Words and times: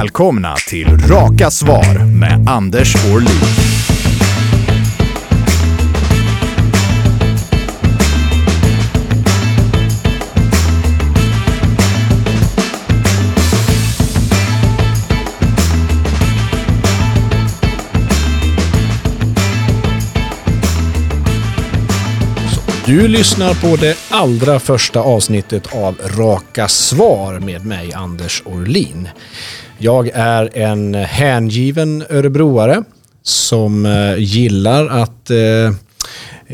Välkomna 0.00 0.54
till 0.68 0.86
Raka 0.86 1.50
Svar 1.50 2.04
med 2.04 2.48
Anders 2.48 2.94
Orlin. 2.96 3.28
Du 22.86 23.08
lyssnar 23.08 23.54
på 23.54 23.76
det 23.76 23.96
allra 24.10 24.60
första 24.60 25.00
avsnittet 25.00 25.74
av 25.74 25.96
Raka 26.04 26.68
Svar 26.68 27.40
med 27.40 27.66
mig, 27.66 27.92
Anders 27.92 28.42
Orlin. 28.44 29.08
Jag 29.78 30.10
är 30.14 30.50
en 30.58 30.94
hängiven 30.94 32.04
örebroare 32.10 32.82
som 33.22 33.86
eh, 33.86 34.18
gillar 34.18 34.86
att 34.86 35.30
eh, 35.30 35.38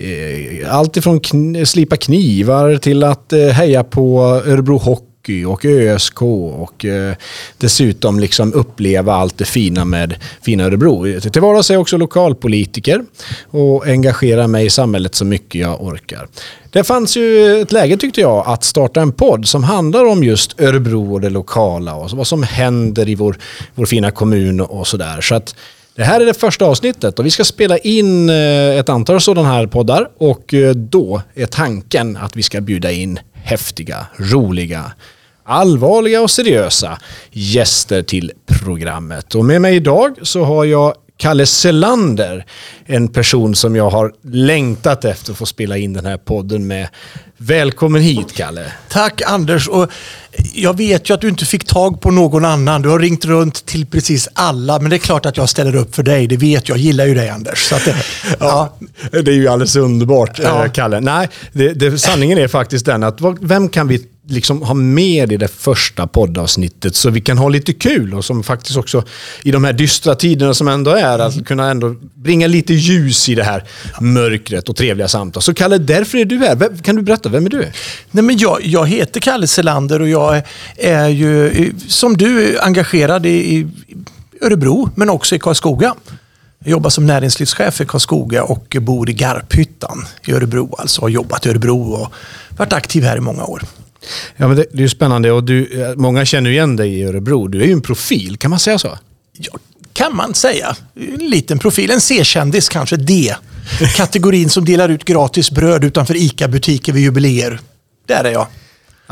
eh, 0.03 0.77
allt 0.77 0.97
ifrån 0.97 1.21
kn 1.21 1.67
slipa 1.67 1.97
knivar 1.97 2.77
till 2.77 3.05
att 3.05 3.33
eh, 3.33 3.47
heja 3.47 3.85
på 3.85 4.21
Örebro 4.47 4.79
Hockey 4.79 5.12
hockey 5.23 5.45
och 5.45 5.65
ÖSK 5.65 6.23
och 6.23 6.85
eh, 6.85 7.15
dessutom 7.59 8.21
liksom 8.21 8.53
uppleva 8.55 9.15
allt 9.15 9.39
det 9.39 9.45
fina 9.45 9.85
med 9.85 10.15
fina 10.43 10.65
Örebro. 10.65 11.21
Till 11.21 11.43
vardags 11.43 11.71
är 11.71 11.75
jag 11.75 11.81
också 11.81 11.97
lokalpolitiker 11.97 13.05
och 13.51 13.87
engagerar 13.87 14.47
mig 14.47 14.67
i 14.67 14.71
samhället 14.71 15.15
så 15.15 15.25
mycket 15.25 15.61
jag 15.61 15.83
orkar. 15.83 16.29
Det 16.71 16.85
fanns 16.85 17.17
ju 17.17 17.61
ett 17.61 17.73
läge 17.73 17.97
tyckte 17.97 18.21
jag 18.21 18.45
att 18.47 18.65
starta 18.65 19.01
en 19.01 19.13
podd 19.13 19.49
som 19.49 19.65
handlar 19.65 20.05
om 20.05 20.25
just 20.25 20.61
Örebro 20.61 21.13
och 21.13 21.21
det 21.21 21.31
lokala 21.31 21.95
och 21.95 22.11
vad 22.11 22.27
som 22.27 22.43
händer 22.43 23.09
i 23.09 23.15
vår, 23.15 23.37
vår 23.75 23.87
fina 23.87 24.11
kommun 24.11 24.61
och 24.61 24.87
sådär. 24.87 25.21
Så 25.21 25.35
att 25.35 25.55
det 25.95 26.05
här 26.05 26.21
är 26.21 26.27
det 26.27 26.35
första 26.35 26.65
avsnittet 26.65 27.19
och 27.19 27.27
vi 27.27 27.31
ska 27.31 27.45
spela 27.45 27.79
in 27.79 28.31
eh, 28.31 28.79
ett 28.79 28.89
antal 28.89 29.21
sådana 29.21 29.49
här 29.49 29.67
poddar 29.67 30.09
och 30.19 30.55
eh, 30.55 30.75
då 30.75 31.23
är 31.35 31.47
tanken 31.47 32.17
att 32.17 32.37
vi 32.37 32.43
ska 32.43 32.61
bjuda 32.61 32.93
in 32.93 33.19
häftiga, 33.43 34.07
roliga, 34.17 34.93
allvarliga 35.53 36.23
och 36.23 36.31
seriösa 36.31 36.99
gäster 37.31 38.03
till 38.03 38.33
programmet. 38.63 39.35
Och 39.35 39.45
med 39.45 39.61
mig 39.61 39.77
idag 39.77 40.17
så 40.23 40.45
har 40.45 40.65
jag 40.65 40.95
Kalle 41.17 41.47
Selander, 41.47 42.47
en 42.87 43.09
person 43.09 43.55
som 43.55 43.77
jag 43.77 43.91
har 43.91 44.13
längtat 44.23 45.05
efter 45.05 45.33
att 45.33 45.39
få 45.39 45.47
spela 45.47 45.77
in 45.77 45.93
den 45.93 46.07
här 46.07 46.17
podden 46.17 46.67
med. 46.67 46.89
Välkommen 47.37 48.03
hit 48.03 48.33
Kalle. 48.37 48.73
Tack 48.89 49.23
Anders. 49.27 49.69
Och 49.69 49.91
jag 50.55 50.77
vet 50.77 51.11
ju 51.11 51.15
att 51.15 51.21
du 51.21 51.29
inte 51.29 51.45
fick 51.45 51.65
tag 51.65 52.01
på 52.01 52.11
någon 52.11 52.45
annan. 52.45 52.83
Du 52.83 52.89
har 52.89 52.99
ringt 52.99 53.25
runt 53.25 53.67
till 53.67 53.87
precis 53.87 54.29
alla, 54.33 54.79
men 54.79 54.91
det 54.91 54.97
är 54.97 54.99
klart 54.99 55.27
att 55.27 55.37
jag 55.37 55.49
ställer 55.49 55.77
upp 55.77 55.95
för 55.95 56.03
dig. 56.03 56.27
Det 56.27 56.37
vet 56.37 56.69
jag. 56.69 56.79
Jag 56.79 56.83
gillar 56.85 57.07
ju 57.07 57.15
dig 57.15 57.29
Anders. 57.29 57.69
Så 57.69 57.75
det, 57.75 57.97
ja. 58.41 58.77
ja. 59.13 59.23
det 59.23 59.31
är 59.31 59.35
ju 59.35 59.49
alldeles 59.49 59.77
underbart, 59.77 60.39
ja. 60.43 60.65
Eh, 60.65 60.73
Kalle. 60.73 61.01
Nej, 61.01 61.29
det, 61.53 61.73
det, 61.73 61.99
sanningen 61.99 62.39
är 62.39 62.49
faktiskt 62.49 62.87
den 62.87 63.03
att 63.03 63.19
vem 63.41 63.69
kan 63.69 63.89
vi 63.89 64.07
liksom 64.33 64.63
ha 64.63 64.75
med 64.75 65.33
i 65.33 65.37
det 65.37 65.49
första 65.49 66.07
poddavsnittet 66.07 66.97
så 66.97 67.11
vi 67.11 67.21
kan 67.21 67.39
ha 67.39 67.49
lite 67.49 67.73
kul 67.73 68.15
och 68.15 68.25
som 68.25 68.43
faktiskt 68.43 68.77
också 68.77 69.05
i 69.43 69.51
de 69.51 69.65
här 69.65 69.73
dystra 69.73 70.15
tiderna 70.15 70.55
som 70.55 70.69
ändå 70.69 70.91
är, 70.91 71.19
att 71.19 71.47
kunna 71.47 71.71
ändå 71.71 71.95
bringa 72.15 72.47
lite 72.47 72.75
ljus 72.75 73.29
i 73.29 73.35
det 73.35 73.45
här 73.45 73.65
mörkret 74.01 74.69
och 74.69 74.77
trevliga 74.77 75.09
samtal. 75.09 75.43
Så 75.43 75.55
Kalle, 75.55 75.79
därför 75.79 76.19
är 76.19 76.25
du 76.25 76.39
här. 76.39 76.83
Kan 76.83 76.97
du 76.97 77.03
berätta, 77.03 77.29
vem 77.29 77.47
är 77.47 77.51
du? 77.51 77.67
Nej, 78.11 78.25
men 78.25 78.39
jag, 78.39 78.59
jag 78.63 78.87
heter 78.87 79.21
Kalle 79.21 79.47
Selander 79.47 80.03
och 80.03 80.09
jag 80.09 80.43
är 80.77 81.09
ju, 81.09 81.73
som 81.89 82.17
du, 82.17 82.59
engagerad 82.59 83.27
i, 83.27 83.31
i 83.31 83.67
Örebro, 84.41 84.91
men 84.95 85.11
också 85.11 85.35
i 85.35 85.39
Karlskoga. 85.39 85.95
Jag 86.59 86.71
jobbar 86.71 86.91
som 86.91 87.07
näringslivschef 87.07 87.81
i 87.81 87.87
Karlskoga 87.87 88.45
och 88.45 88.77
bor 88.81 89.11
i 89.11 89.13
Garphyttan 89.13 90.07
i 90.27 90.33
Örebro. 90.33 90.75
Alltså 90.79 91.01
har 91.01 91.09
jobbat 91.09 91.47
i 91.47 91.49
Örebro 91.49 91.93
och 91.93 92.13
varit 92.57 92.73
aktiv 92.73 93.05
här 93.05 93.17
i 93.17 93.21
många 93.21 93.45
år. 93.45 93.63
Ja, 94.37 94.49
men 94.49 94.57
det, 94.57 94.67
det 94.73 94.85
är 94.85 94.89
spännande 94.89 95.33
och 95.33 95.45
du, 95.45 95.83
eh, 95.83 95.97
många 95.97 96.25
känner 96.25 96.51
igen 96.51 96.77
dig 96.77 96.99
i 96.99 97.05
Örebro. 97.05 97.49
Du 97.49 97.63
är 97.63 97.67
ju 97.67 97.73
en 97.73 97.83
profil, 97.83 98.37
kan 98.37 98.51
man 98.51 98.61
säga 98.61 98.79
så? 98.79 98.99
Ja, 99.39 99.59
kan 99.93 100.17
man 100.17 100.35
säga. 100.35 100.77
En 100.95 101.31
liten 101.31 101.59
profil, 101.59 101.91
en 101.91 102.01
C-kändis 102.01 102.69
kanske, 102.69 102.97
D. 102.97 103.35
Kategorin 103.97 104.51
som 104.51 104.65
delar 104.65 104.89
ut 104.89 105.05
gratis 105.05 105.51
bröd 105.51 105.85
utanför 105.85 106.17
ICA-butiker 106.17 106.93
vid 106.93 107.03
jubileer. 107.03 107.61
Där 108.07 108.25
är 108.25 108.33
jag. 108.33 108.47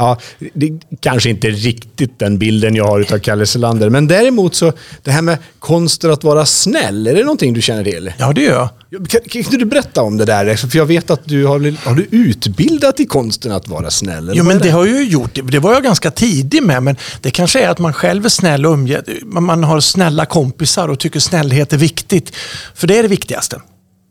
Ja, 0.01 0.19
det 0.55 0.81
kanske 1.01 1.31
inte 1.31 1.51
riktigt 1.51 2.19
den 2.19 2.39
bilden 2.39 2.75
jag 2.75 2.85
har 2.85 3.15
av 3.15 3.19
Kalle 3.19 3.47
Selander. 3.47 3.91
Men 3.91 4.07
däremot 4.07 4.55
så, 4.55 4.73
det 5.03 5.11
här 5.11 5.23
med 5.23 5.39
konsten 5.59 6.11
att 6.11 6.25
vara 6.25 6.47
snäll, 6.47 7.07
är 7.07 7.15
det 7.15 7.23
någonting 7.23 7.55
du 7.55 7.63
känner 7.63 7.85
till? 7.85 8.13
Ja, 8.19 8.33
det 8.33 8.43
gör 8.43 8.71
jag. 8.91 9.09
Kan, 9.09 9.43
kan 9.43 9.59
du 9.59 9.65
berätta 9.65 10.03
om 10.03 10.17
det 10.17 10.25
där? 10.25 10.57
För 10.57 10.79
jag 10.79 10.87
vet 10.87 11.11
att 11.11 11.21
du 11.25 11.47
har, 11.47 11.87
har 11.89 11.95
du 11.95 12.07
utbildat 12.11 13.01
i 13.01 13.07
konsten 13.07 13.53
att 13.53 13.69
vara 13.69 13.91
snäll? 13.91 14.33
Jo, 14.35 14.45
men 14.45 14.59
det? 14.59 14.65
det 14.65 14.71
har 14.71 14.87
jag 14.87 14.97
ju 14.97 15.09
gjort. 15.09 15.39
Det 15.45 15.59
var 15.59 15.73
jag 15.73 15.83
ganska 15.83 16.11
tidig 16.11 16.63
med. 16.63 16.83
Men 16.83 16.97
det 17.21 17.31
kanske 17.31 17.61
är 17.61 17.69
att 17.69 17.79
man 17.79 17.93
själv 17.93 18.25
är 18.25 18.29
snäll 18.29 18.67
och 18.67 18.73
umge, 18.73 19.03
man 19.23 19.65
har 19.65 19.81
snälla 19.81 20.27
kompisar 20.27 20.89
och 20.89 20.99
tycker 20.99 21.21
snällhet 21.21 21.73
är 21.73 21.77
viktigt. 21.77 22.37
För 22.75 22.87
det 22.87 22.99
är 22.99 23.03
det 23.03 23.09
viktigaste. 23.09 23.61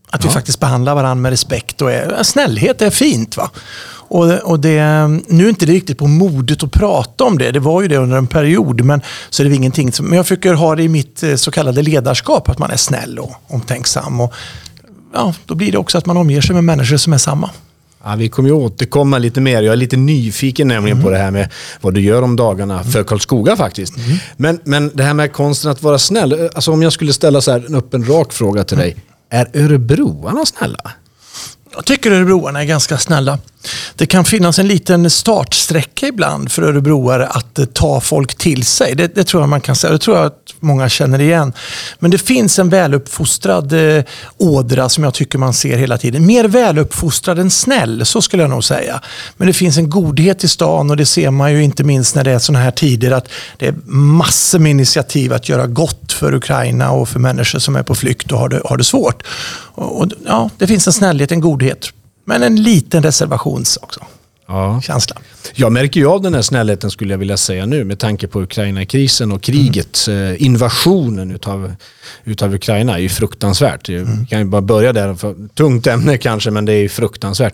Att 0.09 0.23
ja. 0.23 0.29
vi 0.29 0.33
faktiskt 0.33 0.59
behandlar 0.59 0.95
varandra 0.95 1.21
med 1.21 1.29
respekt 1.29 1.81
och 1.81 1.91
är, 1.91 2.23
snällhet 2.23 2.81
är 2.81 2.89
fint. 2.89 3.37
va? 3.37 3.49
Och, 4.09 4.33
och 4.33 4.59
det, 4.59 5.07
nu 5.27 5.45
är 5.45 5.49
inte 5.49 5.65
det 5.65 5.73
riktigt 5.73 5.97
på 5.97 6.07
modet 6.07 6.63
att 6.63 6.71
prata 6.71 7.23
om 7.23 7.37
det. 7.37 7.51
Det 7.51 7.59
var 7.59 7.81
ju 7.81 7.87
det 7.87 7.97
under 7.97 8.17
en 8.17 8.27
period. 8.27 8.81
Men, 8.81 9.01
så 9.29 9.43
det 9.43 9.49
är 9.49 9.53
ingenting 9.53 9.91
som, 9.91 10.05
men 10.05 10.17
jag 10.17 10.25
försöker 10.25 10.53
ha 10.53 10.75
det 10.75 10.83
i 10.83 10.89
mitt 10.89 11.23
eh, 11.23 11.35
så 11.35 11.51
kallade 11.51 11.81
ledarskap. 11.81 12.49
Att 12.49 12.59
man 12.59 12.71
är 12.71 12.77
snäll 12.77 13.19
och 13.19 13.31
omtänksam. 13.47 14.21
Och, 14.21 14.33
ja, 15.13 15.33
då 15.45 15.55
blir 15.55 15.71
det 15.71 15.77
också 15.77 15.97
att 15.97 16.05
man 16.05 16.17
omger 16.17 16.41
sig 16.41 16.55
med 16.55 16.63
människor 16.63 16.97
som 16.97 17.13
är 17.13 17.17
samma. 17.17 17.49
Ja, 18.03 18.15
vi 18.15 18.29
kommer 18.29 18.49
ju 18.49 18.55
återkomma 18.55 19.17
lite 19.17 19.41
mer. 19.41 19.61
Jag 19.61 19.73
är 19.73 19.77
lite 19.77 19.97
nyfiken 19.97 20.67
nämligen 20.67 20.97
mm. 20.97 21.05
på 21.05 21.11
det 21.11 21.17
här 21.17 21.31
med 21.31 21.49
vad 21.81 21.93
du 21.93 22.01
gör 22.01 22.21
om 22.21 22.35
dagarna 22.35 22.83
för 22.83 23.03
Karlskoga 23.03 23.55
faktiskt. 23.55 23.97
Mm. 23.97 24.17
Men, 24.37 24.59
men 24.63 24.91
det 24.93 25.03
här 25.03 25.13
med 25.13 25.33
konsten 25.33 25.71
att 25.71 25.83
vara 25.83 25.99
snäll. 25.99 26.49
Alltså 26.53 26.71
om 26.71 26.81
jag 26.81 26.93
skulle 26.93 27.13
ställa 27.13 27.41
så 27.41 27.51
här 27.51 27.65
en 27.67 27.75
öppen 27.75 28.05
rak 28.05 28.33
fråga 28.33 28.63
till 28.63 28.77
dig. 28.77 28.95
Är 29.29 29.47
örebroarna 29.53 30.45
snälla? 30.45 30.91
Jag 31.79 31.85
tycker 31.85 32.11
örebroarna 32.11 32.61
är 32.61 32.65
ganska 32.65 32.97
snälla. 32.97 33.39
Det 33.95 34.05
kan 34.05 34.25
finnas 34.25 34.59
en 34.59 34.67
liten 34.67 35.09
startsträcka 35.09 36.07
ibland 36.07 36.51
för 36.51 36.61
örebroare 36.61 37.27
att 37.27 37.59
eh, 37.59 37.65
ta 37.65 38.01
folk 38.01 38.35
till 38.35 38.65
sig. 38.65 38.95
Det, 38.95 39.15
det, 39.15 39.23
tror 39.23 39.43
jag 39.43 39.49
man 39.49 39.61
kan 39.61 39.75
säga. 39.75 39.93
Det 39.93 39.99
tror 39.99 40.17
jag 40.17 40.25
att 40.25 40.53
många 40.59 40.89
känner 40.89 41.21
igen. 41.21 41.53
Men 41.99 42.11
det 42.11 42.17
finns 42.17 42.59
en 42.59 42.69
väluppfostrad 42.69 43.97
eh, 43.97 44.03
ådra 44.37 44.89
som 44.89 45.03
jag 45.03 45.13
tycker 45.13 45.37
man 45.37 45.53
ser 45.53 45.77
hela 45.77 45.97
tiden. 45.97 46.25
Mer 46.25 46.45
väluppfostrad 46.45 47.39
än 47.39 47.49
snäll, 47.49 48.05
så 48.05 48.21
skulle 48.21 48.43
jag 48.43 48.49
nog 48.49 48.63
säga. 48.63 49.01
Men 49.37 49.47
det 49.47 49.53
finns 49.53 49.77
en 49.77 49.89
godhet 49.89 50.43
i 50.43 50.47
stan 50.47 50.89
och 50.89 50.97
det 50.97 51.05
ser 51.05 51.31
man 51.31 51.51
ju 51.51 51.63
inte 51.63 51.83
minst 51.83 52.15
när 52.15 52.23
det 52.23 52.31
är 52.31 52.39
sådana 52.39 52.63
här 52.63 52.71
tider 52.71 53.11
att 53.11 53.27
det 53.57 53.67
är 53.67 53.75
massor 53.91 54.59
med 54.59 54.69
initiativ 54.69 55.33
att 55.33 55.49
göra 55.49 55.67
gott 55.67 56.13
för 56.13 56.33
Ukraina 56.33 56.91
och 56.91 57.09
för 57.09 57.19
människor 57.19 57.59
som 57.59 57.75
är 57.75 57.83
på 57.83 57.95
flykt 57.95 58.31
och 58.31 58.39
har 58.39 58.49
det, 58.49 58.61
har 58.65 58.77
det 58.77 58.83
svårt. 58.83 59.23
Och, 59.79 60.01
och 60.01 60.07
ja, 60.25 60.49
det 60.57 60.67
finns 60.67 60.87
en 60.87 60.93
snällhet, 60.93 61.31
en 61.31 61.41
godhet. 61.41 61.68
Men 62.25 62.43
en 62.43 62.63
liten 62.63 63.03
reservations 63.03 63.77
också. 63.77 64.05
Ja. 64.49 64.81
Känsla. 64.81 65.15
Jag 65.53 65.71
märker 65.71 65.99
ju 65.99 66.07
av 66.07 66.21
den 66.21 66.33
här 66.33 66.41
snällheten 66.41 66.91
skulle 66.91 67.13
jag 67.13 67.17
vilja 67.17 67.37
säga 67.37 67.65
nu 67.65 67.83
med 67.83 67.99
tanke 67.99 68.27
på 68.27 68.41
Ukraina-krisen 68.41 69.31
och 69.31 69.41
kriget. 69.41 70.05
Mm. 70.07 70.35
Invasionen 70.39 71.31
utav, 71.31 71.73
utav 72.23 72.53
Ukraina 72.53 72.93
är 72.93 73.01
ju 73.01 73.09
fruktansvärt. 73.09 73.89
Mm. 73.89 74.19
Vi 74.19 74.25
kan 74.25 74.39
ju 74.39 74.45
bara 74.45 74.61
börja 74.61 74.93
där. 74.93 75.13
För, 75.13 75.35
tungt 75.53 75.87
ämne 75.87 76.17
kanske 76.17 76.51
men 76.51 76.65
det 76.65 76.73
är 76.73 76.81
ju 76.81 76.89
fruktansvärt. 76.89 77.53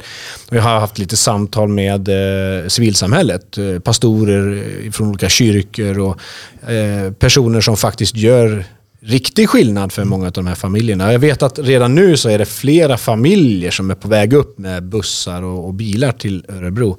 Jag 0.49 0.61
har 0.61 0.79
haft 0.79 0.97
lite 0.97 1.17
samtal 1.17 1.69
med 1.69 2.09
eh, 2.09 2.67
civilsamhället. 2.67 3.57
Eh, 3.57 3.79
pastorer 3.79 4.91
från 4.91 5.07
olika 5.07 5.29
kyrkor 5.29 5.99
och 5.99 6.19
eh, 6.71 7.11
personer 7.11 7.61
som 7.61 7.77
faktiskt 7.77 8.15
gör 8.15 8.65
riktig 9.05 9.49
skillnad 9.49 9.91
för 9.91 10.03
många 10.03 10.25
av 10.25 10.31
de 10.31 10.47
här 10.47 10.55
familjerna. 10.55 11.11
Jag 11.11 11.19
vet 11.19 11.43
att 11.43 11.59
redan 11.59 11.95
nu 11.95 12.17
så 12.17 12.29
är 12.29 12.37
det 12.37 12.45
flera 12.45 12.97
familjer 12.97 13.71
som 13.71 13.91
är 13.91 13.95
på 13.95 14.07
väg 14.07 14.33
upp 14.33 14.57
med 14.57 14.83
bussar 14.83 15.43
och, 15.43 15.65
och 15.65 15.73
bilar 15.73 16.11
till 16.11 16.45
Örebro. 16.49 16.97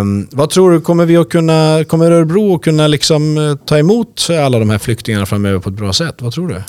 Um, 0.00 0.28
vad 0.30 0.50
tror 0.50 0.70
du, 0.70 0.80
kommer, 0.80 1.06
vi 1.06 1.16
att 1.16 1.28
kunna, 1.28 1.84
kommer 1.88 2.10
Örebro 2.10 2.54
att 2.54 2.62
kunna 2.62 2.86
liksom 2.86 3.38
eh, 3.38 3.56
ta 3.56 3.78
emot 3.78 4.26
alla 4.30 4.58
de 4.58 4.70
här 4.70 4.78
flyktingarna 4.78 5.26
framöver 5.26 5.58
på 5.58 5.68
ett 5.68 5.76
bra 5.76 5.92
sätt? 5.92 6.14
Vad 6.18 6.32
tror 6.32 6.48
du? 6.48 6.62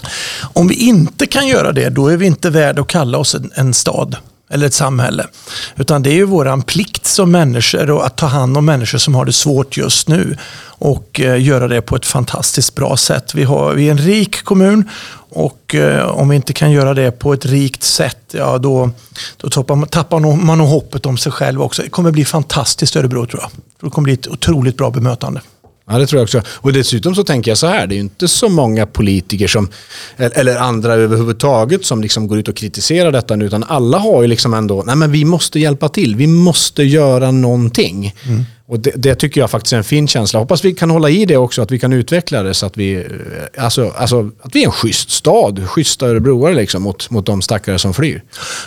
Om 0.53 0.67
vi 0.67 0.75
inte 0.75 1.27
kan 1.27 1.47
göra 1.47 1.71
det, 1.71 1.89
då 1.89 2.07
är 2.07 2.17
vi 2.17 2.25
inte 2.25 2.49
värda 2.49 2.81
att 2.81 2.87
kalla 2.87 3.17
oss 3.17 3.35
en, 3.35 3.51
en 3.55 3.73
stad 3.73 4.15
eller 4.49 4.67
ett 4.67 4.73
samhälle. 4.73 5.27
Utan 5.75 6.03
det 6.03 6.09
är 6.09 6.13
ju 6.13 6.25
våran 6.25 6.61
plikt 6.61 7.05
som 7.05 7.31
människor 7.31 8.05
att 8.05 8.15
ta 8.15 8.25
hand 8.25 8.57
om 8.57 8.65
människor 8.65 8.97
som 8.97 9.15
har 9.15 9.25
det 9.25 9.33
svårt 9.33 9.77
just 9.77 10.07
nu 10.07 10.37
och 10.79 11.19
eh, 11.19 11.41
göra 11.41 11.67
det 11.67 11.81
på 11.81 11.95
ett 11.95 12.05
fantastiskt 12.05 12.75
bra 12.75 12.97
sätt. 12.97 13.35
Vi, 13.35 13.43
har, 13.43 13.73
vi 13.73 13.87
är 13.87 13.91
en 13.91 13.97
rik 13.97 14.43
kommun 14.43 14.89
och 15.29 15.75
eh, 15.75 16.07
om 16.07 16.29
vi 16.29 16.35
inte 16.35 16.53
kan 16.53 16.71
göra 16.71 16.93
det 16.93 17.11
på 17.11 17.33
ett 17.33 17.45
rikt 17.45 17.83
sätt, 17.83 18.17
ja 18.31 18.57
då, 18.57 18.89
då 19.37 19.49
tappar, 19.49 19.85
tappar 19.85 20.19
man 20.19 20.57
nog 20.57 20.67
hoppet 20.67 21.05
om 21.05 21.17
sig 21.17 21.31
själv 21.31 21.61
också. 21.61 21.81
Det 21.81 21.89
kommer 21.89 22.11
bli 22.11 22.25
fantastiskt 22.25 22.95
Örebro 22.95 23.25
tror 23.25 23.41
jag. 23.41 23.51
Det 23.81 23.89
kommer 23.89 24.03
bli 24.03 24.13
ett 24.13 24.27
otroligt 24.27 24.77
bra 24.77 24.91
bemötande. 24.91 25.41
Ja, 25.89 25.97
det 25.97 26.07
tror 26.07 26.19
jag 26.19 26.23
också. 26.23 26.41
Och 26.47 26.73
dessutom 26.73 27.15
så 27.15 27.23
tänker 27.23 27.51
jag 27.51 27.57
så 27.57 27.67
här, 27.67 27.87
det 27.87 27.93
är 27.93 27.97
ju 27.97 28.01
inte 28.01 28.27
så 28.27 28.49
många 28.49 28.85
politiker 28.85 29.47
som, 29.47 29.69
eller 30.17 30.57
andra 30.57 30.93
överhuvudtaget 30.93 31.85
som 31.85 32.01
liksom 32.01 32.27
går 32.27 32.39
ut 32.39 32.47
och 32.47 32.55
kritiserar 32.55 33.11
detta 33.11 33.35
nu, 33.35 33.45
utan 33.45 33.63
alla 33.63 33.97
har 33.97 34.21
ju 34.21 34.27
liksom 34.27 34.53
ändå, 34.53 34.83
nej 34.85 34.95
men 34.95 35.11
vi 35.11 35.25
måste 35.25 35.59
hjälpa 35.59 35.89
till, 35.89 36.15
vi 36.15 36.27
måste 36.27 36.83
göra 36.83 37.31
någonting. 37.31 38.15
Mm. 38.25 38.45
Och 38.69 38.79
det, 38.79 38.91
det, 38.95 39.15
tycker 39.15 39.41
jag 39.41 39.51
faktiskt 39.51 39.73
är 39.73 39.77
en 39.77 39.83
fin 39.83 40.07
känsla. 40.07 40.39
Hoppas 40.39 40.65
vi 40.65 40.73
kan 40.73 40.89
hålla 40.89 41.09
i 41.09 41.25
det 41.25 41.37
också, 41.37 41.61
att 41.61 41.71
vi 41.71 41.79
kan 41.79 41.93
utveckla 41.93 42.43
det 42.43 42.53
så 42.53 42.65
att 42.65 42.77
vi, 42.77 42.95
eh, 42.95 43.63
alltså, 43.63 43.93
alltså, 43.97 44.31
att 44.41 44.55
vi 44.55 44.61
är 44.61 44.65
en 44.65 44.71
schysst 44.71 45.09
stad, 45.09 45.69
schyssta 45.69 46.07
örebroare 46.07 46.53
liksom, 46.53 46.83
mot, 46.83 47.09
mot 47.09 47.25
de 47.25 47.41
stackare 47.41 47.79
som 47.79 47.93
flyr. 47.93 48.23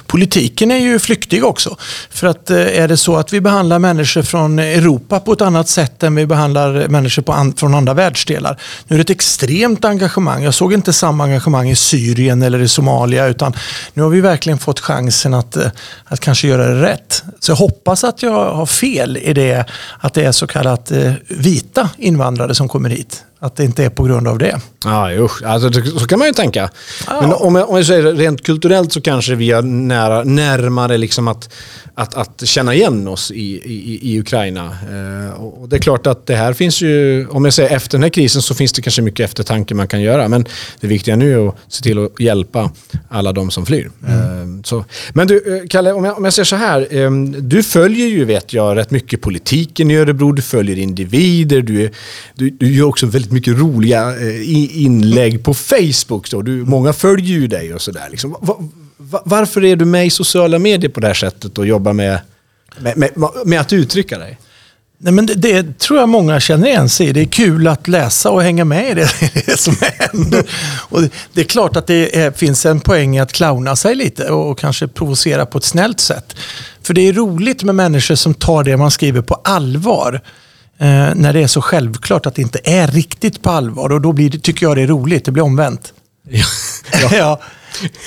Politiken 0.07 0.71
är 0.71 0.79
ju 0.79 0.99
flyktig 0.99 1.45
också. 1.45 1.77
För 2.11 2.27
att 2.27 2.51
eh, 2.51 2.81
är 2.81 2.89
det 2.89 2.97
så 2.97 3.17
att 3.17 3.33
vi 3.33 3.41
behandlar 3.41 3.79
människor 3.79 4.23
från 4.23 4.59
Europa 4.59 5.21
på 5.21 5.33
ett 5.33 5.41
annat 5.41 5.69
sätt 5.69 6.03
än 6.03 6.15
vi 6.15 6.27
behandlar 6.27 6.89
människor 6.89 7.23
på 7.23 7.33
an, 7.33 7.55
från 7.55 7.75
andra 7.75 7.95
världsdelar. 7.95 8.61
Nu 8.89 8.97
är 8.97 8.99
det 8.99 9.03
ett 9.03 9.11
extremt 9.11 9.85
engagemang. 9.85 10.43
Jag 10.43 10.55
såg 10.55 10.73
inte 10.73 10.93
samma 10.93 11.25
engagemang 11.25 11.71
i 11.71 11.77
Syrien 11.77 12.43
eller 12.43 12.59
i 12.59 12.69
Somalia 12.69 13.27
utan 13.27 13.53
nu 13.95 14.03
har 14.03 14.11
vi 14.11 14.21
verkligen 14.21 14.59
fått 14.59 14.81
chansen 14.81 15.35
att, 15.35 15.57
eh, 15.57 15.67
att 16.05 16.21
kanske 16.21 16.49
göra 16.49 16.67
det 16.67 16.83
rätt. 16.83 17.23
Så 17.41 17.51
jag 17.51 17.57
hoppas 17.57 18.05
att 18.05 18.23
jag 18.23 18.55
har 18.55 18.67
fel 18.67 19.17
i 19.17 19.33
det 19.33 19.67
att 19.99 20.15
det 20.15 20.25
är 20.25 20.33
så 20.33 20.47
kallat 20.47 20.91
eh, 20.91 21.13
vita 21.29 21.91
invandrare 21.99 22.55
som 22.55 22.69
kommer 22.69 22.91
hit. 22.91 23.25
Att 23.43 23.57
det 23.57 23.65
inte 23.65 23.85
är 23.85 23.91
på 23.91 24.03
grund 24.03 24.29
av 24.29 24.39
det. 24.39 24.61
Ja, 24.85 25.11
usch. 25.13 25.43
Alltså, 25.43 25.83
så 25.99 26.07
kan 26.07 26.19
man 26.19 26.29
ju 26.29 26.35
tänka. 26.35 26.71
Ja. 27.07 27.21
Men 27.21 27.33
om 27.33 27.55
jag, 27.55 27.71
om 27.71 27.77
jag 27.77 27.87
säger 27.87 28.13
rent 28.15 28.43
kulturellt 28.43 28.93
så 28.93 29.01
kanske 29.01 29.35
vi 29.35 29.51
är 29.51 29.63
nära, 29.63 30.25
närmare 30.25 30.99
liksom 30.99 31.29
att 31.29 31.49
att, 32.01 32.15
att 32.15 32.47
känna 32.47 32.75
igen 32.75 33.09
oss 33.09 33.31
i, 33.31 33.63
i, 33.65 34.13
i 34.13 34.21
Ukraina. 34.21 34.65
Eh, 34.67 35.33
och 35.41 35.69
det 35.69 35.77
är 35.77 35.81
klart 35.81 36.07
att 36.07 36.27
det 36.27 36.37
här 36.37 36.53
finns 36.53 36.83
ju, 36.83 37.27
om 37.27 37.45
jag 37.45 37.55
säger 37.55 37.77
efter 37.77 37.99
den 37.99 38.03
här 38.03 38.11
krisen 38.11 38.43
så 38.43 38.55
finns 38.55 38.73
det 38.73 38.83
kanske 38.83 39.03
mycket 39.03 39.25
eftertanke 39.25 39.75
man 39.75 39.89
kan 39.89 40.03
göra. 40.03 40.29
Men 40.29 40.47
det 40.81 40.87
viktiga 40.87 41.17
nu 41.17 41.35
är 41.35 41.49
att 41.49 41.57
se 41.69 41.83
till 41.83 42.05
att 42.05 42.21
hjälpa 42.21 42.71
alla 43.09 43.33
de 43.33 43.51
som 43.51 43.67
flyr. 43.67 43.91
Mm. 44.07 44.59
Eh, 44.59 44.63
så. 44.65 44.85
Men 45.13 45.27
du, 45.27 45.57
eh, 45.57 45.69
Kalle, 45.69 45.93
om 45.93 46.05
jag, 46.05 46.19
om 46.19 46.25
jag 46.25 46.33
säger 46.33 46.45
så 46.45 46.57
här. 46.57 46.87
Eh, 46.91 47.11
du 47.41 47.63
följer 47.63 48.07
ju, 48.07 48.25
vet 48.25 48.53
jag, 48.53 48.77
rätt 48.77 48.91
mycket 48.91 49.21
politiken 49.21 49.91
i 49.91 49.97
Örebro. 49.97 50.33
Du 50.33 50.43
följer 50.43 50.79
individer. 50.79 51.63
Du, 51.63 51.83
är, 51.83 51.91
du, 52.35 52.51
du 52.51 52.73
gör 52.73 52.87
också 52.87 53.07
väldigt 53.07 53.30
mycket 53.33 53.59
roliga 53.59 54.17
eh, 54.17 54.83
inlägg 54.85 55.45
på 55.45 55.55
Facebook. 55.55 56.31
Då. 56.31 56.43
Du, 56.43 56.65
många 56.65 56.93
följer 56.93 57.39
ju 57.39 57.47
dig 57.47 57.75
och 57.75 57.83
sådär. 57.83 58.09
Liksom 58.11 58.37
varför 59.25 59.65
är 59.65 59.77
du 59.77 59.85
med 59.85 60.07
i 60.07 60.11
sociala 60.11 60.59
medier 60.59 60.91
på 60.91 61.01
det 61.01 61.07
här 61.07 61.15
sättet 61.15 61.59
och 61.59 61.67
jobbar 61.67 61.93
med, 61.93 62.19
med, 62.79 62.99
med, 62.99 63.13
med 63.45 63.61
att 63.61 63.73
uttrycka 63.73 64.19
dig? 64.19 64.39
Nej, 65.03 65.13
men 65.13 65.27
det, 65.27 65.35
det, 65.35 65.79
tror 65.79 65.99
jag 65.99 66.09
många 66.09 66.41
känner 66.41 66.67
igen 66.67 66.89
sig 66.89 67.07
i. 67.07 67.13
Det 67.13 67.21
är 67.21 67.25
kul 67.25 67.67
att 67.67 67.89
läsa 67.89 68.31
och 68.31 68.43
hänga 68.43 68.65
med 68.65 68.91
i 68.91 68.95
det, 68.95 69.11
det 69.47 69.59
som 69.59 69.77
händer. 69.99 70.51
Och 70.89 71.03
det 71.33 71.41
är 71.41 71.45
klart 71.45 71.77
att 71.77 71.87
det 71.87 72.21
är, 72.21 72.31
finns 72.31 72.67
en 72.67 72.81
poäng 72.81 73.17
i 73.17 73.21
att 73.21 73.33
clowna 73.33 73.77
sig 73.77 73.95
lite 73.95 74.31
och, 74.31 74.51
och 74.51 74.59
kanske 74.59 74.89
provocera 74.89 75.47
på 75.47 75.59
ett 75.59 75.65
snällt 75.65 76.01
sätt. 76.01 76.37
För 76.83 76.95
det 76.95 77.09
är 77.09 77.13
roligt 77.13 77.63
med 77.63 77.75
människor 77.75 78.15
som 78.15 78.35
tar 78.35 78.65
det 78.65 78.77
man 78.77 78.91
skriver 78.91 79.23
på 79.23 79.35
allvar. 79.35 80.21
Eh, 80.81 81.15
när 81.15 81.33
det 81.33 81.43
är 81.43 81.47
så 81.47 81.63
självklart 81.63 82.27
att 82.27 82.35
det 82.35 82.43
inte 82.43 82.61
är 82.65 82.87
riktigt 82.87 83.43
på 83.43 83.51
allvar. 83.51 83.93
Och 83.93 84.01
då 84.01 84.13
blir 84.13 84.31
tycker 84.31 84.67
jag 84.67 84.77
det 84.77 84.83
är 84.83 84.87
roligt. 84.87 85.25
Det 85.25 85.33
blir 85.33 85.43
omvänt. 85.43 85.93
Ja. 86.29 86.45
ja. 87.13 87.41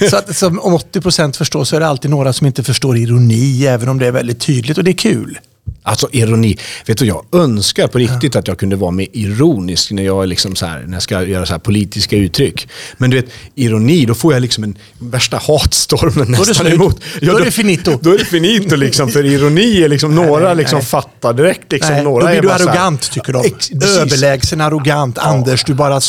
Så 0.10 0.18
att, 0.18 0.38
som 0.38 0.60
om 0.60 0.78
80% 0.78 1.38
förstår 1.38 1.64
så 1.64 1.75
är 1.75 1.80
det 1.80 1.88
alltid 1.88 2.12
några 2.12 2.34
som 2.34 2.48
inte 2.48 2.64
förstår 2.64 2.98
ironi, 2.98 3.66
även 3.68 3.90
om 3.90 4.00
det 4.00 4.08
är 4.08 4.12
väldigt 4.12 4.40
tydligt 4.40 4.78
och 4.78 4.84
det 4.84 4.92
är 4.92 4.98
kul. 4.98 5.40
Alltså 5.83 6.07
ironi. 6.12 6.57
Vet 6.85 6.97
du, 6.97 7.06
jag 7.06 7.25
önskar 7.31 7.88
på 7.88 7.97
riktigt 7.97 8.35
ja. 8.35 8.39
att 8.39 8.47
jag 8.47 8.57
kunde 8.57 8.75
vara 8.75 8.91
mer 8.91 9.07
ironisk 9.13 9.91
när 9.91 10.03
jag, 10.03 10.27
liksom 10.27 10.56
så 10.56 10.65
här, 10.65 10.83
när 10.88 10.94
jag 10.94 11.03
ska 11.03 11.24
göra 11.24 11.45
så 11.45 11.59
politiska 11.59 12.18
uttryck. 12.18 12.68
Men 12.97 13.09
du 13.09 13.18
vet, 13.18 13.31
ironi, 13.56 14.06
då 14.06 14.13
får 14.13 14.33
jag 14.33 14.41
liksom 14.41 14.63
en 14.63 14.77
värsta 15.00 15.38
hatstormen 15.38 16.31
nästan 16.31 16.68
emot. 16.68 17.01
Ja, 17.21 17.27
då, 17.27 17.31
då 17.31 17.38
är 17.38 17.45
det 17.45 17.51
finito. 17.51 18.00
Då 18.01 18.13
är 18.13 18.18
det 18.18 18.25
finito, 18.25 18.75
liksom, 18.75 19.09
för 19.09 19.25
ironi 19.25 19.83
är 19.83 19.89
liksom, 19.89 20.15
nej, 20.15 20.25
några 20.25 20.47
nej, 20.47 20.56
liksom 20.56 20.77
nej. 20.77 20.85
fattar 20.85 21.33
direkt. 21.33 21.71
Liksom, 21.71 21.94
nej, 21.94 22.03
några 22.03 22.25
då 22.25 22.31
blir 22.31 22.41
du 22.41 22.51
arrogant, 22.51 23.06
här, 23.06 23.13
tycker 23.13 23.33
de. 23.33 23.45
Ex, 23.45 23.71
Överlägsen, 23.71 24.62
arrogant. 24.62 25.18
Ja. 25.18 25.24
Anders, 25.24 25.63
du 25.63 25.74
bara 25.74 26.01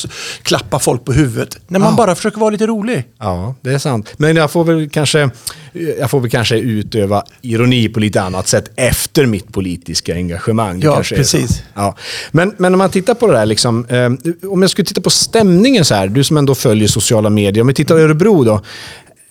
klappar 0.42 0.78
folk 0.78 1.04
på 1.04 1.12
huvudet. 1.12 1.58
När 1.68 1.78
man 1.78 1.96
bara 1.96 2.14
försöker 2.14 2.40
vara 2.40 2.50
lite 2.50 2.66
rolig. 2.66 3.04
Ja, 3.18 3.54
det 3.60 3.70
är 3.70 3.78
sant. 3.78 4.12
Men 4.16 4.36
jag 4.36 4.50
får 4.50 4.64
väl 4.64 4.90
kanske, 4.90 5.30
jag 5.98 6.10
får 6.10 6.20
väl 6.20 6.30
kanske 6.30 6.58
utöva 6.58 7.24
ironi 7.42 7.88
på 7.88 8.00
lite 8.00 8.22
annat 8.22 8.48
sätt 8.48 8.70
efter 8.76 9.26
mitt 9.26 9.52
politiska 9.52 10.14
engagemang. 10.14 10.80
Ja, 10.82 11.02
precis. 11.08 11.62
Ja. 11.74 11.96
Men, 12.30 12.54
men 12.58 12.74
om 12.74 12.78
man 12.78 12.90
tittar 12.90 13.14
på 13.14 13.26
det 13.26 13.32
där, 13.32 13.46
liksom, 13.46 13.86
eh, 13.86 14.12
om 14.50 14.62
jag 14.62 14.70
skulle 14.70 14.86
titta 14.86 15.00
på 15.00 15.10
stämningen 15.10 15.84
så 15.84 15.94
här, 15.94 16.08
du 16.08 16.24
som 16.24 16.36
ändå 16.36 16.54
följer 16.54 16.88
sociala 16.88 17.30
medier, 17.30 17.62
om 17.62 17.68
vi 17.68 17.74
tittar 17.74 17.98
i 17.98 18.02
Örebro 18.02 18.44
då. 18.44 18.60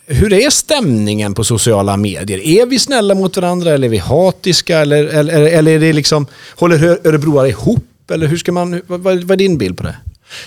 Hur 0.06 0.34
är 0.34 0.50
stämningen 0.50 1.34
på 1.34 1.44
sociala 1.44 1.98
medier? 1.98 2.48
Är 2.48 2.66
vi 2.66 2.80
snälla 2.80 3.16
mot 3.16 3.38
varandra 3.38 3.72
eller 3.72 3.88
är 3.88 3.92
vi 3.92 3.98
hatiska? 3.98 4.80
Eller, 4.80 5.06
eller, 5.06 5.42
eller 5.42 5.72
är 5.72 5.80
det 5.80 5.94
liksom, 5.94 6.28
håller 6.56 7.08
örebroare 7.08 7.50
ihop? 7.50 7.86
Eller 8.12 8.28
hur 8.28 8.38
ska 8.38 8.52
man, 8.52 8.82
vad, 8.88 9.02
vad 9.02 9.32
är 9.32 9.36
din 9.36 9.58
bild 9.58 9.78
på 9.78 9.84
det? 9.84 9.96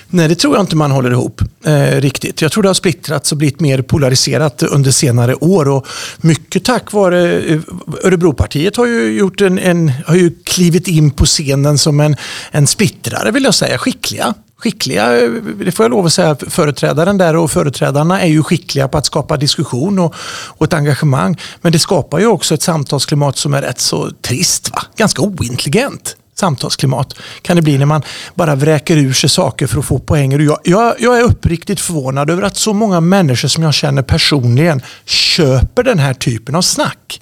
Nej, 0.09 0.29
det 0.29 0.35
tror 0.35 0.57
jag 0.57 0.63
inte 0.63 0.77
man 0.77 0.91
håller 0.91 1.11
ihop 1.11 1.41
eh, 1.65 2.01
riktigt. 2.01 2.43
Jag 2.43 2.53
tror 2.53 2.63
det 2.63 2.69
har 2.69 2.75
splittrats 2.75 3.33
och 3.33 3.39
blivit 3.39 3.61
mer 3.61 3.83
polariserat 3.83 4.63
under 4.63 4.91
senare 4.91 5.35
år. 5.35 5.69
Och 5.69 5.87
mycket 6.21 6.65
tack 6.65 6.93
vare 6.93 7.39
eh, 7.39 7.61
Örebropartiet 8.03 8.77
har 8.77 8.87
ju, 8.87 9.19
gjort 9.19 9.41
en, 9.41 9.59
en, 9.59 9.93
har 10.07 10.15
ju 10.15 10.31
klivit 10.45 10.89
in 10.89 11.11
på 11.11 11.25
scenen 11.25 11.79
som 11.79 12.01
en, 12.01 12.17
en 12.51 12.67
splittrare, 12.67 13.31
vill 13.31 13.45
jag 13.45 13.55
säga. 13.55 13.79
Skickliga. 13.79 14.35
Skickliga, 14.59 15.23
eh, 15.23 15.31
det 15.65 15.73
får 15.73 15.85
jag 15.85 15.91
lov 15.91 16.07
att 16.07 16.13
säga, 16.13 16.37
företrädaren 16.49 17.19
där 17.19 17.37
och 17.37 17.51
företrädarna 17.51 18.21
är 18.21 18.29
ju 18.29 18.43
skickliga 18.43 18.89
på 18.89 18.99
att 18.99 19.07
skapa 19.07 19.37
diskussion 19.37 19.99
och, 19.99 20.15
och 20.49 20.67
ett 20.67 20.75
engagemang. 20.75 21.41
Men 21.61 21.73
det 21.73 21.79
skapar 21.79 22.19
ju 22.19 22.27
också 22.27 22.55
ett 22.55 22.63
samtalsklimat 22.63 23.37
som 23.37 23.55
är 23.55 23.63
rätt 23.63 23.81
så 23.81 24.11
trist, 24.11 24.71
va? 24.73 24.83
ganska 24.97 25.23
ointelligent 25.23 26.17
samtalsklimat 26.39 27.15
kan 27.43 27.57
det 27.57 27.63
bli 27.63 27.79
när 27.79 27.87
man 27.87 28.03
bara 28.35 28.55
vräker 28.55 28.97
ur 28.97 29.13
sig 29.13 29.31
saker 29.31 29.67
för 29.67 29.79
att 29.79 29.85
få 29.85 29.99
poänger. 29.99 30.39
Jag, 30.39 30.59
jag, 30.65 30.95
jag 30.99 31.19
är 31.19 31.23
uppriktigt 31.23 31.81
förvånad 31.81 32.31
över 32.31 32.43
att 32.43 32.57
så 32.57 32.73
många 32.73 33.01
människor 33.01 33.49
som 33.49 33.63
jag 33.63 33.75
känner 33.75 34.03
personligen 34.03 34.83
köper 35.05 35.83
den 35.83 35.99
här 35.99 36.15
typen 36.15 36.55
av 36.55 36.63
snack. 36.63 37.21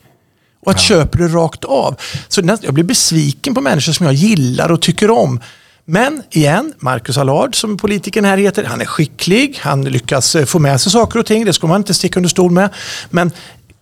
Och 0.64 0.70
att 0.70 0.76
ja. 0.76 0.96
köper 0.96 1.18
det 1.18 1.28
rakt 1.28 1.64
av. 1.64 1.96
Så 2.28 2.42
jag 2.62 2.74
blir 2.74 2.84
besviken 2.84 3.54
på 3.54 3.60
människor 3.60 3.92
som 3.92 4.06
jag 4.06 4.14
gillar 4.14 4.72
och 4.72 4.82
tycker 4.82 5.10
om. 5.10 5.40
Men 5.86 6.22
igen, 6.30 6.72
Marcus 6.78 7.18
Allard 7.18 7.56
som 7.56 7.76
politikern 7.76 8.24
här 8.24 8.36
heter, 8.36 8.64
han 8.64 8.80
är 8.80 8.84
skicklig, 8.84 9.58
han 9.62 9.84
lyckas 9.84 10.34
eh, 10.34 10.44
få 10.44 10.58
med 10.58 10.80
sig 10.80 10.92
saker 10.92 11.18
och 11.18 11.26
ting, 11.26 11.44
det 11.44 11.52
ska 11.52 11.66
man 11.66 11.80
inte 11.80 11.94
sticka 11.94 12.18
under 12.18 12.30
stol 12.30 12.50
med. 12.50 12.70
Men 13.10 13.32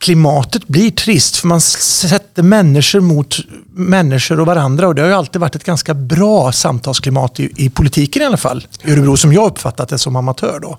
klimatet 0.03 0.69
blir 0.69 0.91
trist 0.91 1.37
för 1.37 1.49
man 1.49 1.61
sätter 1.61 2.43
människor 2.43 3.01
mot 3.01 3.37
människor 3.75 4.41
och 4.41 4.47
varandra 4.47 4.89
och 4.89 4.95
det 4.95 5.03
har 5.03 5.09
ju 5.09 5.15
alltid 5.15 5.41
varit 5.41 5.55
ett 5.55 5.65
ganska 5.65 5.95
bra 5.95 6.53
samtalsklimat 6.53 7.41
i, 7.41 7.53
i 7.57 7.71
politiken 7.71 8.23
i 8.23 8.25
alla 8.25 8.37
fall. 8.37 8.67
I 8.83 8.93
Örebro 8.93 9.17
som 9.17 9.33
jag 9.33 9.47
uppfattat 9.47 9.89
det 9.89 9.99
som 9.99 10.17
amatör 10.17 10.59
då. 10.63 10.79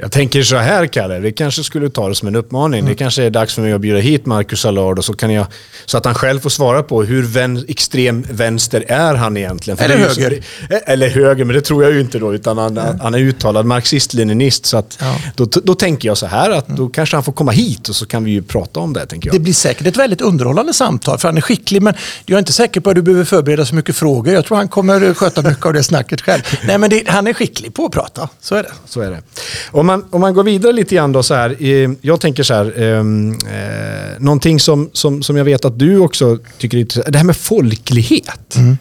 Jag 0.00 0.12
tänker 0.12 0.42
så 0.42 0.56
här 0.56 0.86
Kalle, 0.86 1.18
vi 1.18 1.32
kanske 1.32 1.64
skulle 1.64 1.90
ta 1.90 2.08
det 2.08 2.14
som 2.14 2.28
en 2.28 2.36
uppmaning. 2.36 2.80
Mm. 2.80 2.90
Det 2.90 2.96
kanske 2.96 3.22
är 3.22 3.30
dags 3.30 3.54
för 3.54 3.62
mig 3.62 3.72
att 3.72 3.80
bjuda 3.80 3.98
hit 3.98 4.26
Marcus 4.26 4.64
Allard 4.64 4.98
och 4.98 5.04
så, 5.04 5.12
kan 5.12 5.32
jag, 5.32 5.46
så 5.84 5.98
att 5.98 6.04
han 6.04 6.14
själv 6.14 6.40
får 6.40 6.50
svara 6.50 6.82
på 6.82 7.02
hur 7.02 7.22
vän, 7.22 7.64
extrem 7.68 8.24
vänster 8.30 8.84
är 8.88 9.14
han 9.14 9.36
egentligen. 9.36 9.76
För 9.76 9.84
eller 9.84 9.96
höger. 9.96 10.42
Så, 10.68 10.74
eller 10.86 11.08
höger, 11.08 11.44
men 11.44 11.56
det 11.56 11.60
tror 11.60 11.84
jag 11.84 11.92
ju 11.92 12.00
inte 12.00 12.18
då. 12.18 12.34
Utan 12.34 12.58
han, 12.58 12.78
mm. 12.78 13.00
han 13.00 13.14
är 13.14 13.18
uttalad 13.18 13.66
marxist-leninist. 13.66 14.66
Så 14.66 14.76
att, 14.76 14.98
ja. 15.00 15.16
då, 15.36 15.44
då 15.44 15.74
tänker 15.74 16.08
jag 16.08 16.18
så 16.18 16.26
här 16.26 16.50
att 16.50 16.68
då 16.68 16.88
kanske 16.88 17.16
han 17.16 17.24
får 17.24 17.32
komma 17.32 17.52
hit 17.52 17.88
och 17.88 17.96
så 17.96 18.06
kan 18.06 18.24
vi 18.24 18.30
ju 18.30 18.42
prata 18.42 18.80
om 18.80 18.92
det. 18.92 19.06
Tänker 19.06 19.28
jag. 19.28 19.34
Det 19.34 19.40
blir 19.40 19.52
säkert 19.52 19.86
ett 19.86 19.96
väldigt 19.96 20.20
underhållande 20.20 20.72
samtal 20.72 21.18
för 21.18 21.28
han 21.28 21.36
är 21.36 21.40
skicklig. 21.40 21.82
Men 21.82 21.94
jag 22.26 22.34
är 22.34 22.38
inte 22.38 22.52
säker 22.52 22.80
på 22.80 22.90
att 22.90 22.96
du 22.96 23.02
behöver 23.02 23.24
förbereda 23.24 23.66
så 23.66 23.74
mycket 23.74 23.96
frågor. 23.96 24.34
Jag 24.34 24.44
tror 24.44 24.56
han 24.56 24.68
kommer 24.68 25.14
sköta 25.14 25.42
mycket 25.42 25.66
av 25.66 25.72
det 25.72 25.82
snacket 25.82 26.20
själv. 26.20 26.42
Nej, 26.64 26.78
men 26.78 26.90
det, 26.90 27.08
han 27.08 27.26
är 27.26 27.32
skicklig 27.32 27.74
på 27.74 27.84
att 27.84 27.92
prata. 27.92 28.28
Så 28.40 28.54
är 28.54 28.62
det. 28.62 28.72
Så 28.84 29.00
är 29.00 29.10
det. 29.10 29.22
Om 29.70 29.89
man, 29.90 30.04
om 30.10 30.20
man 30.20 30.34
går 30.34 30.42
vidare 30.42 30.72
lite 30.72 30.94
grann 30.94 31.12
då 31.12 31.22
så 31.22 31.34
här. 31.34 31.56
Eh, 31.58 31.90
jag 32.00 32.20
tänker 32.20 32.42
så 32.42 32.54
här. 32.54 32.82
Ehm, 32.82 33.32
eh, 33.32 34.18
någonting 34.18 34.60
som, 34.60 34.90
som, 34.92 35.22
som 35.22 35.36
jag 35.36 35.44
vet 35.44 35.64
att 35.64 35.78
du 35.78 35.98
också 35.98 36.38
tycker 36.58 36.76
är 36.76 36.80
intressant. 36.80 37.12
Det 37.12 37.18
här 37.18 37.24
med 37.24 37.36
folklighet. 37.36 38.56
Mm. 38.56 38.76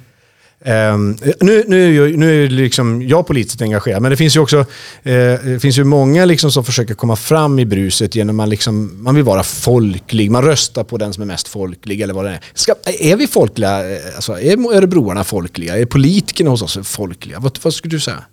Um, 0.66 1.18
nu, 1.40 1.64
nu, 1.68 2.18
nu 2.18 2.46
är 2.46 2.50
liksom 2.50 3.08
jag 3.08 3.28
politiskt 3.28 3.62
engagerad, 3.62 4.02
men 4.02 4.12
det 4.12 4.18
finns 4.18 4.36
ju 4.36 4.40
också 4.40 4.66
det 5.04 5.62
finns 5.62 5.78
ju 5.78 5.84
många 5.84 6.26
liksom 6.26 6.52
som 6.52 6.66
försöker 6.66 6.94
komma 6.94 7.16
fram 7.16 7.60
i 7.60 7.66
bruset 7.66 8.16
genom 8.16 8.40
att 8.40 8.50
liksom, 8.50 9.04
man 9.04 9.16
vill 9.16 9.24
vara 9.24 9.44
folklig. 9.44 10.32
Man 10.32 10.44
röstar 10.44 10.84
på 10.84 10.98
den 10.98 11.14
som 11.14 11.22
är 11.22 11.28
mest 11.28 11.48
folklig 11.48 12.02
eller 12.02 12.14
vad 12.14 12.26
det 12.26 12.32
är. 12.32 12.40
Ska, 12.54 12.74
är 13.00 13.16
vi 13.16 13.28
folkliga? 13.28 13.96
Eh, 13.96 14.16
alltså, 14.16 14.40
är 14.40 14.76
örebroarna 14.76 15.24
folkliga? 15.24 15.78
Är 15.78 15.86
politikerna 15.86 16.50
hos 16.50 16.62
oss 16.62 16.78
folkliga? 16.84 17.40
Vad, 17.40 17.60
vad 17.62 17.74
skulle 17.74 17.92
du 17.92 18.00
säga? 18.00 18.24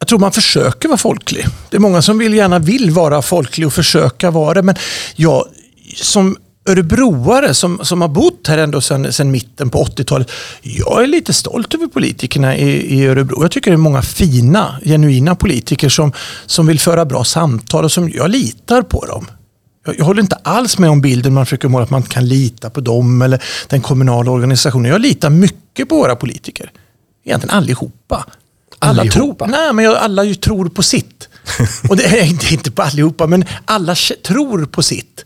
Jag 0.00 0.08
tror 0.08 0.18
man 0.18 0.32
försöker 0.32 0.88
vara 0.88 0.98
folklig. 0.98 1.46
Det 1.70 1.76
är 1.76 1.80
många 1.80 2.02
som 2.02 2.18
vill, 2.18 2.34
gärna 2.34 2.58
vill 2.58 2.90
vara 2.90 3.22
folklig 3.22 3.66
och 3.66 3.72
försöka 3.72 4.30
vara 4.30 4.54
det. 4.54 4.62
Men 4.62 4.74
jag 5.16 5.44
som 5.94 6.36
örebroare 6.68 7.54
som, 7.54 7.78
som 7.82 8.00
har 8.00 8.08
bott 8.08 8.46
här 8.46 8.58
ändå 8.58 8.80
sedan, 8.80 9.12
sedan 9.12 9.30
mitten 9.30 9.70
på 9.70 9.84
80-talet. 9.84 10.30
Jag 10.62 11.02
är 11.02 11.06
lite 11.06 11.32
stolt 11.32 11.74
över 11.74 11.86
politikerna 11.86 12.56
i, 12.56 12.98
i 12.98 13.06
Örebro. 13.06 13.42
Jag 13.42 13.50
tycker 13.50 13.70
det 13.70 13.74
är 13.74 13.78
många 13.78 14.02
fina, 14.02 14.80
genuina 14.84 15.34
politiker 15.34 15.88
som, 15.88 16.12
som 16.46 16.66
vill 16.66 16.80
föra 16.80 17.04
bra 17.04 17.24
samtal 17.24 17.84
och 17.84 17.92
som 17.92 18.10
jag 18.10 18.30
litar 18.30 18.82
på 18.82 19.06
dem. 19.06 19.26
Jag, 19.86 19.98
jag 19.98 20.04
håller 20.04 20.22
inte 20.22 20.38
alls 20.42 20.78
med 20.78 20.90
om 20.90 21.00
bilden 21.00 21.34
man 21.34 21.46
försöker 21.46 21.68
måla 21.68 21.84
att 21.84 21.90
man 21.90 22.02
kan 22.02 22.28
lita 22.28 22.70
på 22.70 22.80
dem 22.80 23.22
eller 23.22 23.42
den 23.68 23.80
kommunala 23.80 24.30
organisationen. 24.30 24.90
Jag 24.90 25.00
litar 25.00 25.30
mycket 25.30 25.88
på 25.88 25.96
våra 25.96 26.16
politiker. 26.16 26.72
Egentligen 27.24 27.56
allihopa. 27.56 28.26
Alla, 28.82 29.00
Allihopa? 29.00 29.44
Tror, 29.46 29.56
nej, 29.56 29.72
men 29.72 29.84
jag- 29.84 29.96
alla 29.96 30.24
ju 30.24 30.34
tror 30.34 30.68
på 30.68 30.82
sitt. 30.82 31.28
Och 31.88 31.96
det 31.96 32.04
är 32.04 32.24
inte, 32.26 32.54
inte 32.54 32.70
på 32.70 32.82
allihopa, 32.82 33.26
men 33.26 33.44
alla 33.64 33.94
tror 34.24 34.64
på 34.66 34.82
sitt. 34.82 35.24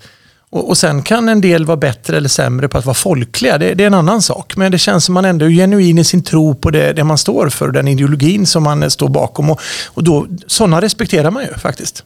Och, 0.54 0.68
och 0.68 0.78
Sen 0.78 1.02
kan 1.02 1.28
en 1.28 1.40
del 1.40 1.64
vara 1.64 1.76
bättre 1.76 2.16
eller 2.16 2.28
sämre 2.28 2.68
på 2.68 2.78
att 2.78 2.84
vara 2.84 2.94
folkliga. 2.94 3.58
Det, 3.58 3.74
det 3.74 3.84
är 3.84 3.86
en 3.86 3.94
annan 3.94 4.22
sak. 4.22 4.56
Men 4.56 4.72
det 4.72 4.78
känns 4.78 5.04
som 5.04 5.14
man 5.14 5.24
ändå 5.24 5.46
är 5.46 5.50
genuin 5.50 5.98
i 5.98 6.04
sin 6.04 6.22
tro 6.22 6.54
på 6.54 6.70
det, 6.70 6.92
det 6.92 7.04
man 7.04 7.18
står 7.18 7.48
för, 7.48 7.68
den 7.68 7.88
ideologin 7.88 8.46
som 8.46 8.62
man 8.62 8.82
eh, 8.82 8.88
står 8.88 9.08
bakom. 9.08 9.50
Och, 9.50 9.60
och 9.86 10.04
då, 10.04 10.26
sådana 10.46 10.80
respekterar 10.80 11.30
man 11.30 11.42
ju 11.42 11.54
faktiskt. 11.54 12.04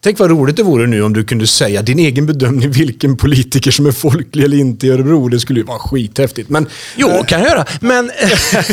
Tänk 0.00 0.18
vad 0.18 0.30
roligt 0.30 0.56
det 0.56 0.62
vore 0.62 0.86
nu 0.86 1.02
om 1.02 1.12
du 1.12 1.24
kunde 1.24 1.46
säga 1.46 1.82
din 1.82 1.98
egen 1.98 2.26
bedömning 2.26 2.70
vilken 2.70 3.16
politiker 3.16 3.70
som 3.70 3.86
är 3.86 3.92
folklig 3.92 4.44
eller 4.44 4.56
inte 4.56 4.86
i 4.86 4.90
Örebro. 4.90 5.28
Det 5.28 5.40
skulle 5.40 5.60
ju 5.60 5.66
vara 5.66 5.78
skithäftigt. 5.78 6.50
Men 6.50 6.66
Jo, 6.96 7.24
kan 7.26 7.40
jag 7.40 7.48
göra. 7.48 7.64
Men, 7.80 8.10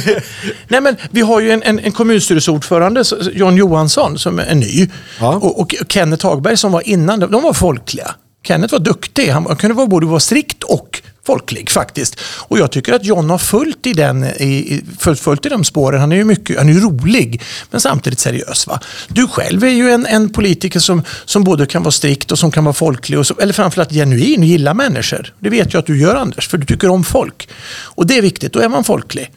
nej, 0.67 0.82
men 0.82 0.96
vi 1.12 1.22
har 1.22 1.39
ju 1.39 1.51
en, 1.51 1.63
en, 1.63 1.79
en 1.79 1.91
kommunstyrelseordförande, 1.91 3.03
Jan 3.34 3.58
Johansson, 3.58 4.17
som 4.17 4.39
är 4.39 4.55
ny. 4.55 4.89
Ja. 5.20 5.36
Och, 5.36 5.62
och 5.62 5.75
Kenneth 5.89 6.25
Hagberg 6.25 6.58
som 6.58 6.72
var 6.72 6.88
innan, 6.88 7.20
de 7.20 7.44
var 7.44 7.53
folkliga. 7.53 8.15
Kenneth 8.47 8.71
var 8.71 8.79
duktig. 8.79 9.29
Han 9.29 9.55
kunde 9.55 9.73
vara 9.73 9.87
både 9.87 10.05
vara 10.05 10.19
strikt 10.19 10.63
och 10.63 11.01
folklig 11.25 11.69
faktiskt. 11.69 12.19
Och 12.21 12.59
jag 12.59 12.71
tycker 12.71 12.93
att 12.93 13.05
John 13.05 13.29
har 13.29 13.37
följt 13.37 13.87
i, 13.87 13.93
den, 13.93 14.23
i, 14.23 14.45
i, 14.45 14.83
följt, 14.99 15.19
följt 15.19 15.45
i 15.45 15.49
de 15.49 15.63
spåren. 15.63 15.99
Han 15.99 16.11
är 16.11 16.15
ju 16.15 16.23
mycket, 16.23 16.57
han 16.57 16.69
är 16.69 16.73
ju 16.73 16.79
rolig, 16.79 17.41
men 17.71 17.81
samtidigt 17.81 18.19
seriös. 18.19 18.67
Va? 18.67 18.79
Du 19.07 19.27
själv 19.27 19.63
är 19.63 19.69
ju 19.69 19.91
en, 19.91 20.05
en 20.05 20.29
politiker 20.29 20.79
som, 20.79 21.03
som 21.25 21.43
både 21.43 21.65
kan 21.65 21.83
vara 21.83 21.91
strikt 21.91 22.31
och 22.31 22.39
som 22.39 22.51
kan 22.51 22.63
vara 22.63 22.73
folklig, 22.73 23.19
och 23.19 23.27
som, 23.27 23.39
eller 23.39 23.53
framförallt 23.53 23.91
genuin 23.91 24.39
och 24.39 24.45
gilla 24.45 24.73
människor. 24.73 25.33
Det 25.39 25.49
vet 25.49 25.73
jag 25.73 25.79
att 25.79 25.85
du 25.85 26.01
gör 26.01 26.15
Anders, 26.15 26.47
för 26.47 26.57
du 26.57 26.65
tycker 26.65 26.89
om 26.89 27.03
folk. 27.03 27.49
Och 27.83 28.07
det 28.07 28.17
är 28.17 28.21
viktigt, 28.21 28.53
då 28.53 28.59
är 28.59 28.69
man 28.69 28.83
folklig. 28.83 29.31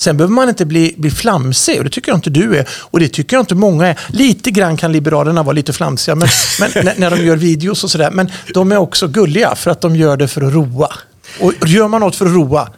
Sen 0.00 0.16
behöver 0.16 0.34
man 0.34 0.48
inte 0.48 0.66
bli, 0.66 0.94
bli 0.98 1.10
flamsig 1.10 1.78
och 1.78 1.84
det 1.84 1.90
tycker 1.90 2.10
jag 2.10 2.16
inte 2.16 2.30
du 2.30 2.56
är. 2.56 2.68
Och 2.70 3.00
det 3.00 3.08
tycker 3.08 3.36
jag 3.36 3.42
inte 3.42 3.54
många 3.54 3.86
är. 3.86 3.98
Lite 4.08 4.50
grann 4.50 4.76
kan 4.76 4.92
Liberalerna 4.92 5.42
vara 5.42 5.52
lite 5.52 5.72
flamsiga 5.72 6.14
men, 6.14 6.28
men, 6.60 6.84
när, 6.84 6.94
när 6.96 7.10
de 7.10 7.24
gör 7.24 7.36
videos 7.36 7.84
och 7.84 7.90
sådär. 7.90 8.10
Men 8.10 8.30
de 8.54 8.72
är 8.72 8.76
också 8.76 9.08
gulliga 9.08 9.54
för 9.54 9.70
att 9.70 9.80
de 9.80 9.96
gör 9.96 10.16
det 10.16 10.28
för 10.28 10.42
att 10.42 10.52
roa. 10.52 10.92
Och 11.40 11.52
gör 11.66 11.88
man 11.88 12.00
något 12.00 12.16
för 12.16 12.26
att 12.26 12.32
roa, 12.32 12.68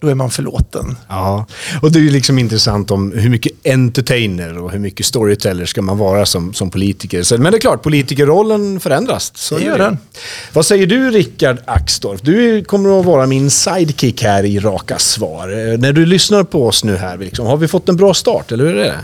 då 0.00 0.08
är 0.08 0.14
man 0.14 0.30
förlåten. 0.30 0.96
Ja, 1.08 1.46
och 1.82 1.92
det 1.92 1.98
är 1.98 2.02
ju 2.02 2.10
liksom 2.10 2.38
intressant 2.38 2.90
om 2.90 3.12
hur 3.12 3.30
mycket 3.30 3.52
entertainer 3.66 4.58
och 4.58 4.70
hur 4.70 4.78
mycket 4.78 5.06
storyteller 5.06 5.66
ska 5.66 5.82
man 5.82 5.98
vara 5.98 6.26
som, 6.26 6.54
som 6.54 6.70
politiker. 6.70 7.38
Men 7.38 7.52
det 7.52 7.58
är 7.58 7.60
klart, 7.60 7.82
politikerrollen 7.82 8.80
förändras. 8.80 9.32
Så 9.34 9.58
Det 9.58 9.64
gör 9.64 9.78
den. 9.78 9.98
Vad 10.52 10.66
säger 10.66 10.86
du 10.86 11.10
Rickard 11.10 11.58
Axdorff? 11.64 12.20
Du 12.22 12.64
kommer 12.64 13.00
att 13.00 13.06
vara 13.06 13.26
min 13.26 13.50
sidekick 13.50 14.22
här 14.22 14.44
i 14.44 14.58
Raka 14.58 14.98
Svar. 14.98 15.48
Eh, 15.72 15.78
När 15.78 15.92
du 15.92 16.06
lyssnar 16.06 16.44
på 16.44 16.66
oss 16.66 16.84
nu 16.84 16.96
här, 16.96 17.18
liksom, 17.18 17.46
har 17.46 17.56
vi 17.56 17.68
fått 17.68 17.88
en 17.88 17.96
bra 17.96 18.14
start, 18.14 18.52
eller 18.52 18.64
hur 18.66 18.76
är 18.76 18.84
det? 18.84 18.94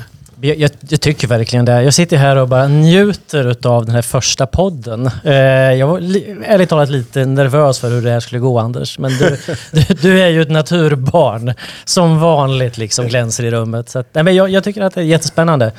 Jag, 0.42 0.70
jag, 0.88 1.00
tycker 1.00 1.28
verkligen 1.28 1.64
det. 1.64 1.82
Jag 1.82 1.94
sitter 1.94 2.16
här 2.16 2.36
och 2.36 2.48
bara 2.48 2.68
njuter 2.68 3.56
av 3.66 3.86
den 3.86 3.94
här 3.94 4.02
första 4.02 4.46
podden. 4.46 5.10
Eh, 5.24 5.34
jag 5.34 5.86
var 5.86 5.98
ärligt 6.44 6.68
talat 6.68 6.90
lite 6.90 7.24
nervös 7.24 7.78
för 7.78 7.90
hur 7.90 8.02
det 8.02 8.10
här 8.10 8.20
skulle 8.20 8.40
gå 8.40 8.58
Anders. 8.58 8.98
Men 8.98 9.10
du, 9.10 9.38
du, 9.72 9.94
du 9.94 10.22
är 10.22 10.28
ju 10.28 10.42
ett 10.42 10.50
naturbarn. 10.50 11.54
Som 11.84 12.20
vanligt 12.20 12.78
liksom 12.78 13.06
glänser 13.06 13.44
i 13.44 13.50
rummet. 13.50 13.88
Så 13.88 13.98
att, 13.98 14.14
nej, 14.14 14.24
men 14.24 14.34
jag, 14.34 14.50
jag 14.50 14.64
tycker 14.64 14.80
att 14.82 14.94
det 14.94 15.00
är 15.00 15.04
jättespännande. 15.04 15.72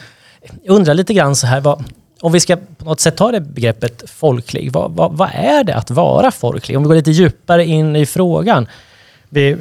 Jag 0.64 0.76
undrar 0.76 0.94
lite 0.94 1.14
grann 1.14 1.36
så 1.36 1.48
här, 1.48 1.62
vad, 1.62 1.84
om 2.22 2.32
vi 2.32 2.40
ska 2.40 2.56
på 2.56 2.86
något 2.86 3.00
sätt 3.00 3.18
ta 3.18 3.32
det 3.32 3.42
begreppet 3.42 4.04
folklig. 4.10 4.72
Vad, 4.72 4.92
vad, 4.92 5.18
vad 5.18 5.30
är 5.34 5.64
det 5.64 5.76
att 5.76 5.92
vara 5.92 6.32
folklig? 6.32 6.78
Om 6.78 6.84
vi 6.84 6.88
går 6.88 6.96
lite 6.96 7.12
djupare 7.12 7.66
in 7.66 7.96
i 7.96 8.06
frågan. 8.06 8.68
Vi, 9.30 9.58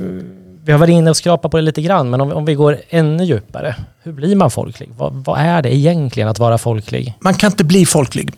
vi 0.64 0.72
har 0.72 0.78
varit 0.78 0.92
inne 0.92 1.10
och 1.10 1.16
skrapat 1.16 1.50
på 1.50 1.56
det 1.56 1.62
lite 1.62 1.82
grann, 1.82 2.10
men 2.10 2.20
om, 2.20 2.32
om 2.32 2.44
vi 2.44 2.54
går 2.54 2.80
ännu 2.88 3.24
djupare. 3.24 3.76
Hur 4.02 4.12
blir 4.12 4.36
man 4.36 4.50
folklig? 4.50 4.90
Vad, 4.96 5.12
vad 5.12 5.40
är 5.40 5.62
det 5.62 5.74
egentligen 5.74 6.28
att 6.28 6.38
vara 6.38 6.58
folklig? 6.58 7.14
Man 7.20 7.34
kan 7.34 7.50
inte 7.50 7.64
bli 7.64 7.86
folklig. 7.86 8.32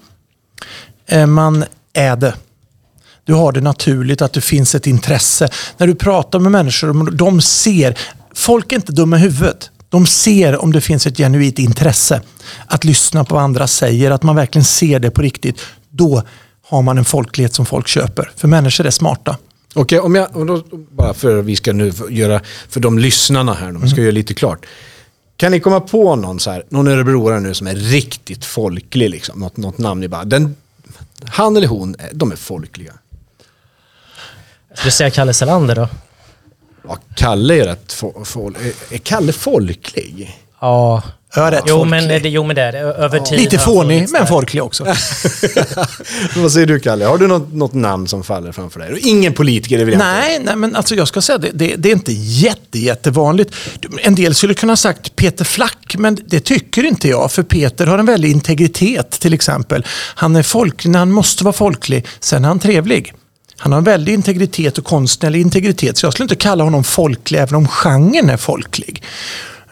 Eh, 1.07 1.27
man 1.27 1.65
är 1.93 2.17
det. 2.17 2.35
Du 3.25 3.35
har 3.35 3.53
det 3.53 3.61
naturligt 3.61 4.23
att 4.23 4.33
det 4.33 4.41
finns 4.41 4.75
ett 4.75 4.87
intresse. 4.87 5.49
När 5.77 5.87
du 5.87 5.95
pratar 5.95 6.39
med 6.39 6.53
människor, 6.53 7.11
de 7.11 7.41
ser. 7.41 7.99
Folk 8.35 8.73
är 8.73 8.77
inte 8.77 8.93
dumma 8.93 9.17
i 9.17 9.21
huvudet. 9.21 9.71
De 9.89 10.07
ser 10.07 10.63
om 10.63 10.73
det 10.73 10.81
finns 10.81 11.07
ett 11.07 11.17
genuint 11.17 11.59
intresse. 11.59 12.21
Att 12.67 12.85
lyssna 12.85 13.25
på 13.25 13.35
vad 13.35 13.45
andra 13.45 13.67
säger, 13.67 14.11
att 14.11 14.23
man 14.23 14.37
verkligen 14.37 14.65
ser 14.65 14.99
det 14.99 15.11
på 15.11 15.23
riktigt. 15.23 15.61
Då 15.91 16.23
har 16.69 16.83
man 16.83 16.99
en 16.99 17.05
folklighet 17.05 17.55
som 17.55 17.67
folk 17.67 17.89
köper. 17.89 18.31
För 18.37 18.49
människor 18.49 18.87
är 18.87 18.91
smarta. 18.91 19.37
Okej, 19.75 20.01
om 20.01 20.15
jag, 20.15 20.37
och 20.37 20.47
då, 20.47 20.63
bara 20.91 21.15
för 21.15 21.39
att 21.39 21.45
vi 21.45 21.57
ska 21.57 21.73
nu 21.73 21.93
göra, 22.11 22.41
för 22.69 22.81
de 22.81 22.99
lyssnarna 22.99 23.55
här, 23.55 23.73
de 23.73 23.89
ska 23.89 24.01
göra 24.01 24.11
lite 24.13 24.35
klart. 24.35 24.67
Kan 25.37 25.53
ni 25.53 25.61
komma 25.61 25.81
på 25.81 26.17
någon, 26.17 26.41
så 26.41 26.51
här, 26.51 26.65
någon 26.69 26.89
örebroare 26.89 27.41
nu 27.41 27.55
som 27.55 27.67
är 27.67 27.75
riktigt 27.75 28.45
folklig, 28.45 29.11
liksom, 29.11 29.41
något, 29.41 29.57
något 29.57 29.79
namn 29.79 30.01
ni 30.01 30.09
bara, 30.09 30.25
den, 30.25 30.57
han 31.25 31.57
eller 31.57 31.67
hon, 31.69 31.95
eh, 31.99 32.05
de 32.13 32.33
är 32.33 32.37
folkliga. 32.37 32.93
Jag 34.69 34.79
skulle 34.79 34.93
säga 34.93 35.11
Kalle 35.11 35.35
Selander 35.35 35.75
då. 35.75 35.89
Ja, 36.89 36.99
Kalle 37.17 37.55
är 37.61 37.65
rätt 37.67 37.93
fo- 37.93 38.25
fol, 38.25 38.57
är, 38.61 38.95
är 38.95 38.99
Kalle 38.99 39.33
folklig? 39.33 40.39
Ja. 40.61 41.03
Är 41.35 41.51
rätt 41.51 41.65
Jo 41.67 41.77
folklig. 41.77 41.91
men, 41.91 42.23
det, 42.23 42.29
jo 42.29 42.45
men 42.45 42.57
det 42.57 42.63
är 42.63 42.73
det. 42.73 42.79
Över 42.79 43.21
tid 43.21 43.39
Lite 43.39 43.59
fånig, 43.59 44.09
men 44.11 44.27
folklig 44.27 44.63
också. 44.63 44.85
Vad 46.37 46.53
säger 46.53 46.67
du 46.67 46.81
Kalle? 46.81 47.05
Har 47.05 47.19
du 47.19 47.27
något, 47.27 47.53
något 47.53 47.75
namn 47.75 48.09
som 48.09 48.25
faller 48.25 48.53
framför 48.53 48.81
dig? 48.81 48.93
Och 48.93 48.99
Ingen 48.99 49.33
politiker, 49.33 49.79
det 49.79 49.85
vill 49.85 49.95
jag 49.95 50.01
inte. 50.01 50.21
Nej, 50.21 50.39
nej, 50.45 50.57
men 50.57 50.77
alltså 50.77 50.95
jag 50.95 51.09
ska 51.09 51.23
säga 51.23 51.39
det, 51.39 51.51
det, 51.55 51.75
det 51.77 51.89
är 51.89 51.93
inte 51.93 52.13
jätte, 52.13 52.79
jättevanligt. 52.79 53.55
En 54.03 54.15
del 54.15 54.35
skulle 54.35 54.55
kunna 54.55 54.73
ha 54.73 54.77
sagt 54.77 55.17
Peter 55.17 55.45
Flack, 55.45 55.95
men 55.99 56.19
det 56.27 56.41
tycker 56.41 56.85
inte 56.85 57.09
jag. 57.09 57.33
För 57.33 57.43
Peter 57.43 57.87
har 57.87 57.99
en 57.99 58.07
väldig 58.07 58.31
integritet 58.31 59.11
till 59.11 59.35
exempel. 59.35 59.87
Han 60.15 60.37
är 60.37 60.43
folklig 60.43 60.91
när 60.91 60.99
han 60.99 61.11
måste 61.11 61.45
vara 61.45 61.53
folklig, 61.53 62.07
sen 62.21 62.45
är 62.45 62.49
han 62.49 62.59
trevlig. 62.59 63.15
Han 63.57 63.73
har 63.73 63.79
en 63.79 63.85
väldig 63.85 64.15
integritet 64.15 64.79
och 64.79 64.85
konstnärlig 64.85 65.41
integritet, 65.41 65.99
så 65.99 66.07
jag 66.07 66.13
skulle 66.13 66.25
inte 66.25 66.37
kalla 66.37 66.65
honom 66.65 66.85
folklig 66.85 67.39
även 67.41 67.55
om 67.55 67.69
genren 67.69 68.31
är 68.31 68.37
folklig. 68.37 69.03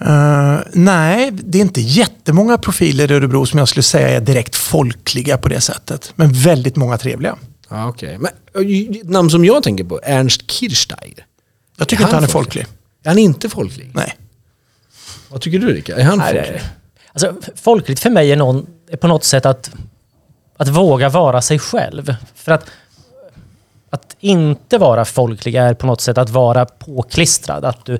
Eh, 0.00 0.58
nej, 0.72 1.30
det 1.32 1.58
är 1.58 1.62
inte 1.62 1.80
jättemånga 1.80 2.58
profiler 2.58 3.12
i 3.12 3.14
Örebro 3.14 3.46
som 3.46 3.58
jag 3.58 3.68
skulle 3.68 3.82
säga 3.82 4.08
är 4.08 4.20
direkt 4.20 4.56
folkliga 4.56 5.38
på 5.38 5.48
det 5.48 5.60
sättet. 5.60 6.12
Men 6.16 6.32
väldigt 6.32 6.76
många 6.76 6.98
trevliga. 6.98 7.36
Ja, 7.68 7.88
okej. 7.88 8.18
Men 8.18 8.30
ett 9.00 9.08
namn 9.08 9.30
som 9.30 9.44
jag 9.44 9.62
tänker 9.62 9.84
på, 9.84 10.00
Ernst 10.02 10.50
Kirchsteiger. 10.50 11.26
Jag 11.76 11.88
tycker 11.88 12.02
Är 12.02 12.06
inte 12.06 12.16
han 12.16 12.22
han 12.22 12.28
är 12.30 12.32
folklig. 12.32 12.66
Är 13.02 13.08
han 13.08 13.18
inte 13.18 13.48
folklig? 13.48 13.90
Nej. 13.94 14.16
Vad 15.28 15.40
tycker 15.40 15.58
du 15.58 15.74
Rickard? 15.74 15.98
Är 15.98 16.04
han 16.04 16.18
Nej, 16.18 16.34
folklig? 16.34 16.62
Alltså, 17.12 17.52
folkligt 17.56 18.00
för 18.00 18.10
mig 18.10 18.32
är, 18.32 18.36
någon, 18.36 18.66
är 18.90 18.96
på 18.96 19.08
något 19.08 19.24
sätt 19.24 19.46
att, 19.46 19.70
att 20.56 20.68
våga 20.68 21.08
vara 21.08 21.42
sig 21.42 21.58
själv. 21.58 22.14
För 22.34 22.52
att, 22.52 22.66
att 23.90 24.16
inte 24.20 24.78
vara 24.78 25.04
folklig 25.04 25.54
är 25.54 25.74
på 25.74 25.86
något 25.86 26.00
sätt 26.00 26.18
att 26.18 26.30
vara 26.30 26.64
påklistrad. 26.64 27.64
Att 27.64 27.84
du 27.84 27.98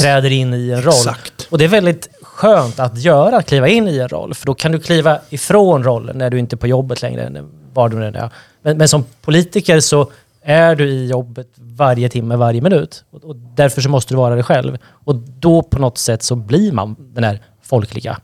träder 0.00 0.30
in 0.32 0.54
i 0.54 0.70
en 0.70 0.82
roll. 0.82 0.94
Exakt. 0.94 1.46
Och 1.50 1.58
det 1.58 1.64
är 1.64 1.68
väldigt 1.68 2.08
skönt 2.22 2.78
att 2.80 2.98
göra, 2.98 3.36
att 3.36 3.46
kliva 3.46 3.68
in 3.68 3.88
i 3.88 3.98
en 3.98 4.08
roll. 4.08 4.34
För 4.34 4.46
då 4.46 4.54
kan 4.54 4.72
du 4.72 4.80
kliva 4.80 5.18
ifrån 5.30 5.84
rollen 5.84 6.18
när 6.18 6.30
du 6.30 6.38
inte 6.38 6.54
är 6.56 6.58
på 6.58 6.66
jobbet 6.66 7.02
längre. 7.02 7.44
Var 7.74 7.88
du 7.88 8.04
är. 8.04 8.30
Men, 8.62 8.78
men 8.78 8.88
som 8.88 9.04
politiker 9.22 9.80
så 9.80 10.10
är 10.42 10.76
du 10.76 10.88
i 10.88 11.06
jobbet 11.06 11.46
varje 11.56 12.08
timme, 12.08 12.36
varje 12.36 12.60
minut. 12.60 13.04
Och, 13.10 13.24
och 13.24 13.36
därför 13.36 13.80
så 13.80 13.88
måste 13.88 14.14
du 14.14 14.18
vara 14.18 14.34
dig 14.34 14.44
själv. 14.44 14.78
Och 15.04 15.14
då 15.16 15.62
på 15.62 15.78
något 15.78 15.98
sätt 15.98 16.22
så 16.22 16.36
blir 16.36 16.72
man 16.72 16.96
den 16.98 17.24
här 17.24 17.40
folkliga. 17.62 18.18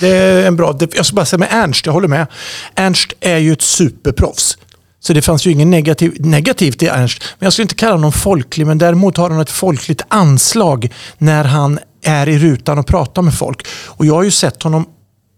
Det 0.00 0.08
är 0.08 0.46
en 0.46 0.56
bra... 0.56 0.72
det- 0.72 0.94
Jag 0.96 1.06
ska 1.06 1.14
bara 1.16 1.26
säga 1.26 1.38
med 1.38 1.48
Ernst, 1.50 1.86
jag 1.86 1.92
håller 1.92 2.08
med. 2.08 2.26
Ernst 2.74 3.12
är 3.20 3.38
ju 3.38 3.52
ett 3.52 3.62
superproffs. 3.62 4.58
Så 5.06 5.12
det 5.12 5.22
fanns 5.22 5.46
ju 5.46 5.50
inget 5.50 5.66
negativ, 5.66 6.16
negativt 6.18 6.82
i 6.82 6.86
Ernst. 6.86 7.22
Men 7.38 7.46
jag 7.46 7.52
skulle 7.52 7.64
inte 7.64 7.74
kalla 7.74 7.92
honom 7.92 8.12
folklig, 8.12 8.66
men 8.66 8.78
däremot 8.78 9.16
har 9.16 9.30
han 9.30 9.40
ett 9.40 9.50
folkligt 9.50 10.02
anslag 10.08 10.92
när 11.18 11.44
han 11.44 11.78
är 12.02 12.28
i 12.28 12.38
rutan 12.38 12.78
och 12.78 12.86
pratar 12.86 13.22
med 13.22 13.34
folk. 13.34 13.66
Och 13.86 14.06
jag 14.06 14.14
har 14.14 14.22
ju 14.22 14.30
sett 14.30 14.62
honom 14.62 14.86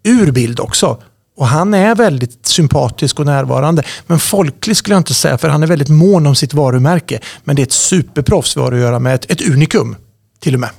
ur 0.04 0.30
bild 0.30 0.60
också. 0.60 1.02
Och 1.36 1.46
han 1.46 1.74
är 1.74 1.94
väldigt 1.94 2.46
sympatisk 2.46 3.20
och 3.20 3.26
närvarande. 3.26 3.82
Men 4.06 4.18
folklig 4.18 4.76
skulle 4.76 4.94
jag 4.94 5.00
inte 5.00 5.14
säga, 5.14 5.38
för 5.38 5.48
han 5.48 5.62
är 5.62 5.66
väldigt 5.66 5.88
mån 5.88 6.26
om 6.26 6.34
sitt 6.34 6.54
varumärke. 6.54 7.20
Men 7.44 7.56
det 7.56 7.62
är 7.62 7.66
ett 7.66 7.72
superproffs 7.72 8.56
vi 8.56 8.60
har 8.60 8.72
att 8.72 8.78
göra 8.78 8.98
med. 8.98 9.14
Ett, 9.14 9.30
ett 9.30 9.48
unikum, 9.48 9.96
till 10.40 10.54
och 10.54 10.60
med. 10.60 10.70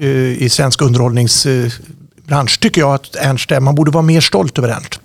Eh, 0.00 0.42
I 0.42 0.48
svensk 0.50 0.82
underhållningsbransch 0.82 2.60
tycker 2.60 2.80
jag 2.80 2.94
att 2.94 3.16
Ernst 3.16 3.52
är. 3.52 3.60
Man 3.60 3.74
borde 3.74 3.90
vara 3.90 4.02
mer 4.02 4.20
stolt 4.20 4.58
över 4.58 4.68
Ernst. 4.68 5.00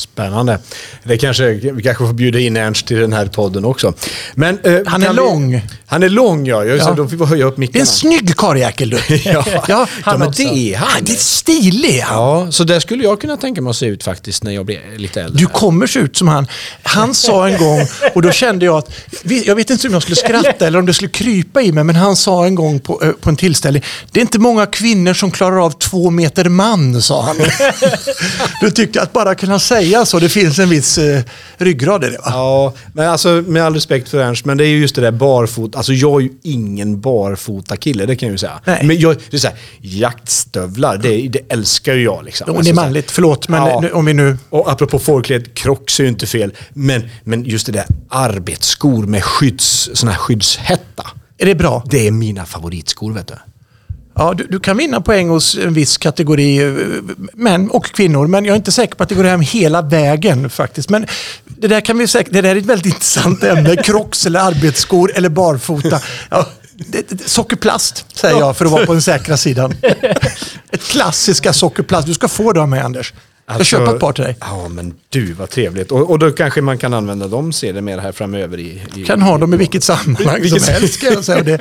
Spännande. 0.00 0.58
Det 1.04 1.18
kanske, 1.18 1.50
vi 1.52 1.82
kanske 1.82 2.06
får 2.06 2.12
bjuda 2.12 2.38
in 2.38 2.56
Ernst 2.56 2.86
till 2.86 2.96
den 2.96 3.12
här 3.12 3.26
podden 3.26 3.64
också. 3.64 3.94
Men, 4.34 4.58
eh, 4.64 4.72
Han 4.86 5.02
är 5.02 5.06
kan 5.06 5.16
vi- 5.16 5.22
lång. 5.22 5.62
Han 5.86 6.02
är 6.02 6.08
lång, 6.08 6.46
ja. 6.46 6.64
Jag, 6.64 6.78
Ja. 6.78 6.94
Då 6.96 7.08
får 7.08 7.16
vi 7.16 7.24
höja 7.24 7.44
upp 7.44 7.54
Det 7.56 7.76
är 7.76 7.80
en 7.80 7.86
snygg 7.86 8.36
karljäkel 8.36 8.90
du. 8.90 8.98
Ja. 9.24 9.44
ja, 9.68 9.86
Ja, 10.06 10.16
men 10.18 10.28
också. 10.28 10.42
det 10.42 10.74
är 10.74 10.76
han. 10.76 10.88
Det 11.04 11.12
är 11.12 11.16
stilig 11.16 12.00
han. 12.00 12.18
Ja, 12.18 12.52
så 12.52 12.64
där 12.64 12.80
skulle 12.80 13.04
jag 13.04 13.20
kunna 13.20 13.36
tänka 13.36 13.62
mig 13.62 13.70
att 13.70 13.76
se 13.76 13.86
ut 13.86 14.02
faktiskt 14.04 14.42
när 14.44 14.52
jag 14.52 14.66
blir 14.66 14.80
lite 14.96 15.20
äldre. 15.22 15.38
Du 15.40 15.46
kommer 15.46 15.86
se 15.86 15.98
ut 16.00 16.16
som 16.16 16.28
han. 16.28 16.46
Han 16.82 17.14
sa 17.14 17.48
en 17.48 17.58
gång, 17.58 17.86
och 18.14 18.22
då 18.22 18.30
kände 18.32 18.64
jag 18.64 18.76
att, 18.78 18.90
jag 19.46 19.54
vet 19.56 19.70
inte 19.70 19.86
om 19.86 19.92
jag 19.92 20.02
skulle 20.02 20.16
skratta 20.16 20.66
eller 20.66 20.78
om 20.78 20.86
det 20.86 20.94
skulle 20.94 21.10
krypa 21.10 21.62
i 21.62 21.72
mig, 21.72 21.84
men 21.84 21.96
han 21.96 22.16
sa 22.16 22.46
en 22.46 22.54
gång 22.54 22.80
på, 22.80 23.00
eh, 23.04 23.10
på 23.10 23.28
en 23.30 23.36
tillställning, 23.36 23.82
det 24.12 24.20
är 24.20 24.22
inte 24.22 24.38
många 24.38 24.66
kvinnor 24.66 25.14
som 25.14 25.30
klarar 25.30 25.64
av 25.66 25.70
två 25.70 26.10
meter 26.10 26.44
man, 26.48 27.02
sa 27.02 27.22
han. 27.22 27.36
Då 28.60 28.70
tyckte 28.70 28.98
jag 28.98 29.02
att 29.02 29.12
bara 29.12 29.34
kunna 29.34 29.58
säga 29.58 29.89
så, 30.04 30.18
det 30.18 30.28
finns 30.28 30.58
en 30.58 30.68
viss 30.68 30.98
eh, 30.98 31.22
ryggrad 31.58 32.04
i 32.04 32.06
det. 32.10 32.18
Va? 32.18 32.22
Ja, 32.26 32.72
men 32.92 33.08
alltså 33.08 33.28
med 33.46 33.62
all 33.64 33.74
respekt 33.74 34.08
för 34.08 34.18
Ernst, 34.20 34.44
men 34.44 34.56
det 34.56 34.64
är 34.64 34.68
ju 34.68 34.78
just 34.78 34.94
det 34.94 35.00
där 35.00 35.10
barfota. 35.10 35.78
Alltså 35.78 35.92
jag 35.92 36.16
är 36.20 36.24
ju 36.24 36.30
ingen 36.42 37.00
barfota 37.00 37.76
kille, 37.76 38.06
det 38.06 38.16
kan 38.16 38.26
jag 38.26 38.34
ju 38.34 38.38
säga. 38.38 38.60
Nej. 38.64 38.80
Men 38.84 38.98
jag, 39.00 39.16
det 39.30 39.36
är 39.36 39.40
så 39.40 39.48
här, 39.48 39.56
jaktstövlar, 39.80 40.96
det, 40.98 41.28
det 41.28 41.40
älskar 41.48 41.94
ju 41.94 42.02
jag. 42.02 42.24
Liksom. 42.24 42.50
Och 42.50 42.56
Alltså, 42.56 42.62
det 42.64 42.70
är 42.70 42.74
så 42.74 42.80
här- 42.80 42.86
manligt, 42.88 43.10
förlåt, 43.10 43.48
men 43.48 43.62
Ja. 43.66 43.80
nu- 43.80 43.92
om 43.92 44.04
vi 44.04 44.14
nu... 44.14 44.36
Och 44.50 44.72
apropå 44.72 44.98
folklighet, 44.98 45.54
Crocs 45.54 46.00
är 46.00 46.04
ju 46.04 46.08
inte 46.10 46.26
fel. 46.26 46.52
Men, 46.72 47.02
men 47.24 47.44
just 47.44 47.66
det 47.66 47.72
där 47.72 47.84
arbetsskor 48.08 49.06
med 49.06 49.24
skydds, 49.24 49.90
sån 49.94 50.08
här 50.08 50.16
skyddshätta. 50.16 51.06
Är 51.38 51.46
det 51.46 51.54
bra? 51.54 51.84
Det 51.90 52.06
är 52.06 52.10
mina 52.10 52.46
favoritskor 52.46 53.12
vet 53.12 53.26
du. 53.28 53.34
Ja, 54.20 54.34
du, 54.34 54.46
du 54.46 54.60
kan 54.60 54.76
vinna 54.76 55.00
poäng 55.00 55.28
hos 55.28 55.54
en 55.54 55.74
viss 55.74 55.98
kategori 55.98 56.58
eh, 56.58 56.72
män 57.32 57.70
och 57.70 57.86
kvinnor, 57.86 58.26
men 58.26 58.44
jag 58.44 58.52
är 58.52 58.56
inte 58.56 58.72
säker 58.72 58.94
på 58.94 59.02
att 59.02 59.08
det 59.08 59.14
går 59.14 59.24
hem 59.24 59.40
hela 59.40 59.82
vägen 59.82 60.50
faktiskt. 60.50 60.90
Men 60.90 61.06
det 61.44 61.68
där, 61.68 61.80
kan 61.80 61.98
vi 61.98 62.06
säkert, 62.06 62.32
det 62.32 62.40
där 62.40 62.56
är 62.56 62.56
ett 62.56 62.66
väldigt 62.66 62.86
intressant 62.94 63.44
ämne. 63.44 63.76
Crocs 63.76 64.26
eller 64.26 64.40
arbetsskor 64.40 65.12
eller 65.14 65.28
barfota. 65.28 66.00
Ja, 66.30 66.46
det, 66.72 67.28
sockerplast 67.28 68.04
säger 68.18 68.38
jag 68.38 68.56
för 68.56 68.64
att 68.64 68.70
vara 68.70 68.86
på 68.86 68.92
den 68.92 69.02
säkra 69.02 69.36
sidan. 69.36 69.74
Ett 70.70 70.82
klassiska 70.82 71.52
sockerplast. 71.52 72.06
Du 72.06 72.14
ska 72.14 72.28
få 72.28 72.52
det 72.52 72.60
av 72.60 72.68
mig 72.68 72.80
Anders. 73.50 73.72
Jag 73.72 73.80
köpa 73.80 73.94
ett 73.94 74.00
par 74.00 74.12
till 74.12 74.24
dig. 74.24 74.36
Ja 74.40 74.68
men 74.68 74.94
du 75.08 75.32
vad 75.32 75.50
trevligt. 75.50 75.92
Och, 75.92 76.10
och 76.10 76.18
då 76.18 76.30
kanske 76.30 76.60
man 76.60 76.78
kan 76.78 76.94
använda 76.94 77.28
dem 77.28 77.52
sedermera 77.52 78.00
här 78.00 78.12
framöver 78.12 78.58
i... 78.58 78.82
i 78.96 79.04
Kan 79.04 79.22
ha 79.22 79.38
dem 79.38 79.54
i 79.54 79.56
vilket 79.56 79.84
sammanhang 79.84 80.40
Vilket 80.40 80.62
som 80.62 80.74
helst. 80.74 80.94
Ska 80.94 81.06
jag 81.06 81.24
säga. 81.24 81.42
Det 81.42 81.60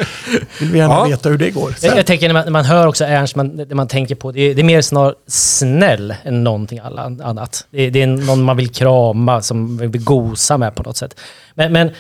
vill 0.60 0.70
vi 0.72 0.78
gärna 0.78 0.94
Ja. 0.94 1.04
veta 1.04 1.30
hur 1.30 1.38
det 1.38 1.50
går. 1.50 1.76
Jag, 1.82 1.98
jag 1.98 2.06
tänker 2.06 2.28
när 2.28 2.34
man, 2.34 2.44
när 2.44 2.52
man 2.52 2.66
hör 2.66 2.88
också 2.88 3.06
Ernst, 3.06 3.36
man, 3.36 3.58
det 3.58 3.76
man 3.76 3.88
tänker 3.88 4.16
på, 4.16 4.32
det 4.32 4.42
är, 4.42 4.56
det 4.56 4.62
är 4.62 4.64
mer 4.64 4.82
snar 4.82 5.16
snäll 5.28 6.16
än 6.24 6.44
någonting 6.44 6.80
annat. 7.24 7.66
Det 7.72 7.82
är, 7.82 7.92
det 7.92 8.02
är 8.02 8.08
någon 8.08 8.44
man 8.44 8.58
vill 8.58 8.70
krama, 8.70 9.42
som 9.42 9.76
man 9.76 9.92
vill 9.92 10.04
gosa 10.04 10.58
med 10.58 10.76
på 10.76 10.84
något 10.84 10.98
sätt. 10.98 11.16
Men, 11.56 11.72
men 11.74 11.92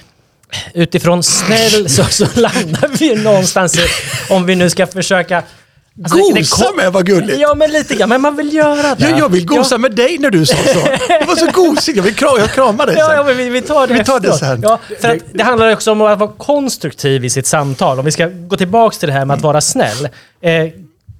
utifrån 0.74 1.24
snäll 1.24 1.90
så, 1.90 2.04
så 2.04 2.26
landar 2.40 2.98
vi 3.00 3.16
någonstans 3.24 3.78
i, 3.78 3.82
om 4.30 4.46
vi 4.46 4.56
nu 4.56 4.70
ska 4.70 4.88
försöka... 4.88 5.44
Alltså, 6.04 6.18
Gosa 6.34 6.66
kom- 6.66 6.76
med, 6.78 6.94
vad 6.94 7.06
gulligt. 7.06 7.40
Ja, 7.40 7.54
men 7.56 7.72
lite 7.72 7.96
grann. 7.96 8.10
Men 8.10 8.22
man 8.22 8.36
vill 8.36 8.54
göra 8.54 8.96
det. 8.96 9.10
Ja, 9.10 9.18
jag 9.18 9.30
vill 9.30 9.46
gosa 9.46 9.78
med 9.78 9.92
dig 9.96 10.18
när 10.18 10.30
du 10.30 10.46
sa 10.46 10.56
så. 10.56 10.80
Det 11.08 11.26
var 11.28 11.36
så 11.36 11.52
gosigt. 11.54 11.98
Jag 11.98 12.04
vill 12.04 12.16
kram, 12.16 12.36
jag 12.40 12.52
kramar 12.52 12.86
dig 12.86 12.96
Ja, 13.00 13.08
sen. 13.08 13.16
ja 13.18 13.24
men 13.24 13.38
vi, 13.38 13.50
vi 13.50 13.62
tar 13.62 13.88
det 13.88 13.94
Vi 13.94 14.04
tar 14.04 14.20
det 14.20 14.34
sen. 14.34 14.62
Ja, 14.64 14.80
för 15.02 15.10
att 15.10 15.18
det 15.34 15.44
handlar 15.44 15.74
också 15.74 15.92
om 15.92 16.02
att 16.02 16.20
vara 16.20 16.32
konstruktiv 16.38 17.26
i 17.26 17.30
sitt 17.30 17.48
samtal. 17.48 18.00
Om 18.00 18.06
vi 18.06 18.12
ska 18.12 18.28
gå 18.28 18.58
tillbaka 18.58 18.96
till 18.98 19.08
det 19.08 19.14
här 19.14 19.26
med 19.26 19.36
att 19.38 19.42
vara 19.44 19.62
snäll. 19.62 20.06
Eh, 20.42 20.52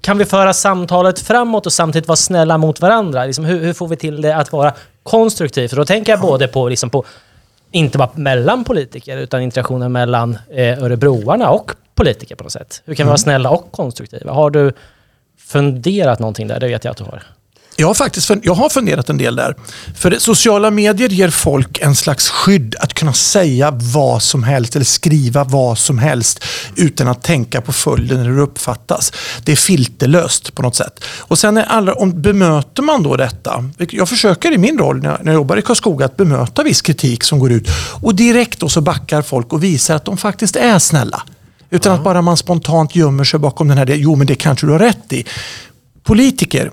kan 0.02 0.18
vi 0.18 0.26
föra 0.26 0.54
samtalet 0.54 1.20
framåt 1.20 1.66
och 1.66 1.74
samtidigt 1.74 2.08
vara 2.08 2.16
snälla 2.16 2.58
mot 2.58 2.82
varandra? 2.82 3.26
Liksom, 3.26 3.46
hur, 3.46 3.60
hur 3.66 3.74
får 3.74 3.88
vi 3.88 3.96
till 3.96 4.22
det 4.22 4.36
att 4.36 4.52
vara 4.52 4.74
konstruktiv? 5.04 5.68
För 5.68 5.76
då 5.76 5.86
tänker 5.86 6.12
jag 6.12 6.20
både 6.22 6.48
på, 6.48 6.70
liksom 6.70 6.90
på 6.90 7.04
inte 7.72 7.98
bara 7.98 8.10
mellan 8.16 8.64
politiker, 8.64 9.18
utan 9.18 9.42
interaktionen 9.42 9.92
mellan 9.92 10.38
eh, 10.50 10.84
örebroarna 10.84 11.50
och 11.50 11.72
politiker 11.96 12.36
på 12.36 12.44
något 12.44 12.54
sätt. 12.54 12.82
Hur 12.86 12.96
kan 12.96 13.06
vi 13.06 13.08
vara 13.08 13.18
snälla 13.18 13.50
och 13.50 13.72
konstruktiva? 13.72 14.32
Har 14.32 14.50
du 14.50 14.74
funderat 15.38 16.20
någonting 16.20 16.48
där? 16.48 16.60
Det 16.60 16.68
vet 16.68 16.84
jag 16.84 16.92
att 16.92 16.98
du 16.98 17.04
har. 17.04 17.24
Jag 17.80 17.88
har 17.88 17.94
faktiskt 17.94 18.32
jag 18.44 18.54
har 18.54 18.70
funderat 18.70 19.10
en 19.10 19.18
del 19.18 19.36
där. 19.36 19.56
För 19.96 20.16
sociala 20.20 20.72
medier 20.72 21.10
ger 21.10 21.30
folk 21.30 21.78
en 21.82 21.96
slags 21.96 22.30
skydd 22.30 22.76
att 22.80 22.94
kunna 22.94 23.14
säga 23.14 23.72
vad 23.72 24.24
som 24.24 24.44
helst 24.44 24.76
eller 24.76 24.86
skriva 24.86 25.44
vad 25.44 25.78
som 25.78 25.98
helst 26.00 26.44
utan 26.76 27.08
att 27.08 27.24
tänka 27.24 27.62
på 27.62 27.74
följden 27.74 28.20
eller 28.20 28.30
hur 28.30 28.38
det 28.38 28.44
uppfattas. 28.44 29.14
Det 29.44 29.52
är 29.52 29.56
filterlöst 29.56 30.56
på 30.56 30.62
något 30.62 30.76
sätt. 30.76 31.04
Och 31.20 31.40
sen 31.40 31.58
är 31.58 31.64
alla, 31.64 31.94
om 31.94 32.22
bemöter 32.22 32.84
man 32.84 33.04
då 33.04 33.16
detta. 33.16 33.70
Jag 33.78 34.10
försöker 34.10 34.52
i 34.52 34.58
min 34.58 34.78
roll 34.78 35.02
när 35.02 35.10
jag, 35.10 35.20
när 35.26 35.32
jag 35.32 35.40
jobbar 35.40 35.58
i 35.58 35.62
Karlskoga 35.62 36.06
att 36.06 36.18
bemöta 36.18 36.64
viss 36.64 36.82
kritik 36.82 37.24
som 37.24 37.40
går 37.40 37.52
ut 37.52 37.70
och 38.02 38.16
direkt 38.16 38.60
då 38.60 38.70
så 38.70 38.82
backar 38.82 39.22
folk 39.22 39.54
och 39.54 39.64
visar 39.64 39.96
att 39.96 40.06
de 40.06 40.18
faktiskt 40.18 40.56
är 40.56 40.80
snälla. 40.80 41.24
Utan 41.70 41.94
att 41.96 42.04
bara 42.04 42.22
man 42.22 42.38
spontant 42.38 42.96
gömmer 42.96 43.24
sig 43.24 43.40
bakom 43.40 43.68
den 43.68 43.78
här, 43.78 43.86
det- 43.86 43.96
jo 43.96 44.16
men 44.16 44.28
det 44.28 44.36
kanske 44.36 44.66
du 44.66 44.72
har 44.72 44.80
rätt 44.80 45.14
i. 45.14 45.26
Politiker 46.04 46.72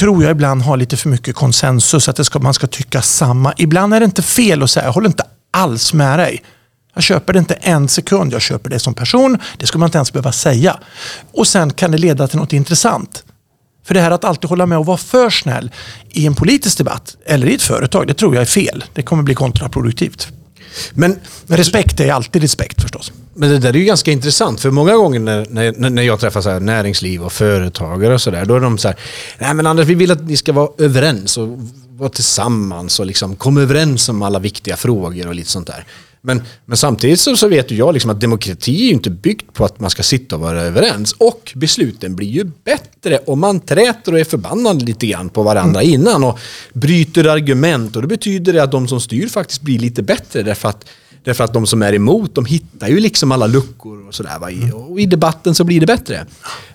tror 0.00 0.22
jag 0.22 0.30
ibland 0.30 0.62
har 0.62 0.76
lite 0.76 0.96
för 0.96 1.08
mycket 1.08 1.34
konsensus, 1.34 2.08
att 2.08 2.16
det 2.16 2.24
ska, 2.24 2.38
man 2.38 2.54
ska 2.54 2.66
tycka 2.66 3.02
samma. 3.02 3.54
Ibland 3.56 3.94
är 3.94 4.00
det 4.00 4.04
inte 4.04 4.22
fel 4.22 4.62
att 4.62 4.70
säga, 4.70 4.86
jag 4.86 4.92
håller 4.92 5.08
inte 5.08 5.24
alls 5.50 5.92
med 5.92 6.18
dig. 6.18 6.42
Jag 6.94 7.02
köper 7.02 7.32
det 7.32 7.38
inte 7.38 7.54
en 7.54 7.88
sekund, 7.88 8.32
jag 8.32 8.42
köper 8.42 8.70
det 8.70 8.78
som 8.78 8.94
person. 8.94 9.38
Det 9.56 9.66
ska 9.66 9.78
man 9.78 9.86
inte 9.86 9.98
ens 9.98 10.12
behöva 10.12 10.32
säga. 10.32 10.78
Och 11.32 11.46
sen 11.46 11.72
kan 11.72 11.90
det 11.90 11.98
leda 11.98 12.28
till 12.28 12.38
något 12.38 12.52
intressant. 12.52 13.24
För 13.86 13.94
det 13.94 14.00
här 14.00 14.10
att 14.10 14.24
alltid 14.24 14.50
hålla 14.50 14.66
med 14.66 14.78
och 14.78 14.86
vara 14.86 14.96
för 14.96 15.30
snäll 15.30 15.70
i 16.10 16.26
en 16.26 16.34
politisk 16.34 16.78
debatt 16.78 17.16
eller 17.26 17.46
i 17.46 17.54
ett 17.54 17.62
företag, 17.62 18.06
det 18.06 18.14
tror 18.14 18.34
jag 18.34 18.42
är 18.42 18.46
fel. 18.46 18.84
Det 18.92 19.02
kommer 19.02 19.22
bli 19.22 19.34
kontraproduktivt. 19.34 20.28
Men, 20.92 21.20
Men 21.46 21.56
respekt 21.56 22.00
är 22.00 22.12
alltid 22.12 22.42
respekt 22.42 22.82
förstås. 22.82 23.12
Men 23.40 23.48
det 23.48 23.58
där 23.58 23.68
är 23.68 23.78
ju 23.78 23.84
ganska 23.84 24.10
intressant, 24.10 24.60
för 24.60 24.70
många 24.70 24.96
gånger 24.96 25.20
när, 25.20 25.46
när, 25.50 25.90
när 25.90 26.02
jag 26.02 26.20
träffar 26.20 26.40
så 26.40 26.58
näringsliv 26.58 27.22
och 27.22 27.32
företagare 27.32 28.14
och 28.14 28.20
sådär, 28.20 28.44
då 28.44 28.56
är 28.56 28.60
de 28.60 28.78
så 28.78 28.88
här, 28.88 28.96
nej 29.38 29.54
men 29.54 29.66
Anders, 29.66 29.86
vi 29.86 29.94
vill 29.94 30.10
att 30.10 30.26
ni 30.26 30.36
ska 30.36 30.52
vara 30.52 30.70
överens 30.78 31.38
och 31.38 31.48
vara 31.90 32.08
tillsammans 32.08 33.00
och 33.00 33.06
liksom 33.06 33.36
komma 33.36 33.60
överens 33.60 34.08
om 34.08 34.22
alla 34.22 34.38
viktiga 34.38 34.76
frågor 34.76 35.28
och 35.28 35.34
lite 35.34 35.50
sånt 35.50 35.66
där. 35.66 35.84
Men, 36.20 36.42
men 36.64 36.76
samtidigt 36.76 37.20
så, 37.20 37.36
så 37.36 37.48
vet 37.48 37.70
ju 37.70 37.76
jag 37.76 37.94
liksom 37.94 38.10
att 38.10 38.20
demokrati 38.20 38.82
är 38.82 38.86
ju 38.86 38.92
inte 38.92 39.10
byggt 39.10 39.52
på 39.52 39.64
att 39.64 39.80
man 39.80 39.90
ska 39.90 40.02
sitta 40.02 40.36
och 40.36 40.42
vara 40.42 40.62
överens. 40.62 41.12
Och 41.12 41.52
besluten 41.54 42.16
blir 42.16 42.28
ju 42.28 42.44
bättre 42.64 43.18
om 43.26 43.40
man 43.40 43.60
träter 43.60 44.12
och 44.12 44.20
är 44.20 44.24
förbannad 44.24 44.82
lite 44.82 45.06
grann 45.06 45.28
på 45.28 45.42
varandra 45.42 45.82
innan 45.82 46.24
och 46.24 46.38
bryter 46.72 47.28
argument. 47.28 47.96
Och 47.96 48.02
det 48.02 48.08
betyder 48.08 48.52
det 48.52 48.62
att 48.62 48.72
de 48.72 48.88
som 48.88 49.00
styr 49.00 49.28
faktiskt 49.28 49.62
blir 49.62 49.78
lite 49.78 50.02
bättre 50.02 50.42
därför 50.42 50.68
att 50.68 50.84
Därför 51.24 51.44
att 51.44 51.52
de 51.52 51.66
som 51.66 51.82
är 51.82 51.92
emot, 51.92 52.34
de 52.34 52.44
hittar 52.44 52.88
ju 52.88 53.00
liksom 53.00 53.32
alla 53.32 53.46
luckor 53.46 54.08
och 54.08 54.14
sådär. 54.14 54.50
i- 54.50 54.72
Och 54.74 55.00
i 55.00 55.06
debatten 55.06 55.54
så 55.54 55.64
blir 55.64 55.80
det 55.80 55.86
bättre. 55.86 56.26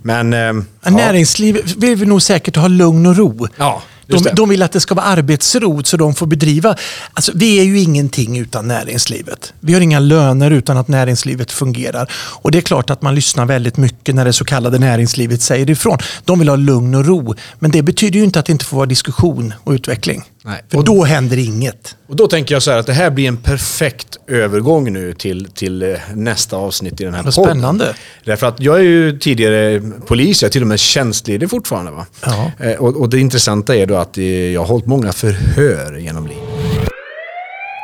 Men... 0.02 0.34
ehm, 0.34 0.66
Ja. 0.84 0.90
Näringsliv 0.92 1.74
vill 1.78 1.96
vi 1.96 2.06
nog 2.06 2.22
säkert 2.22 2.56
ha 2.56 2.68
lugn 2.68 3.06
och 3.06 3.16
ro. 3.18 3.48
Ja, 3.58 3.82
De, 4.08 4.14
de 4.36 4.50
vill 4.50 4.62
att 4.64 4.72
det 4.72 4.80
ska 4.80 4.96
vara 4.96 5.06
arbetsro 5.06 5.84
så 5.84 5.98
de 5.98 6.16
får 6.16 6.26
bedriva... 6.26 6.76
Alltså, 7.14 7.32
vi 7.36 7.60
är 7.60 7.64
ju 7.64 7.80
ingenting 7.80 8.38
utan 8.40 8.68
näringslivet. 8.68 9.54
Vi 9.60 9.74
har 9.74 9.82
inga 9.82 10.00
löner 10.00 10.52
utan 10.52 10.78
att 10.78 10.88
näringslivet 10.88 11.52
fungerar. 11.52 12.12
Och 12.16 12.52
Det 12.52 12.58
är 12.58 12.62
klart 12.62 12.90
att 12.90 13.02
man 13.02 13.16
lyssnar 13.16 13.46
väldigt 13.46 13.78
mycket 13.78 14.16
när 14.16 14.26
det 14.26 14.34
så 14.34 14.46
kallade 14.46 14.80
näringslivet 14.80 15.42
säger 15.42 15.70
ifrån. 15.70 15.98
De 16.26 16.40
vill 16.40 16.50
ha 16.50 16.56
lugn 16.56 16.96
och 16.96 17.06
ro. 17.06 17.36
Men 17.60 17.72
det 17.72 17.82
betyder 17.82 18.20
ju 18.20 18.26
inte 18.26 18.40
att 18.40 18.46
det 18.46 18.52
inte 18.52 18.66
får 18.66 18.78
vara 18.78 18.86
diskussion 18.88 19.54
och 19.64 19.72
utveckling. 19.72 20.24
Nej. 20.46 20.64
För 20.72 20.84
då 20.84 21.04
händer 21.04 21.38
inget. 21.38 21.96
Och 22.08 22.16
då 22.16 22.28
tänker 22.28 22.56
jag 22.56 22.64
så 22.64 22.72
här 22.72 22.78
att 22.78 22.86
det 22.86 22.94
här 22.94 23.10
blir 23.10 23.28
en 23.28 23.38
perfekt 23.38 24.18
övergång 24.28 24.94
nu 24.94 25.14
till, 25.14 25.46
till 25.46 25.82
eh, 25.82 25.98
nästa 26.14 26.58
avsnitt 26.58 27.02
i 27.02 27.04
den 27.04 27.14
här 27.14 27.24
Vad 27.24 27.36
podden. 27.36 27.52
spännande. 27.52 27.96
Därför 28.26 28.48
att 28.48 28.60
jag 28.60 28.76
är 28.80 28.84
ju 28.84 29.20
tidigare 29.20 29.82
polis, 30.08 30.42
jag 30.42 30.48
är 30.50 30.52
till 30.52 30.62
och 30.62 30.68
med 30.68 30.80
tjänstledig 30.80 31.50
fortfarande. 31.50 31.92
Va? 31.92 32.06
Ja. 32.26 32.52
Eh, 32.60 32.72
Och, 32.76 32.96
och 33.02 33.10
det 33.10 33.20
intressanta 33.20 33.76
är 33.76 33.86
då 33.86 33.96
att 33.96 34.18
eh, 34.18 34.24
jag 34.26 34.62
har 34.62 34.68
hållit 34.68 34.86
många 34.86 35.14
förhör 35.14 35.98
genom 35.98 36.28
livet. 36.28 36.44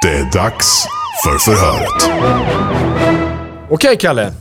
Det 0.03 0.09
är 0.09 0.31
dags 0.33 0.83
för 1.25 1.37
förhöret. 1.37 2.11
Okej 3.69 3.97
Kalle, 3.97 4.33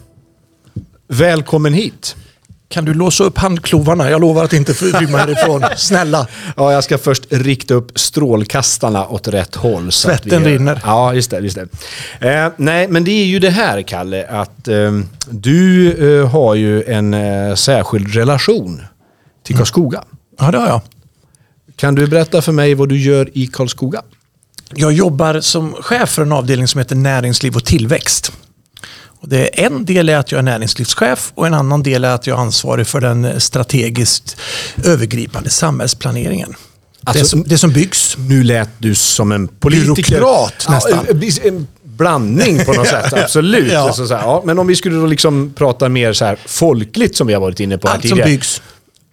välkommen 1.08 1.74
hit. 1.74 2.16
Kan 2.70 2.84
du 2.84 2.94
låsa 2.94 3.24
upp 3.24 3.38
handklovarna? 3.38 4.10
Jag 4.10 4.20
lovar 4.20 4.44
att 4.44 4.52
inte 4.52 4.72
rymma 4.72 5.18
härifrån. 5.18 5.64
Snälla. 5.76 6.26
Ja, 6.56 6.72
jag 6.72 6.84
ska 6.84 6.98
först 6.98 7.26
rikta 7.30 7.74
upp 7.74 7.98
strålkastarna 7.98 9.08
åt 9.08 9.28
rätt 9.28 9.54
håll. 9.54 9.92
Svetten 9.92 10.44
vi, 10.44 10.50
rinner. 10.50 10.80
Ja, 10.84 11.14
just 11.14 11.30
det. 11.30 11.38
Just 11.38 11.58
det. 12.20 12.36
Eh, 12.44 12.52
nej, 12.56 12.88
men 12.88 13.04
det 13.04 13.10
är 13.10 13.24
ju 13.24 13.38
det 13.38 13.50
här, 13.50 13.82
Kalle, 13.82 14.26
att 14.26 14.68
eh, 14.68 15.00
du 15.30 15.92
eh, 16.20 16.28
har 16.28 16.54
ju 16.54 16.82
en 16.82 17.14
eh, 17.14 17.54
särskild 17.54 18.14
relation 18.14 18.82
till 19.42 19.56
Karlskoga. 19.56 20.04
Ja, 20.38 20.50
det 20.50 20.58
har 20.58 20.66
jag. 20.66 20.80
Kan 21.76 21.94
du 21.94 22.06
berätta 22.06 22.42
för 22.42 22.52
mig 22.52 22.74
vad 22.74 22.88
du 22.88 22.98
gör 22.98 23.30
i 23.32 23.46
Karlskoga? 23.46 24.02
Jag 24.74 24.92
jobbar 24.92 25.40
som 25.40 25.72
chef 25.72 26.08
för 26.08 26.22
en 26.22 26.32
avdelning 26.32 26.68
som 26.68 26.78
heter 26.78 26.96
näringsliv 26.96 27.56
och 27.56 27.64
tillväxt. 27.64 28.32
Det 29.22 29.60
är 29.62 29.66
en 29.66 29.84
del 29.84 30.08
är 30.08 30.16
att 30.16 30.32
jag 30.32 30.38
är 30.38 30.42
näringslivschef 30.42 31.32
och 31.34 31.46
en 31.46 31.54
annan 31.54 31.82
del 31.82 32.04
är 32.04 32.14
att 32.14 32.26
jag 32.26 32.38
är 32.38 32.42
ansvarig 32.42 32.86
för 32.86 33.00
den 33.00 33.40
strategiskt 33.40 34.36
övergripande 34.84 35.50
samhällsplaneringen. 35.50 36.54
Alltså, 37.04 37.22
det, 37.22 37.28
som, 37.28 37.42
det 37.42 37.58
som 37.58 37.72
byggs. 37.72 38.16
Nu 38.18 38.42
lät 38.42 38.68
du 38.78 38.94
som 38.94 39.32
en 39.32 39.48
politiker. 39.48 40.14
Byråkrat, 40.14 40.66
nästan. 40.68 41.06
Ja, 41.20 41.48
en 41.48 41.66
blandning 41.82 42.64
på 42.64 42.72
något 42.72 42.86
sätt, 42.86 43.12
absolut. 43.12 43.72
Ja. 43.72 43.78
Alltså, 43.78 44.06
så 44.06 44.14
här, 44.14 44.22
ja, 44.22 44.42
men 44.44 44.58
om 44.58 44.66
vi 44.66 44.76
skulle 44.76 44.96
då 44.96 45.06
liksom 45.06 45.52
prata 45.56 45.88
mer 45.88 46.12
så 46.12 46.24
här 46.24 46.38
folkligt 46.46 47.16
som 47.16 47.26
vi 47.26 47.34
har 47.34 47.40
varit 47.40 47.60
inne 47.60 47.78
på 47.78 47.88
här 47.88 47.94
Allt 47.94 48.02
som 48.02 48.10
tidigare. 48.10 48.30
byggs. 48.30 48.62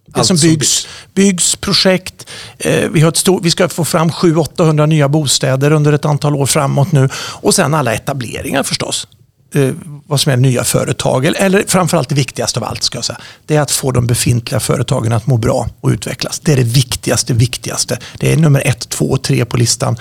Det 0.05 0.19
Allt 0.19 0.27
som 0.27 0.37
som 0.37 0.49
byggs, 0.49 0.87
byggs, 1.13 1.55
projekt. 1.55 2.27
Eh, 2.57 2.89
vi, 2.91 3.01
har 3.01 3.09
ett 3.09 3.17
stort, 3.17 3.45
vi 3.45 3.51
ska 3.51 3.69
få 3.69 3.85
fram 3.85 4.09
700-800 4.09 4.85
nya 4.85 5.09
bostäder 5.09 5.71
under 5.71 5.93
ett 5.93 6.05
antal 6.05 6.35
år 6.35 6.45
framåt 6.45 6.91
nu. 6.91 7.09
Och 7.15 7.55
sen 7.55 7.73
alla 7.73 7.93
etableringar 7.93 8.63
förstås. 8.63 9.07
Eh, 9.53 9.69
vad 10.07 10.19
som 10.19 10.31
är 10.31 10.37
nya 10.37 10.63
företag. 10.63 11.25
Eller, 11.25 11.39
eller 11.39 11.63
framförallt 11.67 12.09
det 12.09 12.15
viktigaste 12.15 12.59
av 12.59 12.63
allt 12.63 12.83
ska 12.83 12.97
jag 12.97 13.05
säga. 13.05 13.19
Det 13.45 13.55
är 13.55 13.61
att 13.61 13.71
få 13.71 13.91
de 13.91 14.07
befintliga 14.07 14.59
företagen 14.59 15.13
att 15.13 15.27
må 15.27 15.37
bra 15.37 15.67
och 15.81 15.89
utvecklas. 15.89 16.39
Det 16.39 16.51
är 16.51 16.55
det 16.55 16.63
viktigaste, 16.63 17.33
viktigaste. 17.33 17.99
Det 18.19 18.33
är 18.33 18.37
nummer 18.37 18.67
ett, 18.67 18.89
två 18.89 19.05
och 19.05 19.21
tre 19.23 19.45
på 19.45 19.57
listan. 19.57 19.97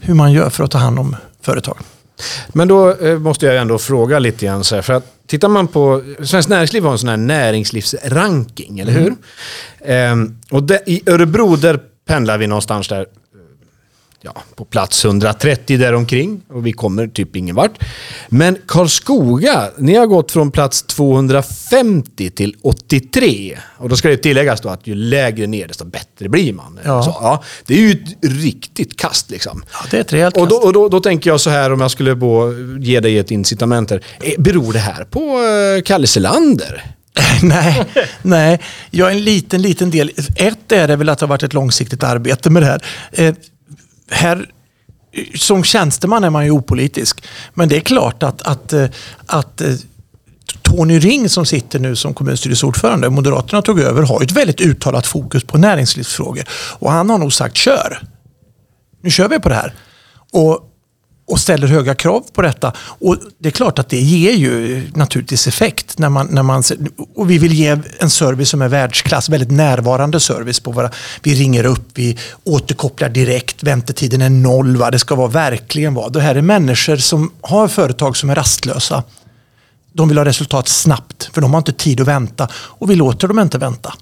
Hur 0.00 0.14
man 0.14 0.32
gör 0.32 0.50
för 0.50 0.64
att 0.64 0.70
ta 0.70 0.78
hand 0.78 0.98
om 0.98 1.16
företag. 1.42 1.78
Men 2.48 2.68
då 2.68 2.94
eh, 2.94 3.18
måste 3.18 3.46
jag 3.46 3.56
ändå 3.56 3.78
fråga 3.78 4.18
lite 4.18 4.46
grann. 4.46 4.64
Så 4.64 4.74
här, 4.74 4.82
för 4.82 4.92
att 4.92 5.04
tittar 5.26 5.48
man 5.48 5.68
på... 5.68 6.02
Svenskt 6.22 6.48
Näringsliv 6.48 6.84
har 6.84 6.92
en 6.92 6.98
sån 6.98 7.08
här 7.08 7.16
näringslivsranking, 7.16 8.78
eller 8.78 8.92
hur? 8.92 9.14
Ehm, 9.84 10.40
och 10.50 10.62
det, 10.62 10.82
i 10.86 11.02
Örebro, 11.06 11.56
där 11.56 11.80
pendlar 12.06 12.38
vi 12.38 12.46
någonstans 12.46 12.88
där 12.88 13.06
ja, 14.22 14.42
på 14.54 14.64
plats 14.64 15.04
130 15.04 15.78
däromkring 15.78 16.40
och 16.48 16.66
vi 16.66 16.72
kommer 16.72 17.06
typ 17.06 17.36
ingen 17.36 17.56
vart. 17.56 17.78
Men 18.28 18.58
Karlskoga, 18.66 19.70
ni 19.78 19.94
har 19.94 20.06
gått 20.06 20.32
från 20.32 20.50
plats 20.50 20.82
250 20.82 22.30
till 22.30 22.54
83. 22.62 23.58
Och 23.78 23.88
då 23.88 23.96
ska 23.96 24.08
det 24.08 24.16
tilläggas 24.16 24.60
då 24.60 24.68
att 24.68 24.86
ju 24.86 24.94
lägre 24.94 25.46
ner 25.46 25.68
desto 25.68 25.84
bättre 25.84 26.28
blir 26.28 26.52
man. 26.52 26.80
Ja. 26.84 27.02
Så, 27.02 27.10
ja, 27.20 27.42
det 27.66 27.74
är 27.74 27.78
ju 27.78 27.90
ett 27.90 28.32
riktigt 28.42 28.96
kast 28.96 29.30
liksom. 29.30 29.64
Ja, 29.72 29.78
det 29.90 29.96
är 29.96 30.00
ett 30.00 30.12
rejält 30.12 30.36
Och, 30.36 30.48
då, 30.48 30.54
kast. 30.54 30.66
och 30.66 30.72
då, 30.72 30.88
då 30.88 31.00
tänker 31.00 31.30
jag 31.30 31.40
så 31.40 31.50
här 31.50 31.72
om 31.72 31.80
jag 31.80 31.90
skulle 31.90 32.14
bo, 32.14 32.52
ge 32.80 33.00
dig 33.00 33.18
ett 33.18 33.30
incitament 33.30 33.90
här. 33.90 34.02
Eh, 34.20 34.32
Beror 34.38 34.72
det 34.72 34.78
här 34.78 35.04
på 35.04 35.20
eh, 35.20 35.82
Kalle 35.82 36.06
Selander? 36.06 36.84
nej, 37.42 37.84
nej, 38.22 38.60
jag 38.90 39.08
är 39.08 39.12
en 39.12 39.24
liten, 39.24 39.62
liten 39.62 39.90
del. 39.90 40.10
Ett 40.36 40.72
är 40.72 40.88
det 40.88 40.96
väl 40.96 41.08
att 41.08 41.18
det 41.18 41.26
har 41.26 41.28
varit 41.28 41.42
ett 41.42 41.54
långsiktigt 41.54 42.02
arbete 42.02 42.50
med 42.50 42.62
det 42.62 42.66
här. 42.66 42.82
Här 44.10 44.50
som 45.34 45.64
tjänsteman 45.64 46.24
är 46.24 46.30
man 46.30 46.44
ju 46.44 46.50
opolitisk. 46.50 47.24
Men 47.54 47.68
det 47.68 47.76
är 47.76 47.80
klart 47.80 48.22
att, 48.22 48.42
att, 48.42 48.72
eh, 48.72 48.86
att 49.26 49.60
eh, 49.60 49.74
Tony 50.62 50.98
Ring 50.98 51.28
som 51.28 51.46
sitter 51.46 51.78
nu 51.78 51.96
som 51.96 52.14
kommunstyrelseordförande, 52.14 53.10
Moderaterna 53.10 53.62
tog 53.62 53.80
över, 53.80 54.02
har 54.02 54.22
ett 54.22 54.32
väldigt 54.32 54.60
uttalat 54.60 55.06
fokus 55.06 55.44
på 55.44 55.58
näringslivsfrågor. 55.58 56.44
Och 56.50 56.92
han 56.92 57.10
har 57.10 57.18
nog 57.18 57.32
sagt 57.32 57.56
kör. 57.56 58.02
Nu 59.02 59.10
kör 59.10 59.28
vi 59.28 59.38
på 59.38 59.48
det 59.48 59.54
här. 59.54 59.74
Och, 60.32 60.67
och 61.28 61.40
ställer 61.40 61.66
höga 61.66 61.94
krav 61.94 62.24
på 62.32 62.42
detta. 62.42 62.72
Och 62.78 63.16
Det 63.38 63.48
är 63.48 63.50
klart 63.50 63.78
att 63.78 63.88
det 63.88 64.00
ger 64.00 64.32
ju 64.32 64.86
naturligtvis 64.94 65.46
effekt. 65.46 65.98
När 65.98 66.08
man, 66.08 66.26
när 66.30 66.42
man, 66.42 66.62
och 67.16 67.30
vi 67.30 67.38
vill 67.38 67.52
ge 67.52 67.78
en 67.98 68.10
service 68.10 68.48
som 68.48 68.62
är 68.62 68.68
världsklass, 68.68 69.28
väldigt 69.28 69.50
närvarande 69.50 70.20
service. 70.20 70.60
på 70.60 70.70
våra, 70.70 70.90
Vi 71.22 71.34
ringer 71.34 71.64
upp, 71.64 71.88
vi 71.94 72.18
återkopplar 72.44 73.08
direkt, 73.08 73.62
väntetiden 73.62 74.22
är 74.22 74.30
noll. 74.30 74.76
Va? 74.76 74.90
Det 74.90 74.98
ska 74.98 75.14
vara 75.14 75.28
verkligen 75.28 75.94
vara. 75.94 76.08
Det 76.08 76.20
här 76.20 76.34
är 76.34 76.42
människor 76.42 76.96
som 76.96 77.30
har 77.40 77.68
företag 77.68 78.16
som 78.16 78.30
är 78.30 78.34
rastlösa. 78.34 79.02
De 79.92 80.08
vill 80.08 80.18
ha 80.18 80.24
resultat 80.24 80.68
snabbt, 80.68 81.30
för 81.32 81.40
de 81.40 81.54
har 81.54 81.58
inte 81.58 81.72
tid 81.72 82.00
att 82.00 82.08
vänta. 82.08 82.48
Och 82.54 82.90
vi 82.90 82.94
låter 82.94 83.28
dem 83.28 83.38
inte 83.38 83.58
vänta. 83.58 83.94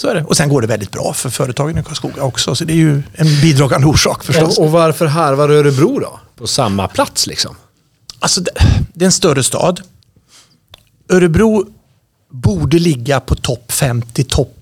Så 0.00 0.08
är 0.08 0.14
det. 0.14 0.24
Och 0.24 0.36
sen 0.36 0.48
går 0.48 0.60
det 0.60 0.66
väldigt 0.66 0.90
bra 0.90 1.12
för 1.12 1.30
företagen 1.30 1.78
i 1.78 1.82
Karlskoga 1.82 2.22
också. 2.22 2.54
Så 2.54 2.64
det 2.64 2.72
är 2.72 2.76
ju 2.76 3.02
en 3.12 3.40
bidragande 3.42 3.86
orsak 3.86 4.24
förstås. 4.24 4.58
Och, 4.58 4.64
och 4.64 4.70
varför 4.70 5.06
harvar 5.06 5.48
Örebro 5.48 5.98
då? 5.98 6.20
På 6.36 6.46
samma 6.46 6.88
plats 6.88 7.26
liksom? 7.26 7.56
Alltså, 8.18 8.40
det, 8.40 8.50
det 8.92 9.04
är 9.04 9.06
en 9.06 9.12
större 9.12 9.42
stad. 9.42 9.80
Örebro 11.08 11.66
borde 12.32 12.78
ligga 12.78 13.20
på 13.20 13.34
topp 13.34 13.72
50, 13.72 14.24
topp 14.24 14.54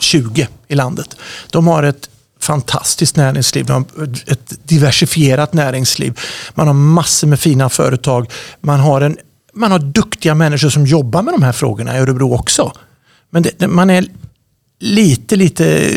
20 0.00 0.48
i 0.68 0.74
landet. 0.74 1.16
De 1.50 1.66
har 1.66 1.82
ett 1.82 2.10
fantastiskt 2.40 3.16
näringsliv. 3.16 3.66
De 3.66 3.72
har 3.72 4.08
ett 4.32 4.68
diversifierat 4.68 5.52
näringsliv. 5.52 6.20
Man 6.54 6.66
har 6.66 6.74
massor 6.74 7.26
med 7.28 7.40
fina 7.40 7.68
företag. 7.68 8.30
Man 8.60 8.80
har, 8.80 9.00
en, 9.00 9.16
man 9.52 9.72
har 9.72 9.78
duktiga 9.78 10.34
människor 10.34 10.70
som 10.70 10.86
jobbar 10.86 11.22
med 11.22 11.34
de 11.34 11.42
här 11.42 11.52
frågorna 11.52 11.96
i 11.96 12.00
Örebro 12.00 12.34
också. 12.34 12.72
Men 13.30 13.42
det, 13.42 13.66
man 13.66 13.90
är 13.90 14.06
lite, 14.82 15.36
lite 15.36 15.90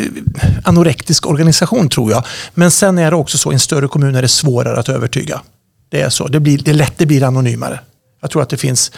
anorektisk 0.63 1.27
organisation 1.27 1.89
tror 1.89 2.11
jag. 2.11 2.23
Men 2.53 2.71
sen 2.71 2.97
är 2.97 3.11
det 3.11 3.17
också 3.17 3.37
så, 3.37 3.51
i 3.51 3.53
en 3.53 3.59
större 3.59 3.87
kommun 3.87 4.15
är 4.15 4.21
det 4.21 4.27
svårare 4.27 4.79
att 4.79 4.89
övertyga. 4.89 5.41
Det 5.89 6.01
är 6.01 6.09
så. 6.09 6.27
Det, 6.27 6.39
blir, 6.39 6.57
det 6.57 6.71
är 6.71 6.75
lätt 6.75 6.93
det 6.97 7.05
blir 7.05 7.23
anonymare. 7.23 7.79
Jag 8.21 8.31
tror 8.31 8.41
att 8.41 8.49
det 8.49 8.57
finns, 8.57 8.91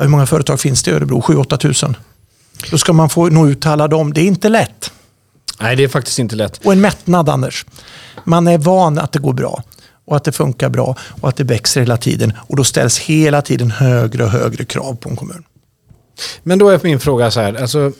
hur 0.00 0.08
många 0.08 0.26
företag 0.26 0.60
finns 0.60 0.82
det 0.82 0.90
i 0.90 0.94
Örebro? 0.94 1.20
7-8 1.20 1.56
tusen. 1.56 1.96
Då 2.70 2.78
ska 2.78 2.92
man 2.92 3.10
få 3.10 3.28
nå 3.28 3.48
ut 3.48 3.60
till 3.60 3.70
alla 3.70 3.88
dem. 3.88 4.12
Det 4.12 4.20
är 4.20 4.26
inte 4.26 4.48
lätt. 4.48 4.90
Nej, 5.60 5.76
det 5.76 5.84
är 5.84 5.88
faktiskt 5.88 6.18
inte 6.18 6.36
lätt. 6.36 6.60
Och 6.64 6.72
en 6.72 6.80
mättnad, 6.80 7.28
Anders. 7.28 7.66
Man 8.24 8.46
är 8.46 8.58
van 8.58 8.98
att 8.98 9.12
det 9.12 9.18
går 9.18 9.32
bra 9.32 9.62
och 10.04 10.16
att 10.16 10.24
det 10.24 10.32
funkar 10.32 10.68
bra 10.68 10.96
och 11.20 11.28
att 11.28 11.36
det 11.36 11.44
växer 11.44 11.80
hela 11.80 11.96
tiden. 11.96 12.32
Och 12.36 12.56
då 12.56 12.64
ställs 12.64 12.98
hela 12.98 13.42
tiden 13.42 13.70
högre 13.70 14.24
och 14.24 14.30
högre 14.30 14.64
krav 14.64 14.94
på 14.94 15.08
en 15.08 15.16
kommun. 15.16 15.44
Men 16.42 16.58
då 16.58 16.68
är 16.68 16.80
min 16.82 17.00
fråga 17.00 17.30
så 17.30 17.40
här. 17.40 17.54
Alltså, 17.54 17.92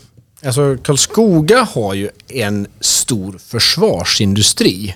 alltså 0.45 0.77
Karlskoga 0.83 1.63
har 1.63 1.95
ju 1.95 2.11
en 2.29 2.67
stor 2.81 3.39
försvarsindustri. 3.47 4.95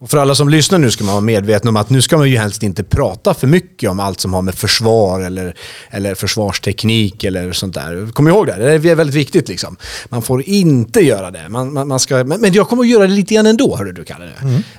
Och 0.00 0.10
för 0.10 0.18
alla 0.18 0.34
som 0.34 0.48
lyssnar 0.48 0.78
nu 0.78 0.90
ska 0.90 1.04
man 1.04 1.14
vara 1.14 1.24
medveten 1.24 1.68
om 1.68 1.76
att 1.76 1.90
nu 1.90 2.02
ska 2.02 2.16
man 2.16 2.30
ju 2.30 2.36
helst 2.36 2.62
inte 2.62 2.84
prata 2.84 3.34
för 3.34 3.46
mycket 3.46 3.90
om 3.90 4.00
allt 4.00 4.20
som 4.20 4.34
har 4.34 4.42
med 4.42 4.54
försvar 4.54 5.20
eller, 5.20 5.56
eller 5.90 6.14
försvarsteknik 6.14 7.24
eller 7.24 7.52
sånt 7.52 7.74
där. 7.74 8.12
Kom 8.12 8.28
ihåg 8.28 8.46
det, 8.46 8.78
det 8.78 8.90
är 8.90 8.94
väldigt 8.94 9.16
viktigt. 9.16 9.48
Liksom. 9.48 9.76
Man 10.08 10.22
får 10.22 10.42
inte 10.42 11.00
göra 11.00 11.30
det. 11.30 11.48
Man, 11.48 11.72
man, 11.72 11.88
man 11.88 12.00
ska, 12.00 12.24
men, 12.24 12.40
men 12.40 12.52
jag 12.52 12.68
kommer 12.68 12.82
att 12.82 12.88
göra 12.88 13.06
det 13.06 13.12
lite 13.12 13.34
grann 13.34 13.46
ändå, 13.46 13.76
hörru 13.76 13.92
du 13.92 14.04
Kalle. 14.04 14.30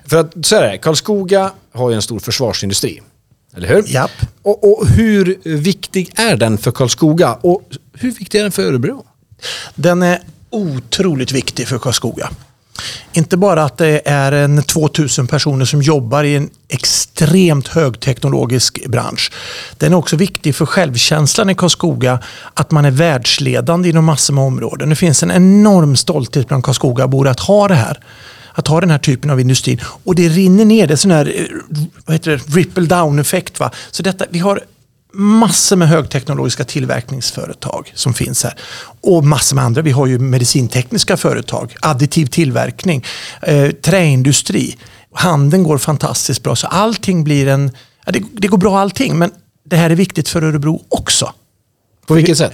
För 0.06 0.18
att 0.18 0.46
så 0.46 0.56
är 0.56 0.72
det, 0.72 0.78
Karlskoga 0.78 1.52
har 1.74 1.90
ju 1.90 1.96
en 1.96 2.02
stor 2.02 2.20
försvarsindustri. 2.20 3.02
Eller 3.56 3.68
hur? 3.68 3.84
Japp. 3.88 4.12
Och, 4.42 4.72
och 4.72 4.88
hur 4.88 5.38
viktig 5.44 6.12
är 6.16 6.38
den 6.38 6.58
för 6.58 6.72
Karlskoga? 6.72 7.34
Och 7.34 7.62
hur 7.94 8.12
viktig 8.12 8.40
är 8.40 8.44
den 8.44 8.52
för 8.52 8.64
Örebro? 8.64 9.06
Den 9.76 10.04
är 10.04 10.20
otroligt 10.50 11.32
viktig 11.32 11.68
för 11.68 11.78
Karlskoga. 11.78 12.30
Inte 13.14 13.38
bara 13.38 13.64
att 13.64 13.78
det 13.78 14.02
är 14.06 14.32
en 14.32 14.64
2000 14.64 15.28
personer 15.28 15.66
som 15.66 15.82
jobbar 15.82 16.24
i 16.24 16.36
en 16.36 16.50
extremt 16.68 17.68
högteknologisk 17.68 18.88
bransch. 18.88 19.32
Den 19.78 19.94
är 19.94 19.98
också 19.98 20.16
viktig 20.16 20.56
för 20.56 20.66
självkänslan 20.66 21.50
i 21.50 21.56
Karlskoga 21.56 22.20
att 22.54 22.72
man 22.72 22.86
är 22.86 22.92
världsledande 22.92 23.90
inom 23.90 24.06
massor 24.06 24.34
med 24.34 24.44
områden. 24.44 24.90
Det 24.90 24.96
finns 24.96 25.24
en 25.24 25.32
enorm 25.32 25.96
stolthet 25.96 26.48
bland 26.48 26.64
Karlskogabor 26.64 27.28
att 27.28 27.40
ha 27.40 27.68
det 27.68 27.76
här. 27.76 28.00
Att 28.56 28.68
ha 28.68 28.82
den 28.82 28.90
här 28.90 28.98
typen 28.98 29.30
av 29.30 29.40
industri. 29.40 29.80
Och 30.04 30.16
det 30.16 30.30
rinner 30.30 30.66
ner, 30.66 30.88
det 30.88 30.94
är 30.94 30.96
sån 30.96 31.12
här 31.12 31.34
eh, 31.36 31.46
vad 32.06 32.14
heter 32.14 32.32
det, 32.32 32.58
ripple 32.58 32.86
down 32.86 33.20
effekt. 33.20 33.60
Va? 33.60 33.72
Så 33.92 34.04
detta, 34.04 34.26
vi 34.30 34.40
har 34.40 34.62
massor 35.14 35.76
med 35.76 35.88
högteknologiska 35.88 36.64
tillverkningsföretag 36.64 37.92
som 37.96 38.14
finns 38.14 38.44
här. 38.44 38.54
Och 39.02 39.26
massor 39.26 39.56
med 39.56 39.66
andra. 39.66 39.82
Vi 39.82 39.92
har 39.92 40.08
ju 40.08 40.20
medicintekniska 40.20 41.18
företag, 41.18 41.76
additiv 41.82 42.26
tillverkning, 42.26 43.06
eh, 43.42 43.72
träindustri. 43.72 44.78
Handeln 45.14 45.64
går 45.64 45.78
fantastiskt 45.78 46.44
bra. 46.44 46.56
Så 46.56 46.68
allting 46.68 47.24
blir 47.24 47.48
en... 47.48 47.72
Ja, 48.06 48.12
det, 48.12 48.24
det 48.34 48.48
går 48.48 48.58
bra 48.58 48.80
allting, 48.80 49.18
men 49.18 49.32
det 49.66 49.76
här 49.76 49.90
är 49.90 49.96
viktigt 49.96 50.30
för 50.30 50.44
Örebro 50.44 50.84
också. 50.90 51.34
På 52.08 52.14
vilket 52.14 52.38
sätt? 52.38 52.54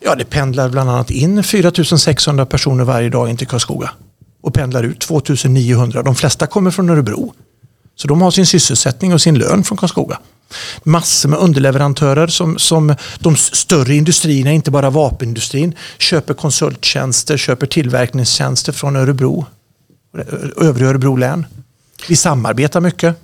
Ja, 0.00 0.14
det 0.14 0.24
pendlar 0.24 0.68
bland 0.68 0.90
annat 0.90 1.10
in 1.10 1.44
4 1.44 1.72
600 1.98 2.46
personer 2.46 2.84
varje 2.84 3.08
dag 3.08 3.30
in 3.30 3.36
till 3.36 3.46
Karlskoga. 3.46 3.90
Och 4.42 4.54
pendlar 4.54 4.82
ut 4.82 5.00
2 5.00 5.22
900. 5.44 6.02
De 6.02 6.14
flesta 6.14 6.46
kommer 6.46 6.70
från 6.70 6.90
Örebro. 6.90 7.34
Så 7.96 8.08
de 8.08 8.22
har 8.22 8.30
sin 8.30 8.46
sysselsättning 8.46 9.14
och 9.14 9.22
sin 9.22 9.38
lön 9.38 9.64
från 9.64 9.78
Karlskoga. 9.78 10.18
Massor 10.82 11.28
med 11.28 11.38
underleverantörer 11.38 12.26
som, 12.26 12.58
som 12.58 12.94
de 13.18 13.36
större 13.36 13.94
industrierna, 13.94 14.52
inte 14.52 14.70
bara 14.70 14.90
vapenindustrin, 14.90 15.74
köper 15.98 16.34
konsulttjänster, 16.34 17.36
köper 17.36 17.66
tillverkningstjänster 17.66 18.72
från 18.72 18.96
Örebro. 18.96 19.46
Övriga 20.56 20.88
Örebro 20.88 21.16
län. 21.16 21.46
Vi 22.08 22.16
samarbetar 22.16 22.80
mycket. 22.80 23.16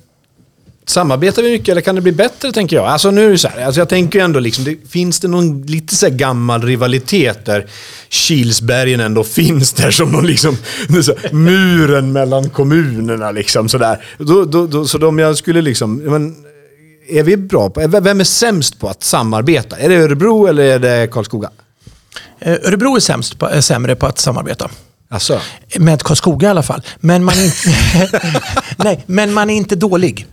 Samarbetar 0.89 1.43
vi 1.43 1.51
mycket 1.51 1.69
eller 1.69 1.81
kan 1.81 1.95
det 1.95 2.01
bli 2.01 2.13
bättre 2.13 2.53
tänker 2.53 2.77
jag? 2.77 2.87
Alltså 2.87 3.11
nu 3.11 3.27
är 3.27 3.31
det 3.31 3.39
så 3.39 3.49
här, 3.49 3.65
alltså 3.67 3.81
jag 3.81 3.89
tänker 3.89 4.21
ändå 4.21 4.41
liksom, 4.41 4.65
det, 4.65 4.77
finns 4.89 5.21
det 5.21 5.29
någon 5.29 5.63
lite 5.63 5.97
så 5.97 6.07
här 6.07 6.13
gammal 6.13 6.63
rivalitet 6.63 7.45
där 7.45 7.67
Kilsbergen 8.09 9.01
ändå 9.01 9.25
finns 9.25 9.73
där 9.73 9.91
som 9.91 10.13
någon 10.13 10.27
liksom, 10.27 10.57
så 11.03 11.15
här, 11.23 11.33
muren 11.33 12.13
mellan 12.13 12.51
kommunerna 12.51 13.31
liksom 13.31 13.69
sådär. 13.69 14.05
Då, 14.19 14.45
då, 14.45 14.67
då, 14.67 14.87
så 14.87 15.09
om 15.09 15.19
jag 15.19 15.37
skulle 15.37 15.63
liksom, 15.63 15.97
men, 15.97 16.37
är 17.09 17.23
vi 17.23 17.37
bra 17.37 17.71
på, 17.71 17.87
vem 17.89 18.21
är 18.21 18.25
sämst 18.25 18.81
på 18.81 18.89
att 18.89 19.03
samarbeta? 19.03 19.77
Är 19.77 19.89
det 19.89 19.97
Örebro 19.97 20.47
eller 20.47 20.63
är 20.65 20.79
det 20.79 21.09
Karlskoga? 21.13 21.51
Eh, 22.39 22.53
Örebro 22.53 22.97
är, 22.97 23.01
sämst 23.01 23.39
på, 23.39 23.47
är 23.47 23.61
sämre 23.61 23.97
på 23.97 24.07
att 24.07 24.19
samarbeta. 24.19 24.71
Alltså, 25.09 25.41
Med 25.79 26.03
Karlskoga 26.03 26.49
i 26.49 26.51
alla 26.51 26.63
fall. 26.63 26.83
Men 27.01 27.25
man, 27.25 27.35
inte, 27.35 28.21
nej, 28.77 29.05
men 29.07 29.35
man 29.35 29.51
är 29.51 29.55
inte 29.55 29.77
dålig. 29.77 30.27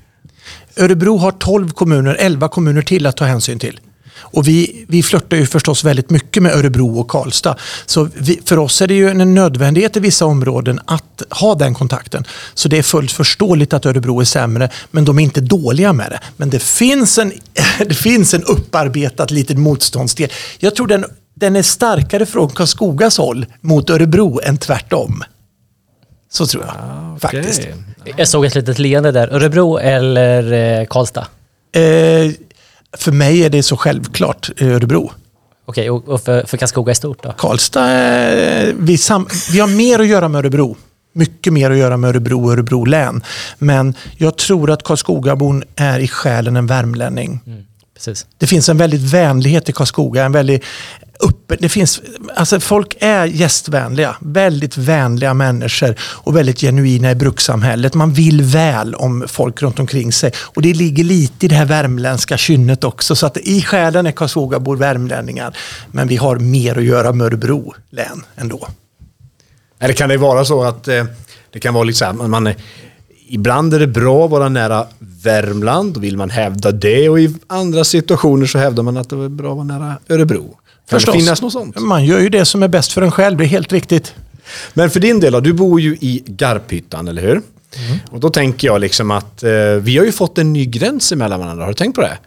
Örebro 0.75 1.17
har 1.17 1.31
12 1.31 1.71
kommuner, 1.71 2.15
11 2.19 2.49
kommuner 2.49 2.81
till 2.81 3.05
att 3.05 3.17
ta 3.17 3.25
hänsyn 3.25 3.59
till. 3.59 3.79
Och 4.23 4.47
vi, 4.47 4.86
vi 4.88 5.03
flörtar 5.03 5.38
ju 5.38 5.45
förstås 5.45 5.83
väldigt 5.83 6.09
mycket 6.09 6.43
med 6.43 6.55
Örebro 6.55 6.99
och 6.99 7.07
Karlstad. 7.07 7.55
Så 7.86 8.09
vi, 8.13 8.39
för 8.45 8.59
oss 8.59 8.81
är 8.81 8.88
det 8.88 8.93
ju 8.93 9.09
en 9.09 9.33
nödvändighet 9.33 9.97
i 9.97 9.99
vissa 9.99 10.25
områden 10.25 10.79
att 10.86 11.23
ha 11.29 11.55
den 11.55 11.73
kontakten. 11.73 12.25
Så 12.53 12.69
det 12.69 12.77
är 12.77 12.83
fullt 12.83 13.12
förståeligt 13.12 13.73
att 13.73 13.86
Örebro 13.86 14.21
är 14.21 14.25
sämre, 14.25 14.69
men 14.91 15.05
de 15.05 15.19
är 15.19 15.23
inte 15.23 15.41
dåliga 15.41 15.93
med 15.93 16.12
det. 16.12 16.19
Men 16.38 16.49
det 16.49 16.63
finns 16.63 17.17
en, 17.17 17.31
det 17.77 17.95
finns 17.95 18.33
en 18.33 18.43
upparbetat 18.43 19.31
liten 19.31 19.62
motståndsdel. 19.62 20.29
Jag 20.59 20.75
tror 20.75 20.88
den, 20.88 21.05
den 21.36 21.55
är 21.55 21.62
starkare 21.62 22.25
från 22.25 22.49
Karlskogas 22.49 23.17
håll 23.17 23.45
mot 23.62 23.89
Örebro 23.89 24.41
än 24.43 24.57
tvärtom. 24.57 25.23
Så 26.31 26.45
tror 26.45 26.65
jag 26.65 27.21
faktiskt. 27.21 27.59
okej. 27.59 28.13
Jag 28.17 28.27
såg 28.27 28.45
ett 28.45 28.55
litet 28.55 28.79
leende 28.79 29.12
där. 29.12 29.33
Örebro 29.33 29.77
eller 29.77 30.53
eh, 30.53 30.86
Karlstad? 30.86 31.27
Eh, 31.75 32.31
för 32.97 33.12
mig 33.12 33.43
är 33.43 33.49
det 33.49 33.63
så 33.63 33.77
självklart 33.77 34.49
eh, 34.58 34.67
Örebro. 34.67 35.12
Okej, 35.65 35.89
och, 35.89 36.21
för, 36.21 36.45
för 36.45 36.58
Karlskoga 36.58 36.91
i 36.91 36.95
stort 36.95 37.23
då? 37.23 37.32
Karlstad, 37.38 37.91
eh, 37.91 38.73
vi, 38.79 38.97
sam, 38.97 39.27
vi 39.51 39.60
har 39.60 39.67
mer 39.67 39.99
att 39.99 40.08
göra 40.08 40.27
med 40.27 40.39
Örebro. 40.39 40.77
Mycket 41.13 41.53
mer 41.53 41.71
att 41.71 41.77
göra 41.77 41.97
med 41.97 42.10
Örebro 42.10 42.45
och 42.45 42.51
Örebro 42.51 42.86
län. 42.86 43.23
Men 43.58 43.95
jag 44.17 44.38
tror 44.38 44.71
att 44.71 44.84
Karlskogabon 44.84 45.63
är 45.75 45.99
i 45.99 46.08
själen 46.08 46.56
en 46.56 46.67
värmlänning. 46.67 47.39
Precis. 47.93 48.25
Det 48.38 48.47
finns 48.47 48.69
en 48.69 48.77
väldigt 48.77 49.01
vänlighet 49.01 49.69
i 49.69 49.71
Karlskoga. 49.71 50.23
En 50.23 50.32
väldigt 50.32 50.63
uppe, 51.19 51.56
det 51.60 51.69
finns, 51.69 52.02
alltså 52.36 52.60
folk 52.60 52.97
är 52.99 53.26
gästvänliga. 53.26 54.15
Väldigt 54.21 54.78
vänliga 54.78 55.34
människor 55.34 55.95
och 56.02 56.36
väldigt 56.36 56.60
genuina 56.60 57.12
i 57.12 57.15
brukssamhället. 57.15 57.93
Man 57.93 58.13
vill 58.13 58.41
väl 58.41 58.95
om 58.95 59.23
folk 59.28 59.62
runt 59.62 59.80
omkring 59.80 60.12
sig. 60.12 60.32
Och 60.38 60.62
det 60.62 60.73
ligger 60.73 61.04
lite 61.04 61.45
i 61.45 61.49
det 61.49 61.56
här 61.56 61.65
värmländska 61.65 62.38
kynnet 62.38 62.84
också. 62.84 63.15
Så 63.15 63.26
att 63.26 63.38
i 63.38 63.62
själen 63.62 64.06
är 64.08 64.12
Karlsvågabor 64.12 64.76
värmlänningar. 64.78 65.58
Men 65.91 66.08
vi 66.08 66.15
har 66.15 66.36
mer 66.39 66.78
att 66.78 66.84
göra 66.84 67.12
med 67.13 67.26
Örebro 67.28 67.73
län 67.89 68.23
ändå. 68.36 68.67
Eller 69.80 69.93
kan 69.93 70.10
det 70.10 70.17
vara 70.17 70.45
så 70.45 70.63
att 70.63 70.88
eh, 70.88 71.06
det 71.52 71.60
kan 71.60 71.73
vara 71.73 71.84
liksom, 71.84 72.17
man, 72.17 72.30
man, 72.30 72.47
är- 72.47 72.56
ibland 73.30 73.73
är 73.73 73.80
det 73.80 73.88
bra 73.88 74.26
att 74.26 74.32
vara 74.32 74.49
nära 74.49 74.88
Värmland, 75.23 75.93
då 75.93 75.99
vill 75.99 76.17
man 76.17 76.30
hävda 76.30 76.71
det 76.71 77.10
och 77.10 77.19
i 77.19 77.36
andra 77.47 77.84
situationer 77.84 78.45
så 78.45 78.58
hävdar 78.58 78.84
man 78.84 78.97
att 78.97 79.10
det 79.10 79.15
är 79.15 79.30
bra 79.30 79.49
att 79.52 79.56
vara 79.56 79.65
nära 79.80 79.97
Örebro. 80.10 80.58
Kan 80.89 81.00
Förstås. 81.00 81.15
det 81.15 81.19
finnas 81.19 81.41
något 81.41 81.54
sånt? 81.54 81.80
Man 81.80 82.06
gör 82.06 82.19
ju 82.19 82.30
det 82.30 82.46
som 82.46 82.63
är 82.63 82.67
bäst 82.67 82.91
för 82.91 83.02
en 83.02 83.12
själv, 83.12 83.38
det 83.38 83.43
är 83.43 83.48
helt 83.48 83.74
riktigt. 83.74 84.13
Men 84.74 84.89
för 84.89 85.00
din 85.00 85.19
del 85.19 85.43
du 85.43 85.54
bor 85.54 85.82
ju 85.82 85.98
i 86.02 86.24
Garphyttan, 86.26 87.08
eller 87.08 87.22
hur? 87.22 87.41
Och 88.12 88.19
då 88.19 88.30
tänker 88.30 88.67
jag 88.67 88.82
liksom 88.82 89.12
att 89.12 89.43
eh, 89.43 89.52
vi 89.82 89.98
har 89.98 90.06
ju 90.06 90.12
fått 90.12 90.38
en 90.38 90.54
ny 90.54 90.65
gräns 90.65 91.12
emellan 91.12 91.39
varandra. 91.39 91.63
Har 91.63 91.72
du 91.72 91.76
tänkt 91.76 91.96
på 91.96 92.02
det? 92.02 92.17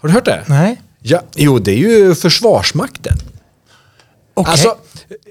Har 0.00 0.08
du 0.08 0.14
hört 0.14 0.24
det? 0.24 0.44
Nej. 0.46 0.82
Ja, 1.02 1.22
jo, 1.34 1.58
det 1.58 1.72
är 1.72 1.76
ju 1.76 2.14
Försvarsmakten. 2.14 3.16
Okej. 4.34 4.52
Alltså, 4.52 4.76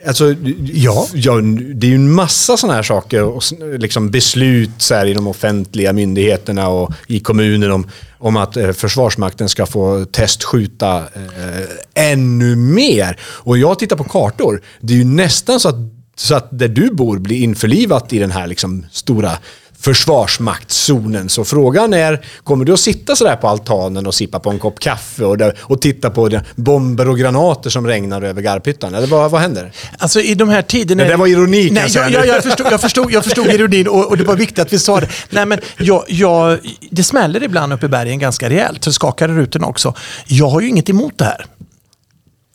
alltså 0.07 0.35
ja. 0.73 1.07
ja, 1.13 1.33
det 1.75 1.87
är 1.87 1.89
ju 1.89 1.95
en 1.95 2.11
massa 2.11 2.57
sådana 2.57 2.75
här 2.75 2.83
saker 2.83 3.23
och 3.23 3.43
liksom 3.77 4.09
beslut 4.11 4.69
så 4.77 4.95
här, 4.95 5.05
i 5.05 5.13
de 5.13 5.27
offentliga 5.27 5.93
myndigheterna 5.93 6.67
och 6.67 6.91
i 7.07 7.19
kommuner 7.19 7.69
om, 7.69 7.89
om 8.17 8.37
att 8.37 8.57
eh, 8.57 8.71
Försvarsmakten 8.71 9.49
ska 9.49 9.65
få 9.65 10.05
testskjuta 10.05 10.97
eh, 10.97 11.63
ännu 11.97 12.55
mer. 12.55 13.17
Och 13.21 13.57
jag 13.57 13.79
tittar 13.79 13.95
på 13.95 14.03
kartor, 14.03 14.61
det 14.79 14.93
är 14.93 14.97
ju 14.97 15.05
nästan 15.05 15.59
så 15.59 15.69
att, 15.69 15.75
så 16.15 16.35
att 16.35 16.47
där 16.51 16.67
du 16.67 16.89
bor 16.89 17.17
blir 17.17 17.37
införlivat 17.37 18.13
i 18.13 18.19
den 18.19 18.31
här 18.31 18.47
liksom 18.47 18.85
stora 18.91 19.37
försvarsmaktszonen. 19.79 21.29
Så 21.29 21.45
frågan 21.45 21.93
är, 21.93 22.25
kommer 22.43 22.65
du 22.65 22.73
att 22.73 22.79
sitta 22.79 23.15
sådär 23.15 23.35
på 23.35 23.47
altanen 23.47 24.07
och 24.07 24.15
sippa 24.15 24.39
på 24.39 24.49
en 24.49 24.59
kopp 24.59 24.79
kaffe 24.79 25.25
och, 25.25 25.37
där, 25.37 25.57
och 25.59 25.81
titta 25.81 26.09
på 26.09 26.39
bomber 26.55 27.09
och 27.09 27.17
granater 27.17 27.69
som 27.69 27.87
regnar 27.87 28.21
över 28.21 28.41
Garphyttan? 28.41 28.95
Eller 28.95 29.07
vad, 29.07 29.31
vad 29.31 29.41
händer? 29.41 29.71
Alltså 29.97 30.21
i 30.21 30.35
de 30.35 30.49
här 30.49 30.61
tiderna... 30.61 31.03
Det 31.03 31.09
där 31.09 31.17
var 31.17 31.27
ironi, 31.27 31.65
kan 31.65 31.73
Nej, 31.73 31.91
jag 31.95 32.11
jag, 32.11 32.27
jag, 32.27 32.43
förstod, 32.43 32.67
jag, 32.71 32.81
förstod, 32.81 33.11
jag 33.11 33.23
förstod 33.23 33.47
ironin 33.47 33.87
och, 33.87 34.05
och 34.05 34.17
det 34.17 34.23
var 34.23 34.35
viktigt 34.35 34.59
att 34.59 34.73
vi 34.73 34.79
sa 34.79 34.99
det. 34.99 35.09
Nej, 35.29 35.45
men 35.45 35.59
jag, 35.77 36.03
jag, 36.07 36.59
det 36.91 37.03
smäller 37.03 37.43
ibland 37.43 37.73
uppe 37.73 37.85
i 37.85 37.89
bergen 37.89 38.19
ganska 38.19 38.49
rejält. 38.49 38.83
Så 38.83 38.91
skakar 38.91 39.27
rutorna 39.27 39.67
också. 39.67 39.93
Jag 40.25 40.49
har 40.49 40.61
ju 40.61 40.69
inget 40.69 40.89
emot 40.89 41.17
det 41.17 41.25
här. 41.25 41.45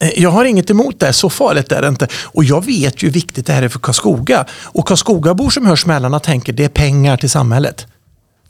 Eh, 0.03 0.11
jag 0.17 0.31
har 0.31 0.45
inget 0.45 0.71
emot 0.71 1.01
det, 1.01 1.13
så 1.13 1.31
farligt 1.31 1.73
är 1.73 1.83
det 1.83 1.89
inte. 1.89 2.09
Och 2.23 2.45
jag 2.45 2.67
vet 2.67 3.03
ju 3.03 3.07
hur 3.07 3.13
viktigt 3.13 3.47
det 3.47 3.53
här 3.53 3.63
är 3.63 3.69
för 3.69 3.79
Karlskoga. 3.79 4.47
Och 4.63 4.89
Karlskogabor 4.89 5.51
som 5.51 5.67
hör 5.67 5.77
smällarna 5.77 6.21
tänker 6.21 6.53
det 6.53 6.65
är 6.65 6.69
pengar 6.69 7.17
till 7.17 7.31
samhället. 7.31 7.87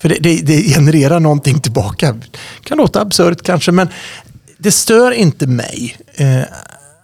För 0.02 0.08
det, 0.08 0.18
det, 0.20 0.36
det 0.36 0.62
genererar 0.62 1.20
någonting 1.20 1.60
tillbaka. 1.60 2.16
kan 2.64 2.78
låta 2.78 3.00
absurt 3.00 3.42
kanske, 3.42 3.72
men 3.72 3.88
det 4.58 4.72
stör 4.72 5.10
inte 5.10 5.46
mig 5.46 5.96
eh, 6.14 6.42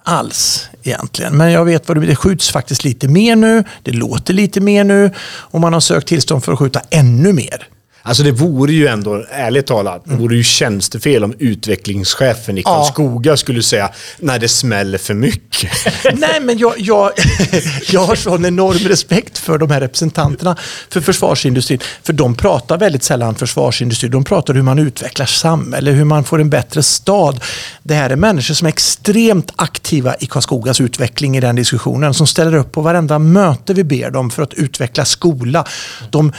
alls 0.04 0.68
egentligen. 0.82 1.36
Men 1.36 1.52
jag 1.52 1.64
vet 1.64 1.88
vad 1.88 2.00
det, 2.00 2.06
det 2.06 2.16
skjuts 2.16 2.50
faktiskt 2.50 2.84
lite 2.84 3.08
mer 3.08 3.36
nu. 3.36 3.64
Det 3.82 3.92
låter 3.92 4.34
lite 4.34 4.60
mer 4.60 4.84
nu. 4.84 5.10
Och 5.26 5.60
man 5.60 5.72
har 5.72 5.80
sökt 5.80 6.08
tillstånd 6.08 6.44
för 6.44 6.52
att 6.52 6.58
skjuta 6.58 6.80
ännu 6.90 7.32
mer. 7.32 7.68
Alltså 8.08 8.22
det 8.22 8.32
vore 8.32 8.72
ju 8.72 8.86
ändå, 8.86 9.24
ärligt 9.30 9.66
talat, 9.66 10.02
det 10.04 10.14
vore 10.14 10.36
ju 10.36 10.42
tjänstefel 10.42 11.24
om 11.24 11.34
utvecklingschefen 11.38 12.58
i 12.58 12.62
Ja. 12.64 12.70
Karlskoga 12.70 13.36
skulle 13.36 13.62
säga 13.62 13.90
nej 14.18 14.38
det 14.38 14.48
smäller 14.48 14.98
för 14.98 15.14
mycket. 15.14 15.70
Nej, 16.14 16.40
men 16.40 16.58
jag, 16.58 16.74
jag, 16.78 17.10
jag 17.92 18.04
har 18.04 18.14
sån 18.14 18.44
enorm 18.44 18.88
respekt 18.88 19.38
för 19.38 19.58
de 19.58 19.70
här 19.70 19.80
representanterna 19.80 20.56
för 20.88 21.00
försvarsindustrin. 21.00 21.78
För 22.02 22.12
de 22.12 22.34
pratar 22.34 22.78
väldigt 22.78 23.02
sällan 23.02 23.34
försvarsindustri. 23.34 24.08
De 24.08 24.24
pratar 24.24 24.54
hur 24.54 24.62
man 24.62 24.78
utvecklar 24.78 25.26
samhälle, 25.26 25.90
hur 25.90 26.04
man 26.04 26.24
får 26.24 26.40
en 26.40 26.50
bättre 26.50 26.82
stad. 26.82 27.40
Det 27.82 27.94
här 27.94 28.10
är 28.10 28.16
människor 28.16 28.54
som 28.54 28.66
är 28.66 28.68
extremt 28.68 29.52
aktiva 29.56 30.14
i 30.20 30.26
Karlskogas 30.26 30.80
utveckling 30.80 31.36
i 31.36 31.40
den 31.40 31.56
diskussionen. 31.56 32.14
Som 32.14 32.26
ställer 32.26 32.54
upp 32.54 32.72
på 32.72 32.80
varenda 32.80 33.18
möte 33.18 33.74
vi 33.74 33.84
ber 33.84 34.10
dem 34.10 34.30
för 34.30 34.42
att 34.42 34.54
utveckla 34.54 35.04
skola. 35.04 35.64
De 36.10 36.32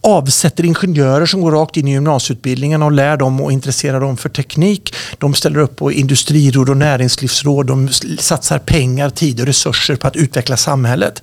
avsätter 0.00 0.64
ingenjörer 0.64 1.26
som 1.26 1.40
går 1.40 1.52
rakt 1.52 1.76
in 1.76 1.88
i 1.88 1.90
gymnasieutbildningen 1.90 2.82
och 2.82 2.92
lär 2.92 3.16
dem 3.16 3.40
och 3.40 3.52
intresserar 3.52 4.00
dem 4.00 4.16
för 4.16 4.28
teknik. 4.28 4.94
De 5.18 5.34
ställer 5.34 5.60
upp 5.60 5.76
på 5.76 5.92
industriråd 5.92 6.68
och 6.68 6.76
näringslivsråd. 6.76 7.66
De 7.66 7.88
satsar 8.18 8.58
pengar, 8.58 9.10
tid 9.10 9.40
och 9.40 9.46
resurser 9.46 9.96
på 9.96 10.06
att 10.06 10.16
utveckla 10.16 10.56
samhället. 10.56 11.22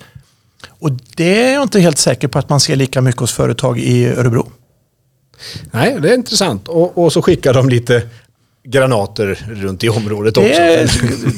Och 0.69 0.91
det 1.15 1.43
är 1.43 1.53
jag 1.53 1.63
inte 1.63 1.79
helt 1.79 1.97
säker 1.97 2.27
på 2.27 2.39
att 2.39 2.49
man 2.49 2.59
ser 2.59 2.75
lika 2.75 3.01
mycket 3.01 3.19
hos 3.19 3.33
företag 3.33 3.79
i 3.79 4.05
Örebro. 4.05 4.51
nej, 5.71 5.97
det 6.01 6.09
är 6.09 6.13
intressant. 6.13 6.67
Och, 6.67 7.03
och 7.03 7.13
så 7.13 7.21
skickar 7.21 7.53
de 7.53 7.69
lite 7.69 8.01
granater 8.65 9.39
runt 9.47 9.83
i 9.83 9.89
området 9.89 10.37
också. 10.37 10.61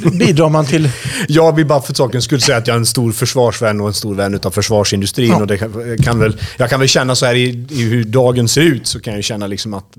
Det 0.04 0.18
bidrar 0.20 0.50
man 0.50 0.66
till. 0.66 0.90
Jag 1.28 1.56
vill 1.56 1.66
bara 1.66 1.82
för 1.82 1.94
sakens 1.94 2.24
skull 2.24 2.42
säga 2.42 2.58
att 2.58 2.68
jag 2.68 2.74
är 2.74 2.80
en 2.80 2.86
stor 2.86 3.12
försvarsvän 3.12 3.82
och 3.82 3.88
en 3.88 3.94
stor 3.94 4.16
vän 4.16 4.40
av 4.44 4.52
försvarsindustrin. 4.52 5.30
Ja. 5.30 5.42
Och 5.42 5.48
det 5.48 5.58
kan, 5.58 5.98
kan 6.04 6.20
väl, 6.20 6.38
jag 6.58 6.70
kan 6.70 6.80
väl 6.80 6.90
känna 6.90 7.16
så 7.16 7.26
här 7.26 7.36
i, 7.36 7.66
i 7.70 7.84
hur 7.84 8.04
dagen 8.04 8.48
ser 8.48 8.62
ut 8.62 8.88
så 8.88 9.00
kan 9.00 9.14
jag 9.14 9.24
känna 9.24 9.48
liksom 9.48 9.74
att 9.74 9.98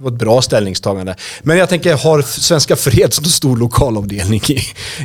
det 0.00 0.04
var 0.04 0.10
ett 0.10 0.18
bra 0.18 0.42
ställningstagande. 0.42 1.14
Men 1.42 1.58
jag 1.58 1.68
tänker, 1.68 1.96
har 1.96 2.22
Svenska 2.22 2.76
Freds 2.76 3.18
en 3.18 3.24
stor 3.24 3.56
lokalavdelning 3.56 4.40
i, 4.48 4.60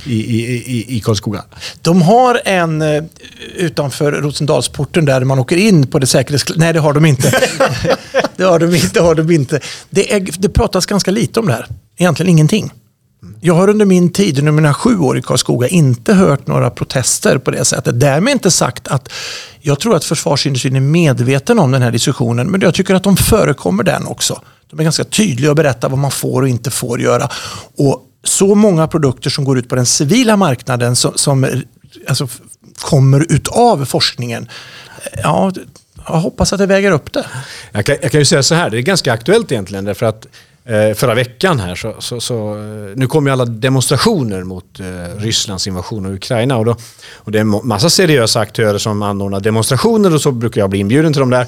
i, 0.06 0.14
i, 0.14 0.64
i, 0.66 0.98
i 0.98 1.00
Karlskoga? 1.00 1.44
De 1.82 2.02
har 2.02 2.42
en 2.46 2.82
eh, 2.82 3.04
utanför 3.56 4.12
Rosendalsporten 4.12 5.06
där 5.06 5.24
man 5.24 5.40
åker 5.40 5.58
in 5.58 5.88
på 5.88 6.00
det 6.00 6.08
säkerhets... 6.08 6.46
Nej, 6.56 6.74
det 6.74 6.80
har 6.80 6.94
de 6.94 7.06
inte. 7.06 7.32
det 8.36 8.44
har 8.44 8.60
de 8.60 8.76
inte. 8.76 9.02
Har 9.02 9.16
de 9.16 9.32
inte. 9.32 9.60
Det, 9.90 10.14
är, 10.14 10.28
det 10.38 10.50
pratas 10.50 10.86
ganska 10.86 11.12
lite 11.12 11.40
om 11.40 11.48
det 11.48 11.54
här. 11.54 11.68
Egentligen 11.98 12.30
ingenting. 12.30 12.72
Jag 13.42 13.54
har 13.54 13.70
under 13.70 13.86
min 13.86 14.12
tid, 14.12 14.40
under 14.40 14.52
mina 14.52 14.74
sju 14.74 15.00
år 15.00 15.18
i 15.18 15.22
Karlskoga, 15.22 15.68
inte 15.68 16.14
hört 16.14 16.48
några 16.48 16.70
protester 16.70 17.38
på 17.38 17.52
det 17.52 17.66
sättet. 17.66 18.00
Därmed 18.00 18.32
inte 18.32 18.52
sagt 18.52 18.88
att 18.88 19.10
jag 19.62 19.80
tror 19.80 19.96
att 19.96 20.06
försvarsindustrin 20.06 20.76
är 20.76 20.80
medveten 20.80 21.60
om 21.60 21.72
den 21.72 21.82
här 21.82 21.92
diskussionen, 21.92 22.52
men 22.52 22.62
jag 22.62 22.74
tycker 22.74 22.96
att 22.96 23.04
de 23.04 23.18
förekommer 23.18 23.84
den 23.84 24.06
också. 24.06 24.42
De 24.76 24.80
är 24.80 24.84
ganska 24.84 25.04
tydliga 25.04 25.50
och 25.50 25.56
berättar 25.56 25.90
vad 25.90 26.00
man 26.00 26.12
får 26.12 26.42
och 26.42 26.48
inte 26.48 26.72
får 26.72 27.02
göra. 27.02 27.30
Och 27.78 28.02
så 28.24 28.56
många 28.56 28.88
produkter 28.88 29.30
som 29.30 29.46
går 29.46 29.58
ut 29.58 29.70
på 29.70 29.76
den 29.76 29.86
civila 29.86 30.38
marknaden 30.38 30.96
som, 30.96 31.12
som 31.16 31.64
alltså, 32.08 32.28
kommer 32.82 33.26
utav 33.30 33.86
forskningen. 33.86 34.50
Ja, 35.24 35.52
jag 36.08 36.14
hoppas 36.14 36.54
att 36.54 36.60
det 36.60 36.66
väger 36.66 36.92
upp 36.92 37.14
det. 37.14 37.26
Jag 37.72 37.86
kan, 37.86 37.98
jag 38.02 38.12
kan 38.12 38.22
ju 38.22 38.26
säga 38.26 38.44
så 38.44 38.56
här, 38.56 38.70
det 38.70 38.78
är 38.78 38.82
ganska 38.82 39.14
aktuellt 39.14 39.52
egentligen 39.52 39.86
därför 39.86 40.06
att 40.06 40.28
eh, 40.66 40.94
förra 40.94 41.14
veckan 41.14 41.60
här 41.60 41.76
så, 41.76 41.96
så, 42.00 42.22
så 42.22 42.54
eh, 42.54 42.96
nu 42.96 43.08
kommer 43.08 43.30
ju 43.30 43.34
alla 43.34 43.46
demonstrationer 43.46 44.44
mot 44.44 44.80
eh, 44.80 45.20
Rysslands 45.20 45.68
invasion 45.68 46.06
av 46.06 46.14
Ukraina 46.14 46.58
och, 46.58 46.66
då, 46.66 46.76
och 47.14 47.32
det 47.32 47.38
är 47.38 47.42
en 47.42 47.68
massa 47.68 47.90
seriösa 47.90 48.40
aktörer 48.40 48.78
som 48.78 49.02
anordnar 49.02 49.40
demonstrationer 49.40 50.14
och 50.14 50.22
så 50.22 50.32
brukar 50.32 50.62
jag 50.62 50.70
bli 50.70 50.80
inbjuden 50.80 51.14
till 51.14 51.20
dem 51.20 51.30
där. 51.30 51.48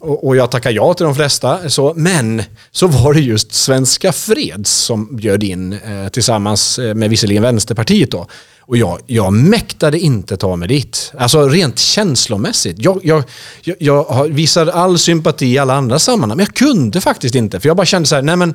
Och, 0.00 0.26
och 0.26 0.36
jag 0.36 0.50
tackar 0.50 0.70
ja 0.70 0.94
till 0.94 1.04
de 1.04 1.14
flesta. 1.14 1.70
Så, 1.70 1.92
men 1.96 2.42
så 2.70 2.86
var 2.86 3.14
det 3.14 3.20
just 3.20 3.52
Svenska 3.52 4.12
Freds 4.12 4.70
som 4.70 5.16
bjöd 5.16 5.42
in 5.42 5.72
eh, 5.72 6.08
tillsammans 6.12 6.78
eh, 6.78 6.94
med 6.94 7.10
visserligen 7.10 7.42
Vänsterpartiet 7.42 8.10
då. 8.10 8.26
Och 8.60 8.76
jag, 8.76 8.98
jag 9.06 9.32
mäktade 9.32 9.98
inte 9.98 10.36
ta 10.36 10.56
mig 10.56 10.68
dit. 10.68 11.12
Alltså 11.18 11.48
rent 11.48 11.78
känslomässigt. 11.78 12.76
Jag, 12.78 13.00
jag, 13.02 13.24
jag, 13.62 13.76
jag 13.78 14.28
visar 14.28 14.66
all 14.66 14.98
sympati 14.98 15.46
i 15.46 15.58
alla 15.58 15.74
andra 15.74 15.98
sammanhang, 15.98 16.36
men 16.36 16.46
jag 16.46 16.54
kunde 16.54 17.00
faktiskt 17.00 17.34
inte. 17.34 17.60
För 17.60 17.68
jag 17.68 17.76
bara 17.76 17.86
kände 17.86 18.08
så 18.08 18.14
här, 18.14 18.22
nej 18.22 18.36
men 18.36 18.54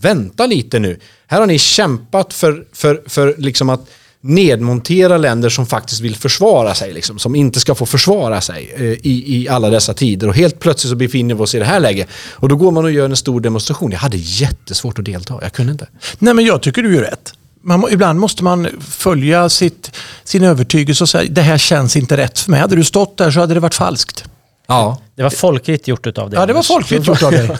vänta 0.00 0.46
lite 0.46 0.78
nu. 0.78 0.98
Här 1.26 1.40
har 1.40 1.46
ni 1.46 1.58
kämpat 1.58 2.32
för, 2.32 2.66
för, 2.72 3.02
för 3.06 3.34
liksom 3.38 3.70
att 3.70 3.88
nedmontera 4.24 5.18
länder 5.18 5.48
som 5.48 5.66
faktiskt 5.66 6.00
vill 6.00 6.16
försvara 6.16 6.74
sig, 6.74 6.92
liksom, 6.92 7.18
som 7.18 7.34
inte 7.34 7.60
ska 7.60 7.74
få 7.74 7.86
försvara 7.86 8.40
sig 8.40 8.72
eh, 8.76 8.82
i, 8.82 9.24
i 9.26 9.48
alla 9.48 9.70
dessa 9.70 9.94
tider. 9.94 10.28
Och 10.28 10.34
helt 10.34 10.60
plötsligt 10.60 10.90
så 10.90 10.96
befinner 10.96 11.34
vi 11.34 11.42
oss 11.42 11.54
i 11.54 11.58
det 11.58 11.64
här 11.64 11.80
läget. 11.80 12.08
Och 12.30 12.48
då 12.48 12.56
går 12.56 12.70
man 12.70 12.84
och 12.84 12.92
gör 12.92 13.04
en 13.04 13.16
stor 13.16 13.40
demonstration. 13.40 13.90
Jag 13.90 13.98
hade 13.98 14.16
jättesvårt 14.16 14.98
att 14.98 15.04
delta, 15.04 15.38
jag 15.42 15.52
kunde 15.52 15.72
inte. 15.72 15.88
Nej, 16.18 16.34
men 16.34 16.44
jag 16.44 16.62
tycker 16.62 16.82
du 16.82 16.94
gör 16.94 17.02
rätt. 17.02 17.32
Man, 17.62 17.84
ibland 17.90 18.20
måste 18.20 18.44
man 18.44 18.68
följa 18.80 19.48
sitt, 19.48 19.90
sin 20.24 20.44
övertygelse 20.44 21.04
och 21.04 21.08
säga 21.08 21.30
det 21.30 21.42
här 21.42 21.58
känns 21.58 21.96
inte 21.96 22.16
rätt 22.16 22.38
för 22.38 22.50
mig. 22.50 22.60
Hade 22.60 22.76
du 22.76 22.84
stått 22.84 23.16
där 23.18 23.30
så 23.30 23.40
hade 23.40 23.54
det 23.54 23.60
varit 23.60 23.74
falskt. 23.74 24.24
Ja, 24.66 24.98
Det 25.14 25.22
var 25.22 25.30
folkligt 25.30 25.88
gjort 25.88 26.06
utav 26.06 26.30
dig. 26.30 26.40
Ja, 26.40 26.46
det 26.46 26.52
var 26.52 26.62
folkligt 26.62 27.06
gjort 27.06 27.22
av 27.22 27.30
dig. 27.30 27.50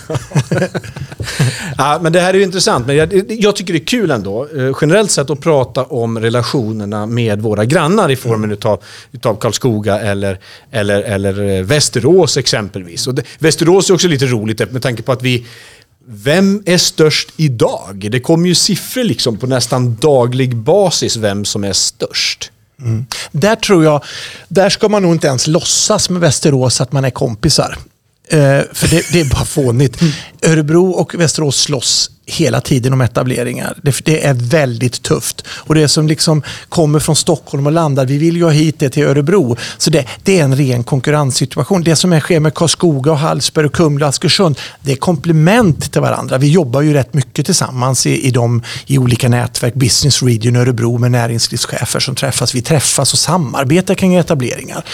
Ja, 1.79 1.99
men 2.03 2.13
det 2.13 2.21
här 2.21 2.35
är 2.35 2.39
ju 2.39 2.43
intressant. 2.43 2.87
Men 2.87 2.97
jag, 2.97 3.31
jag 3.31 3.57
tycker 3.57 3.73
det 3.73 3.79
är 3.79 3.87
kul 3.87 4.11
ändå, 4.11 4.49
eh, 4.57 4.77
generellt 4.81 5.11
sett, 5.11 5.31
att 5.31 5.41
prata 5.41 5.85
om 5.85 6.19
relationerna 6.19 7.07
med 7.07 7.43
våra 7.43 7.65
grannar 7.65 8.11
i 8.11 8.17
formen 8.17 8.53
utav, 8.53 8.83
utav 9.13 9.35
Karlskoga 9.35 10.01
eller, 10.01 10.39
eller, 10.71 11.03
eller 11.03 11.59
eh, 11.59 11.63
Västerås 11.63 12.37
exempelvis. 12.37 13.07
Och 13.07 13.15
det, 13.15 13.23
Västerås 13.39 13.91
är 13.91 13.95
också 13.95 14.09
lite 14.09 14.27
roligt 14.27 14.73
med 14.73 14.83
tanke 14.83 15.03
på 15.03 15.13
att 15.13 15.23
vi 15.23 15.47
vem 16.07 16.63
är 16.67 16.79
störst 16.79 17.29
idag? 17.37 18.09
Det 18.11 18.21
kommer 18.21 18.49
ju 18.49 18.55
siffror 18.55 19.05
liksom 19.05 19.37
på 19.37 19.47
nästan 19.47 19.97
daglig 20.01 20.57
basis 20.57 21.17
vem 21.17 21.45
som 21.45 21.65
är 21.65 21.73
störst. 21.73 22.51
Där 23.33 23.57
tror 23.57 23.85
jag, 23.85 24.05
där 24.49 24.71
ska 24.71 24.89
man 24.89 25.03
nog 25.03 25.13
inte 25.13 25.27
ens 25.27 25.47
låtsas 25.47 26.11
med 26.11 26.21
Västerås 26.21 26.81
att 26.81 26.93
man 26.93 27.05
är 27.05 27.11
kompisar. 27.11 27.79
Eh, 28.29 28.61
för 28.73 28.89
det, 28.89 29.13
det 29.13 29.21
är 29.21 29.25
bara 29.31 29.45
fånigt. 29.45 30.01
Örebro 30.43 30.91
och 30.91 31.15
Västerås 31.15 31.61
slåss 31.61 32.11
hela 32.27 32.61
tiden 32.61 32.93
om 32.93 33.01
etableringar. 33.01 33.79
Det, 33.83 34.05
det 34.05 34.25
är 34.25 34.35
väldigt 34.35 35.03
tufft. 35.03 35.45
Och 35.49 35.75
det 35.75 35.89
som 35.89 36.09
liksom 36.09 36.43
kommer 36.69 36.99
från 36.99 37.17
Stockholm 37.17 37.67
och 37.67 37.73
landar, 37.73 38.07
vi 38.07 38.19
vill 38.19 38.37
ju 38.37 38.45
ha 38.45 38.51
hit 38.51 38.79
det 38.79 38.91
till 38.91 39.03
Örebro. 39.03 39.57
Så 39.79 39.91
det, 39.91 40.07
det 40.23 40.41
är 40.41 40.45
en 40.45 40.57
ren 40.57 40.85
konkurrenssituation. 40.85 41.83
Det 41.83 41.97
som 41.97 42.13
är 42.13 42.21
sker 42.21 42.41
med 42.41 42.55
Karlskoga, 42.55 43.13
och 43.13 43.19
Hallsberg, 43.19 43.67
och 43.67 43.73
Kumla 43.73 44.07
och 44.07 44.09
Askersund, 44.09 44.59
det 44.81 44.93
är 44.93 44.97
komplement 44.97 45.93
till 45.93 46.01
varandra. 46.01 46.39
Vi 46.39 46.49
jobbar 46.49 46.81
ju 46.81 46.93
rätt 46.93 47.15
mycket 47.15 47.47
tillsammans 47.47 48.07
i, 48.07 48.27
i, 48.27 48.31
de, 48.31 48.63
i 48.87 48.99
olika 48.99 49.29
nätverk. 49.29 49.75
Business 49.75 50.23
Region 50.23 50.57
Örebro 50.57 50.99
med 50.99 51.11
näringslivschefer 51.11 52.01
som 52.01 52.15
träffas. 52.15 52.55
Vi 52.55 52.63
träffas 52.63 53.13
och 53.13 53.19
samarbetar 53.19 53.95
kring 53.95 54.15
etableringar. 54.15 54.85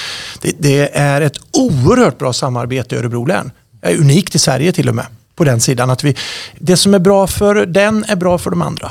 Det, 0.41 0.53
det 0.59 0.97
är 0.97 1.21
ett 1.21 1.37
oerhört 1.53 2.19
bra 2.19 2.33
samarbete 2.33 2.95
i 2.95 2.99
Örebro 2.99 3.25
län. 3.25 3.51
Det 3.81 3.89
är 3.89 3.97
unikt 3.97 4.35
i 4.35 4.39
Sverige 4.39 4.73
till 4.73 4.89
och 4.89 4.95
med 4.95 5.07
på 5.41 5.45
den 5.45 5.61
sidan. 5.61 5.91
Att 5.91 6.05
vi, 6.05 6.17
det 6.59 6.77
som 6.77 6.95
är 6.95 6.99
bra 6.99 7.27
för 7.27 7.67
den 7.67 8.05
är 8.09 8.17
bra 8.17 8.39
för 8.39 8.51
de 8.51 8.63
andra. 8.63 8.91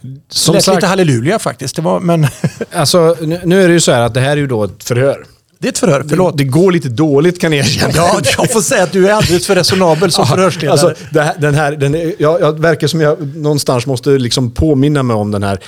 Som 0.00 0.20
Som 0.28 0.54
lät 0.54 0.64
sagt, 0.64 0.76
lite 0.76 0.86
halleluja 0.86 1.38
faktiskt. 1.38 1.76
Det 1.76 1.82
var, 1.82 2.00
men 2.00 2.26
alltså, 2.72 3.16
nu, 3.20 3.40
nu 3.44 3.62
är 3.62 3.68
det 3.68 3.74
ju 3.74 3.80
så 3.80 3.92
här 3.92 4.00
att 4.00 4.14
det 4.14 4.20
här 4.20 4.30
är 4.30 4.36
ju 4.36 4.46
då 4.46 4.64
ett 4.64 4.84
förhör. 4.84 5.24
Det 5.62 5.68
är 5.68 5.72
ett 5.72 5.78
förhör, 5.78 6.04
förlåt. 6.08 6.38
Det, 6.38 6.44
det 6.44 6.50
går 6.50 6.72
lite 6.72 6.88
dåligt 6.88 7.40
kan 7.40 7.52
jag 7.52 7.66
erkänna. 7.66 7.92
Ja, 7.96 8.20
jag 8.38 8.52
får 8.52 8.60
säga 8.60 8.82
att 8.82 8.92
du 8.92 9.08
är 9.08 9.12
alldeles 9.12 9.46
för 9.46 9.54
resonabel 9.54 10.12
som 10.12 10.26
förhörsledare. 10.26 10.72
Alltså, 10.72 10.94
här, 11.14 11.34
den 11.38 11.54
här, 11.54 11.72
den, 11.72 12.12
jag, 12.18 12.40
jag 12.40 12.60
verkar 12.60 12.86
som 12.86 13.00
jag 13.00 13.36
någonstans 13.36 13.86
måste 13.86 14.10
liksom 14.10 14.50
påminna 14.50 15.02
mig 15.02 15.16
om 15.16 15.30
den 15.30 15.42
här 15.42 15.58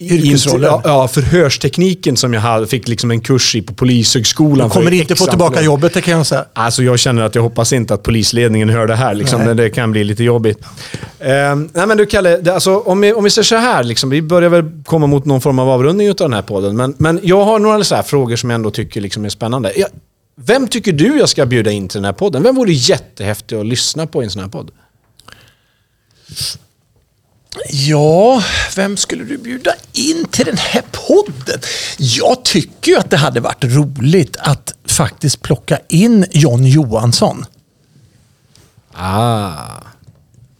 Yrkesrollen. 0.00 0.70
Ja, 0.70 0.80
ja, 0.84 1.08
förhörstekniken 1.08 2.16
som 2.16 2.34
jag 2.34 2.40
hade, 2.40 2.66
fick 2.66 2.88
liksom 2.88 3.10
en 3.10 3.20
kurs 3.20 3.54
i 3.54 3.62
på 3.62 3.74
Polishögskolan. 3.74 4.68
du 4.68 4.74
kommer 4.74 4.92
inte 4.92 5.16
få 5.16 5.26
tillbaka 5.26 5.62
jobbet, 5.62 5.94
det 5.94 6.00
kan 6.00 6.16
jag 6.16 6.26
säga. 6.26 6.44
Alltså 6.52 6.82
jag 6.82 6.98
känner 6.98 7.22
att 7.22 7.34
jag 7.34 7.42
hoppas 7.42 7.72
inte 7.72 7.94
att 7.94 8.02
polisledningen 8.02 8.70
hör 8.70 8.86
det 8.86 8.96
här. 8.96 9.14
Liksom, 9.14 9.56
det 9.56 9.70
kan 9.70 9.92
bli 9.92 10.04
lite 10.04 10.24
jobbigt. 10.24 10.58
Ehm, 11.20 11.68
nej 11.72 11.86
men 11.86 11.96
du 11.96 12.06
Kalle, 12.06 12.36
det, 12.36 12.54
alltså, 12.54 12.78
om, 12.78 13.00
vi, 13.00 13.12
om 13.12 13.24
vi 13.24 13.30
säger 13.30 13.44
så 13.44 13.56
här, 13.56 13.84
liksom, 13.84 14.10
vi 14.10 14.22
börjar 14.22 14.50
väl 14.50 14.64
komma 14.84 15.06
mot 15.06 15.24
någon 15.24 15.40
form 15.40 15.58
av 15.58 15.68
avrundning 15.68 16.10
av 16.10 16.16
den 16.16 16.32
här 16.32 16.42
podden. 16.42 16.76
Men, 16.76 16.94
men 16.98 17.20
jag 17.22 17.44
har 17.44 17.58
några 17.58 17.84
så 17.84 18.02
frågor 18.02 18.36
som 18.36 18.50
jag 18.50 18.54
ändå 18.54 18.70
tycker 18.70 19.00
liksom 19.00 19.24
är 19.24 19.28
spännande. 19.28 19.41
Jag, 19.76 19.88
vem 20.34 20.68
tycker 20.68 20.92
du 20.92 21.18
jag 21.18 21.28
ska 21.28 21.46
bjuda 21.46 21.70
in 21.70 21.88
till 21.88 21.98
den 21.98 22.04
här 22.04 22.12
podden? 22.12 22.42
Vem 22.42 22.54
vore 22.54 22.72
jättehäftig 22.72 23.56
att 23.56 23.66
lyssna 23.66 24.06
på 24.06 24.22
i 24.22 24.24
en 24.24 24.30
sån 24.30 24.42
här 24.42 24.48
podd? 24.48 24.70
Ja, 27.70 28.42
vem 28.76 28.96
skulle 28.96 29.24
du 29.24 29.38
bjuda 29.38 29.74
in 29.92 30.24
till 30.30 30.46
den 30.46 30.56
här 30.56 30.82
podden? 30.92 31.60
Jag 31.98 32.44
tycker 32.44 32.92
ju 32.92 32.98
att 32.98 33.10
det 33.10 33.16
hade 33.16 33.40
varit 33.40 33.64
roligt 33.64 34.36
att 34.36 34.74
faktiskt 34.84 35.42
plocka 35.42 35.78
in 35.88 36.26
John 36.30 36.64
Johansson. 36.64 37.44
Ah, 38.92 39.80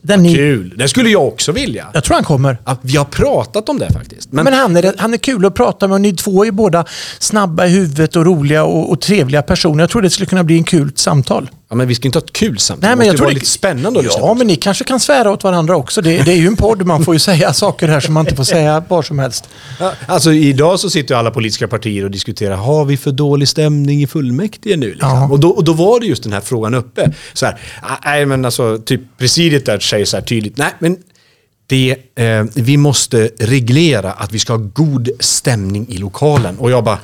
Där 0.02 0.16
ni, 0.16 0.34
kul. 0.34 0.74
Det 0.76 0.88
skulle 0.88 1.10
jag 1.10 1.28
också 1.28 1.52
vilja. 1.52 1.86
jag 1.94 2.04
tror 2.04 2.14
han 2.14 2.24
kommer. 2.24 2.58
Ja, 2.64 2.76
vi 2.82 2.96
har 2.96 3.04
pratat 3.04 3.68
om 3.68 3.78
det 3.78 3.92
faktiskt. 3.92 4.32
Men, 4.32 4.44
Men, 4.44 4.52
han, 4.54 4.76
är, 4.76 4.94
han 4.98 5.14
är 5.14 5.18
kul 5.18 5.46
att 5.46 5.54
prata 5.54 5.88
med 5.88 5.94
och 5.94 6.00
ni 6.00 6.12
två 6.16 6.44
är 6.44 6.50
båda 6.50 6.84
snabba 7.18 7.66
i 7.66 7.68
huvudet 7.68 8.16
och 8.16 8.26
roliga 8.26 8.64
och, 8.64 8.90
och 8.90 9.00
trevliga 9.00 9.42
personer. 9.42 9.82
Jag 9.82 9.90
tror 9.90 10.02
det 10.02 10.10
skulle 10.10 10.26
kunna 10.26 10.44
bli 10.44 10.56
en 10.56 10.64
kul 10.64 10.92
samtal. 10.94 11.50
Ja, 11.72 11.76
men 11.76 11.88
vi 11.88 11.94
ska 11.94 12.08
inte 12.08 12.18
ha 12.18 12.24
ett 12.24 12.32
kul 12.32 12.58
samtal. 12.58 12.80
Nej, 12.82 12.90
det 12.90 12.96
men 12.96 12.98
måste 12.98 13.06
jag 13.06 13.12
ju 13.12 13.16
tror 13.16 13.24
vara 13.26 13.30
det- 13.34 13.34
lite 13.34 13.46
spännande 13.50 14.00
att 14.00 14.06
Ja, 14.18 14.34
men 14.34 14.46
ni 14.46 14.56
kanske 14.56 14.84
kan 14.84 15.00
svära 15.00 15.30
åt 15.30 15.44
varandra 15.44 15.76
också. 15.76 16.02
Det, 16.02 16.22
det 16.22 16.32
är 16.32 16.36
ju 16.36 16.46
en 16.46 16.56
podd, 16.56 16.86
man 16.86 17.04
får 17.04 17.14
ju 17.14 17.18
säga 17.30 17.52
saker 17.52 17.88
här 17.88 18.00
som 18.00 18.14
man 18.14 18.26
inte 18.26 18.36
får 18.36 18.44
säga 18.44 18.82
var 18.88 19.02
som 19.02 19.18
helst. 19.18 19.48
Alltså 20.06 20.32
idag 20.32 20.80
så 20.80 20.90
sitter 20.90 21.14
ju 21.14 21.18
alla 21.18 21.30
politiska 21.30 21.68
partier 21.68 22.04
och 22.04 22.10
diskuterar, 22.10 22.56
har 22.56 22.84
vi 22.84 22.96
för 22.96 23.12
dålig 23.12 23.48
stämning 23.48 24.02
i 24.02 24.06
fullmäktige 24.06 24.76
nu? 24.76 24.90
Liksom? 24.90 25.08
Ja. 25.08 25.28
Och, 25.30 25.40
då, 25.40 25.48
och 25.50 25.64
då 25.64 25.72
var 25.72 26.00
det 26.00 26.06
just 26.06 26.22
den 26.22 26.32
här 26.32 26.40
frågan 26.40 26.74
uppe. 26.74 27.12
Så 27.32 27.46
här, 27.46 27.58
ah, 27.82 27.96
nej 28.04 28.26
men 28.26 28.44
alltså, 28.44 28.78
typ 28.78 29.00
presidiet 29.18 29.66
där 29.66 29.78
säger 29.78 30.04
så 30.04 30.16
här 30.16 30.24
tydligt, 30.24 30.56
nej 30.58 30.70
men 30.78 30.96
det, 31.66 31.96
eh, 32.14 32.44
vi 32.54 32.76
måste 32.76 33.30
reglera 33.38 34.12
att 34.12 34.32
vi 34.32 34.38
ska 34.38 34.52
ha 34.52 34.62
god 34.74 35.08
stämning 35.20 35.86
i 35.88 35.96
lokalen. 35.98 36.58
Och 36.58 36.70
jag 36.70 36.84
bara, 36.84 36.98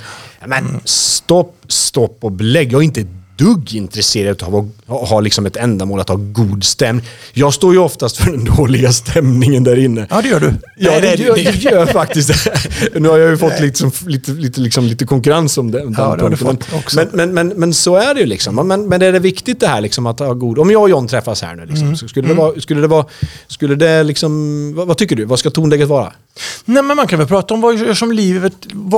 men 0.47 0.81
stopp, 0.85 1.57
stopp 1.69 2.19
och 2.21 2.33
belägg. 2.33 2.73
Jag 2.73 2.81
är 2.81 2.85
inte 2.85 3.07
dugg 3.39 3.75
intresserad 3.75 4.43
av 4.43 4.57
att 4.57 5.09
ha, 5.09 5.21
liksom 5.21 5.47
ett 5.47 5.57
ändamål 5.57 6.01
att 6.01 6.09
ha 6.09 6.17
god 6.17 6.65
stämning. 6.65 7.05
Jag 7.33 7.55
står 7.55 7.73
ju 7.73 7.79
oftast 7.79 8.17
för 8.17 8.31
den 8.31 8.45
dåliga 8.57 8.93
stämningen 8.93 9.65
där 9.65 9.79
inne. 9.79 10.07
Ja, 10.11 10.23
det 10.23 10.29
gör 10.29 10.41
du. 10.41 10.55
Ja, 10.77 10.93
det, 11.01 11.01
det- 11.01 11.23
gör, 11.23 11.35
det- 11.35 11.63
gör 11.63 11.87
faktiskt 11.87 12.29
det. 12.45 12.55
Nu 13.01 13.09
har 13.09 13.19
jag 13.19 13.31
ju 13.31 13.37
fått 13.37 13.61
lite, 13.61 13.91
lite, 14.07 14.31
lite, 14.31 14.61
liksom, 14.61 14.85
lite 14.85 15.05
konkurrens 15.07 15.59
om 15.59 15.71
det. 15.71 15.79
den 15.79 15.93
det 15.93 16.03
har 16.03 16.31
du 16.31 16.37
fått 16.37 16.71
men, 16.71 16.79
också. 16.79 16.97
Men, 16.97 17.09
men, 17.13 17.35
men, 17.35 17.49
men 17.49 17.75
så 17.75 17.97
är 17.97 18.15
det 18.15 18.21
ju. 18.21 18.27
Liksom. 18.27 18.69
Men, 18.69 18.89
men 18.89 19.03
är 19.03 19.13
det 19.13 19.19
viktigt 19.19 19.61
det 19.61 19.67
här 19.67 19.81
liksom, 19.81 20.07
att 20.07 20.19
ha 20.19 20.33
god... 20.33 20.59
Om 20.59 20.71
jag 20.71 20.83
och 20.83 20.91
John 20.91 21.09
träffas 21.09 21.43
här 21.43 21.55
nu, 21.55 21.67
liksom, 21.67 21.87
Mm. 21.87 21.97
skulle 21.97 22.29
det 22.29 22.35
vara... 22.35 22.61
Skulle 22.61 22.81
det 22.81 22.87
vara 22.89 23.07
skulle 23.47 23.75
det 23.75 24.03
liksom, 24.03 24.73
vad, 24.77 24.87
vad 24.87 24.97
tycker 24.99 25.17
du? 25.17 25.25
Vad 25.25 25.39
ska 25.39 25.51
tonläget 25.51 25.89
vara? 25.89 26.13
Nej, 26.65 26.83
men 26.83 26.97
man 26.97 27.07
kan 27.07 27.19
väl 27.19 27.29
prata 27.29 27.55
om 27.55 27.61
vad, 27.61 27.97
som 27.97 28.13
livet, 28.13 28.53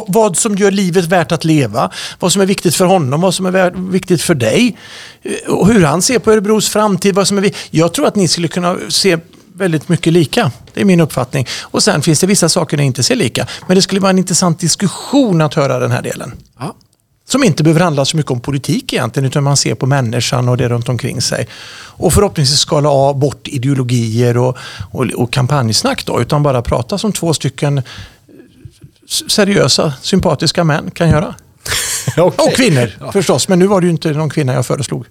vad, 0.07 0.37
som 0.37 0.57
gör 0.57 0.71
livet 0.71 1.05
värt 1.05 1.33
att 1.33 1.45
leva. 1.45 1.91
Vad 2.19 2.33
som 2.33 2.43
är 2.43 2.47
viktigt 2.47 2.75
för 2.75 2.85
honom, 2.85 3.21
vad 3.21 3.35
som 3.35 3.47
är 3.47 3.91
viktigt 3.91 4.23
för 4.23 4.35
dig. 4.35 4.77
Och 5.49 5.69
hur 5.69 5.85
han 5.85 6.03
ser 6.03 6.19
på 6.19 6.33
Örebros 6.33 6.69
framtid. 6.69 7.15
Vad 7.15 7.29
som 7.29 7.39
är, 7.39 7.53
jag 7.71 7.93
tror 7.93 8.07
att 8.07 8.17
ni 8.17 8.29
skulle 8.29 8.49
kunna 8.49 8.77
se 8.89 9.19
väldigt 9.55 9.89
mycket 9.89 10.13
lika. 10.13 10.51
Det 10.75 10.81
är 10.81 10.85
min 10.85 11.01
uppfattning. 11.01 11.47
Och 11.61 11.83
sen 11.83 12.03
finns 12.03 12.21
det 12.21 12.27
vissa 12.27 12.49
saker 12.49 12.77
ni 12.77 12.85
inte 12.85 13.03
ser 13.03 13.17
lika. 13.17 13.47
Men 13.67 13.75
det 13.75 13.83
skulle 13.83 14.01
vara 14.01 14.11
en 14.11 14.19
intressant 14.19 14.61
diskussion 14.61 15.41
att 15.41 15.55
höra 15.55 15.79
den 15.79 15.91
här 15.91 16.03
delen. 16.03 16.33
Ja. 16.59 16.75
Som 17.31 17.45
inte 17.45 17.63
behöver 17.63 17.81
handla 17.81 18.05
så 18.05 18.17
mycket 18.17 18.33
om 18.33 18.41
politik 18.41 18.93
egentligen, 18.93 19.27
utan 19.27 19.45
man 19.45 19.57
ser 19.57 19.75
på 19.75 19.87
människan 19.87 20.49
och 20.49 20.57
det 20.57 20.69
runt 20.69 20.89
omkring 20.89 21.21
sig. 21.21 21.49
Och 21.87 22.13
förhoppningsvis 22.13 22.59
skala 22.59 22.89
av 22.89 23.19
bort 23.19 23.49
ideologier 23.49 24.37
och, 24.37 24.57
och, 24.91 25.05
och 25.05 25.33
kampanjsnack 25.33 26.07
då, 26.07 26.21
utan 26.21 26.43
bara 26.43 26.63
prata 26.63 26.99
som 26.99 27.13
två 27.13 27.35
stycken 27.35 27.83
seriösa, 29.29 29.93
sympatiska 30.03 30.65
män 30.65 30.91
kan 30.91 31.09
göra. 31.09 31.35
Okej. 32.17 32.47
Och 32.47 32.55
kvinnor 32.57 33.13
förstås, 33.13 33.49
men 33.49 33.59
nu 33.59 33.67
var 33.67 33.81
det 33.81 33.85
ju 33.85 33.91
inte 33.91 34.11
någon 34.11 34.31
kvinna 34.31 34.53
jag 34.53 34.67
föreslog. 34.67 35.07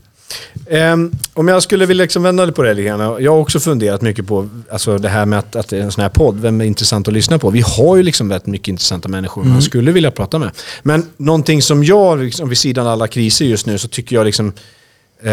Ehm, 0.70 1.12
om 1.34 1.48
jag 1.48 1.64
skulle 1.64 1.86
vilja 1.86 2.04
liksom 2.04 2.24
vända 2.24 2.52
på 2.52 2.62
det 2.62 2.74
lite 2.74 2.88
grann. 2.88 3.24
Jag 3.24 3.32
har 3.32 3.40
också 3.40 3.60
funderat 3.60 4.02
mycket 4.02 4.28
på 4.28 4.50
alltså 4.72 4.98
det 4.98 5.10
här 5.10 5.26
med 5.26 5.40
att, 5.40 5.56
att 5.56 5.68
det 5.70 5.78
är 5.78 5.82
en 5.82 5.92
sån 5.92 6.02
här 6.02 6.10
podd. 6.10 6.40
Vem 6.40 6.62
är 6.62 6.66
intressant 6.66 7.08
att 7.08 7.14
lyssna 7.14 7.40
på? 7.40 7.50
Vi 7.50 7.62
har 7.62 7.98
ju 7.98 8.04
liksom 8.04 8.30
väldigt 8.30 8.48
mycket 8.48 8.68
intressanta 8.68 9.10
människor 9.10 9.44
man 9.44 9.62
skulle 9.62 9.92
vilja 9.92 10.12
prata 10.12 10.40
med. 10.40 10.52
Men 10.84 11.10
någonting 11.18 11.62
som 11.62 11.84
jag, 11.84 12.20
liksom, 12.20 12.50
vid 12.50 12.58
sidan 12.58 12.88
av 12.88 12.94
alla 12.94 13.08
kriser 13.08 13.46
just 13.46 13.66
nu, 13.66 13.78
så 13.78 13.88
tycker 13.88 14.16
jag 14.16 14.26
liksom 14.26 14.54
eh, 15.24 15.32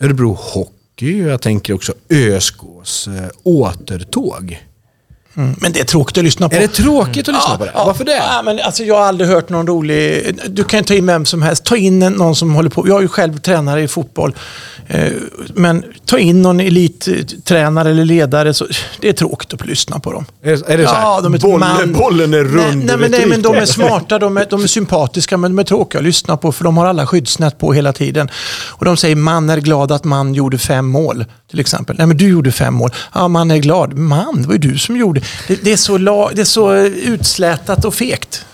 Örebro 0.00 0.32
Hockey, 0.32 1.18
jag 1.18 1.42
tänker 1.42 1.74
också 1.74 1.92
ÖSKs 2.10 3.08
eh, 3.08 3.28
återtåg. 3.42 4.58
Mm, 5.38 5.54
men 5.60 5.72
det 5.72 5.80
är 5.80 5.84
tråkigt 5.84 6.18
att 6.18 6.24
lyssna 6.24 6.48
på. 6.48 6.56
Är 6.56 6.60
det 6.60 6.68
tråkigt 6.68 7.28
att 7.28 7.34
lyssna 7.34 7.56
på 7.58 7.64
det? 7.64 7.72
Varför 7.74 8.04
det? 8.04 8.12
Ja, 8.16 8.42
men 8.44 8.60
alltså, 8.60 8.84
jag 8.84 8.94
har 8.94 9.02
aldrig 9.02 9.30
hört 9.30 9.48
någon 9.48 9.66
rolig... 9.66 10.36
Du 10.48 10.64
kan 10.64 10.84
ta 10.84 10.94
in 10.94 11.06
vem 11.06 11.24
som 11.26 11.42
helst. 11.42 11.64
Ta 11.64 11.76
in 11.76 11.98
någon 11.98 12.36
som 12.36 12.54
håller 12.54 12.70
på... 12.70 12.88
Jag 12.88 12.96
är 12.96 13.02
ju 13.02 13.08
själv 13.08 13.38
tränare 13.38 13.82
i 13.82 13.88
fotboll. 13.88 14.34
Eh, 14.86 15.12
Men 15.54 15.84
ta 16.06 16.18
in 16.18 16.42
någon 16.42 16.60
elittränare 16.60 17.90
eller 17.90 18.04
ledare. 18.04 18.54
Så, 18.54 18.66
det 19.00 19.08
är 19.08 19.12
tråkigt 19.12 19.54
att 19.54 19.66
lyssna 19.66 19.98
på 19.98 20.12
dem. 20.12 20.24
Är, 20.42 20.70
är 20.70 20.78
det 20.78 20.86
så 20.86 20.94
här? 20.94 21.22
de 21.22 21.34
är 21.34 21.38
bollen, 21.38 21.60
man- 21.60 21.92
bollen 21.92 22.34
är 22.34 22.38
rund 22.44 22.56
Nej, 22.56 22.76
nej, 22.86 22.96
men, 22.96 23.10
nej, 23.10 23.26
men 23.26 23.42
de 23.42 23.56
är 23.56 23.66
smarta, 23.66 24.18
de 24.18 24.36
är, 24.36 24.46
de 24.50 24.62
är 24.62 24.66
sympatiska, 24.66 25.36
men 25.36 25.50
de 25.56 25.58
är 25.58 25.64
tråkiga 25.64 25.98
att 25.98 26.04
lyssna 26.04 26.36
på 26.36 26.52
för 26.52 26.64
de 26.64 26.76
har 26.76 26.86
alla 26.86 27.06
skyddsnät 27.06 27.58
på 27.58 27.72
hela 27.72 27.92
tiden. 27.92 28.28
Och 28.68 28.84
De 28.84 28.96
säger 28.96 29.16
man 29.16 29.50
är 29.50 29.58
glad 29.58 29.92
att 29.92 30.04
man 30.04 30.34
gjorde 30.34 30.58
fem 30.58 30.86
mål, 30.86 31.24
till 31.50 31.60
exempel. 31.60 31.96
Nej, 31.98 32.06
men 32.06 32.16
du 32.16 32.28
gjorde 32.28 32.52
fem 32.52 32.74
mål. 32.74 32.90
Ja, 33.14 33.28
man 33.28 33.50
är 33.50 33.56
glad. 33.58 33.94
Man, 33.98 34.42
det 34.42 34.46
var 34.48 34.54
ju 34.54 34.58
du 34.60 34.78
som 34.78 34.96
gjorde. 34.96 35.20
Det, 35.48 35.64
det, 35.64 35.72
är, 35.72 35.76
så 35.76 35.98
la, 35.98 36.30
det 36.34 36.40
är 36.40 36.44
så 36.44 36.74
utslätat 36.76 37.84
och 37.84 37.94
fegt. 37.94 38.44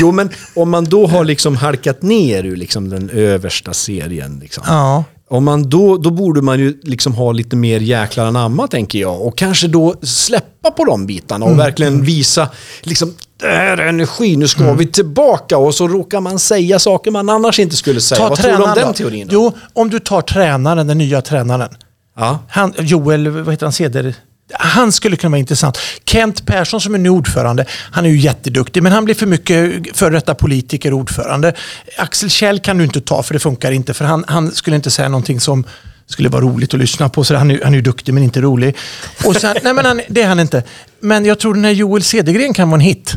Jo, 0.00 0.12
men 0.12 0.30
om 0.56 0.70
man 0.70 0.84
då 0.84 1.06
har 1.06 1.24
liksom 1.24 1.56
halkat 1.56 2.02
ner 2.02 2.44
ur 2.46 2.56
liksom 2.56 2.88
den 2.88 3.10
översta 3.10 3.72
serien. 3.72 4.38
Liksom. 4.42 4.64
Ja. 4.66 5.04
Om 5.30 5.44
man 5.44 5.68
då, 5.70 5.96
då 5.96 6.10
borde 6.10 6.42
man 6.42 6.58
ju 6.58 6.80
liksom 6.82 7.14
ha 7.14 7.32
lite 7.32 7.56
mer 7.56 7.80
jäklar 7.80 8.26
anamma, 8.26 8.66
tänker 8.66 8.98
jag. 8.98 9.22
Och 9.22 9.38
kanske 9.38 9.68
då 9.68 9.94
släppa 10.02 10.70
på 10.70 10.84
de 10.84 11.06
bitarna 11.06 11.46
Mm. 11.46 11.58
och 11.58 11.64
verkligen 11.66 12.02
visa, 12.04 12.48
liksom, 12.82 13.14
är 13.42 13.76
energi, 13.76 14.36
nu 14.36 14.48
ska 14.48 14.62
Mm. 14.64 14.76
vi 14.76 14.86
tillbaka. 14.86 15.58
Och 15.58 15.74
så 15.74 15.88
råkar 15.88 16.20
man 16.20 16.38
säga 16.38 16.78
saker 16.78 17.10
man 17.10 17.28
annars 17.28 17.58
inte 17.58 17.76
skulle 17.76 18.00
säga. 18.00 18.28
Vad 18.28 18.38
tror 18.38 18.56
du 18.56 18.62
om 18.62 18.74
den 18.74 18.86
då. 18.86 18.92
teorin? 18.92 19.26
Då? 19.28 19.34
Jo, 19.34 19.52
om 19.72 19.90
du 19.90 19.98
tar 19.98 20.20
tränaren, 20.22 20.86
den 20.86 20.98
nya 20.98 21.22
tränaren. 21.22 21.68
Ja. 22.16 22.38
Han, 22.48 22.74
Joel, 22.78 23.28
vad 23.28 23.54
heter 23.54 23.66
han, 23.66 23.72
Ceder? 23.72 24.14
Han 24.52 24.92
skulle 24.92 25.16
kunna 25.16 25.30
vara 25.30 25.38
intressant. 25.38 25.78
Kent 26.04 26.46
Persson 26.46 26.80
som 26.80 26.94
är 26.94 26.98
nu 26.98 27.08
ordförande, 27.08 27.66
han 27.70 28.04
är 28.04 28.10
ju 28.10 28.18
jätteduktig 28.18 28.82
men 28.82 28.92
han 28.92 29.04
blir 29.04 29.14
för 29.14 29.26
mycket 29.26 29.96
före 29.96 30.10
detta 30.10 30.34
politiker 30.34 30.92
och 30.92 30.98
ordförande. 30.98 31.54
Axel 31.98 32.30
Kjell 32.30 32.60
kan 32.60 32.78
du 32.78 32.84
inte 32.84 33.00
ta 33.00 33.22
för 33.22 33.34
det 33.34 33.40
funkar 33.40 33.72
inte 33.72 33.94
för 33.94 34.04
han, 34.04 34.24
han 34.28 34.52
skulle 34.52 34.76
inte 34.76 34.90
säga 34.90 35.08
någonting 35.08 35.40
som 35.40 35.64
skulle 36.06 36.28
vara 36.28 36.42
roligt 36.42 36.74
att 36.74 36.80
lyssna 36.80 37.08
på. 37.08 37.24
Så 37.24 37.34
han, 37.34 37.50
är, 37.50 37.60
han 37.64 37.72
är 37.72 37.76
ju 37.76 37.82
duktig 37.82 38.14
men 38.14 38.22
inte 38.22 38.40
rolig. 38.40 38.76
Och 39.24 39.36
sen, 39.36 39.56
nej 39.62 39.74
men 39.74 39.84
han, 39.84 40.00
det 40.08 40.22
är 40.22 40.28
han 40.28 40.40
inte. 40.40 40.62
Men 41.00 41.24
jag 41.24 41.38
tror 41.38 41.54
den 41.54 41.64
här 41.64 41.72
Joel 41.72 42.02
Cedergren 42.02 42.54
kan 42.54 42.70
vara 42.70 42.80
en 42.80 42.86
hit. 42.86 43.14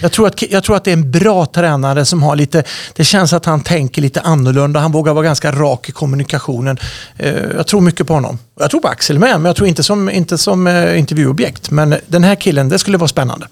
Jag 0.00 0.12
tror, 0.12 0.26
att, 0.26 0.42
jag 0.42 0.64
tror 0.64 0.76
att 0.76 0.84
det 0.84 0.90
är 0.90 0.92
en 0.92 1.10
bra 1.10 1.46
tränare 1.46 2.04
som 2.04 2.22
har 2.22 2.36
lite, 2.36 2.64
det 2.96 3.04
känns 3.04 3.32
att 3.32 3.44
han 3.44 3.60
tänker 3.62 4.02
lite 4.02 4.20
annorlunda. 4.20 4.80
Han 4.80 4.92
vågar 4.92 5.14
vara 5.14 5.24
ganska 5.24 5.52
rak 5.52 5.88
i 5.88 5.92
kommunikationen. 5.92 6.78
Eh, 7.16 7.34
jag 7.56 7.66
tror 7.66 7.80
mycket 7.80 8.06
på 8.06 8.14
honom. 8.14 8.38
Jag 8.60 8.70
tror 8.70 8.80
på 8.80 8.88
Axel 8.88 9.18
med, 9.18 9.28
men 9.40 9.44
jag 9.44 9.56
tror 9.56 9.68
inte 9.68 9.82
som, 9.82 10.10
inte 10.10 10.38
som 10.38 10.66
eh, 10.66 10.98
intervjuobjekt. 10.98 11.70
Men 11.70 11.94
den 12.06 12.24
här 12.24 12.34
killen, 12.34 12.68
det 12.68 12.78
skulle 12.78 12.98
vara 12.98 13.08
spännande. 13.08 13.46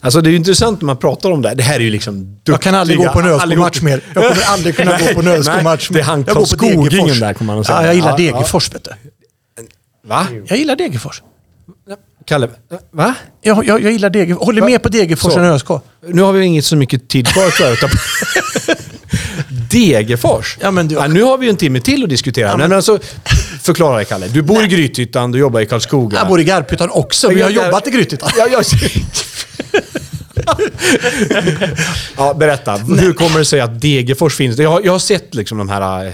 Alltså 0.00 0.20
det 0.20 0.28
är 0.28 0.30
ju 0.30 0.36
intressant 0.36 0.80
när 0.80 0.86
man 0.86 0.96
pratar 0.96 1.30
om 1.30 1.42
det 1.42 1.48
här. 1.48 1.56
Det 1.56 1.62
här 1.62 1.74
är 1.76 1.80
ju 1.80 1.90
liksom 1.90 2.40
Jag 2.44 2.60
kan 2.60 2.74
aldrig 2.74 2.98
gå 2.98 3.08
på 3.08 3.18
en 3.20 3.24
duktiga- 3.26 3.36
Ösko-match 3.36 3.82
mer. 3.82 4.00
Jag 4.14 4.24
kommer 4.30 4.42
aldrig 4.46 4.76
kunna 4.76 4.90
gå 4.98 5.06
på 5.14 5.20
en 5.20 5.24
Nej, 5.26 5.38
Ösko-match 5.38 5.88
Det 5.92 6.00
är 6.00 6.04
han 6.04 6.46
Skogingen 6.46 6.84
Degerfors. 6.88 7.20
där, 7.20 7.34
kommer 7.34 7.52
man 7.52 7.60
att 7.60 7.66
säga. 7.66 7.80
Ja, 7.80 7.86
jag 7.86 7.94
gillar 7.94 8.10
Ja, 8.10 8.16
Degerfors, 8.16 8.74
vet 8.74 8.84
du. 8.84 8.90
Va? 10.08 10.26
Jag 10.46 10.58
gillar 10.58 10.76
Degerfors. 10.76 11.22
Kalle, 12.24 12.48
va? 12.90 13.14
Jag, 13.42 13.66
jag, 13.66 13.82
jag 13.82 13.92
gillar 13.92 14.10
Degerfors. 14.10 14.44
Håller 14.46 14.62
med 14.62 14.82
på 14.82 14.88
Degerfors 14.88 15.36
än 15.36 15.44
ÖSK. 15.44 15.68
Nu 16.08 16.22
har 16.22 16.32
vi 16.32 16.44
inget 16.44 16.64
så 16.64 16.76
mycket 16.76 17.08
tid 17.08 17.28
kvar 17.28 17.50
för 17.50 17.72
utan 17.72 17.90
Degerfors? 19.70 20.58
Ja, 20.60 20.70
men 20.70 20.88
du- 20.88 21.08
nu 21.08 21.22
har 21.22 21.38
vi 21.38 21.46
ju 21.46 21.50
en 21.50 21.56
timme 21.56 21.80
till 21.80 22.02
att 22.02 22.08
diskutera. 22.08 22.56
men... 22.56 22.72
alltså, 22.72 22.98
förklara 23.62 23.96
dig 23.96 24.04
Kalle. 24.04 24.28
Du 24.28 24.42
bor 24.42 24.64
i 24.64 24.66
Grythyttan, 24.66 25.32
du 25.32 25.38
jobbar 25.38 25.60
i 25.60 25.66
Karlskoga. 25.66 26.18
Jag 26.18 26.28
bor 26.28 26.40
i 26.40 26.44
Garphyttan 26.44 26.90
också, 26.90 27.28
men 27.28 27.38
jag 27.38 27.46
har 27.46 27.50
jobbat 27.50 27.86
i 27.86 27.90
Grythyttan. 27.90 28.30
Ja, 28.38 28.46
jag... 28.52 28.64
ja, 32.16 32.34
berätta. 32.34 32.76
Hur 33.00 33.12
kommer 33.12 33.38
det 33.38 33.44
sig 33.44 33.60
att 33.60 33.80
Degerfors 33.80 34.36
finns? 34.36 34.58
Jag 34.58 34.70
har, 34.70 34.80
jag 34.84 34.92
har 34.92 34.98
sett 34.98 35.34
liksom 35.34 35.58
de 35.58 35.68
här 35.68 36.06
eh, 36.06 36.12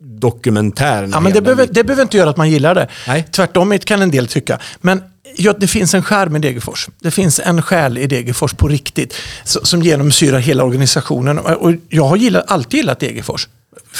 dokumentärerna. 0.00 1.16
Ja, 1.16 1.20
men 1.20 1.32
det, 1.32 1.40
behöver, 1.40 1.66
det 1.70 1.84
behöver 1.84 2.02
inte 2.02 2.16
göra 2.16 2.30
att 2.30 2.36
man 2.36 2.50
gillar 2.50 2.74
det. 2.74 2.88
Nej. 3.06 3.28
Tvärtom 3.30 3.78
kan 3.78 4.02
en 4.02 4.10
del 4.10 4.26
tycka. 4.26 4.58
Men 4.80 5.02
ja, 5.36 5.52
det 5.58 5.68
finns 5.68 5.94
en 5.94 6.02
skärm 6.02 6.36
i 6.36 6.38
Degerfors. 6.38 6.88
Det 7.00 7.10
finns 7.10 7.40
en 7.44 7.62
själ 7.62 7.98
i 7.98 8.06
Degerfors 8.06 8.54
på 8.54 8.68
riktigt 8.68 9.14
som 9.44 9.82
genomsyrar 9.82 10.38
hela 10.38 10.64
organisationen. 10.64 11.38
Och 11.38 11.72
jag 11.88 12.04
har 12.04 12.16
gillat, 12.16 12.44
alltid 12.48 12.78
gillat 12.78 13.00
Degerfors. 13.00 13.48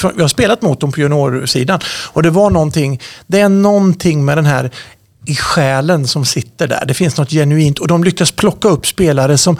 Jag 0.01 0.19
har 0.19 0.27
spelat 0.27 0.61
mot 0.61 0.79
dem 0.79 0.91
på 0.91 0.99
juniorsidan 0.99 1.79
och 1.87 2.23
det 2.23 2.29
var 2.29 2.49
någonting, 2.49 3.01
det 3.27 3.39
är 3.39 3.49
någonting 3.49 4.25
med 4.25 4.37
den 4.37 4.45
här 4.45 4.71
i 5.25 5.35
själen 5.35 6.07
som 6.07 6.25
sitter 6.25 6.67
där. 6.67 6.85
Det 6.85 6.93
finns 6.93 7.17
något 7.17 7.29
genuint 7.29 7.79
och 7.79 7.87
de 7.87 8.03
lyckas 8.03 8.31
plocka 8.31 8.67
upp 8.67 8.87
spelare 8.87 9.37
som 9.37 9.57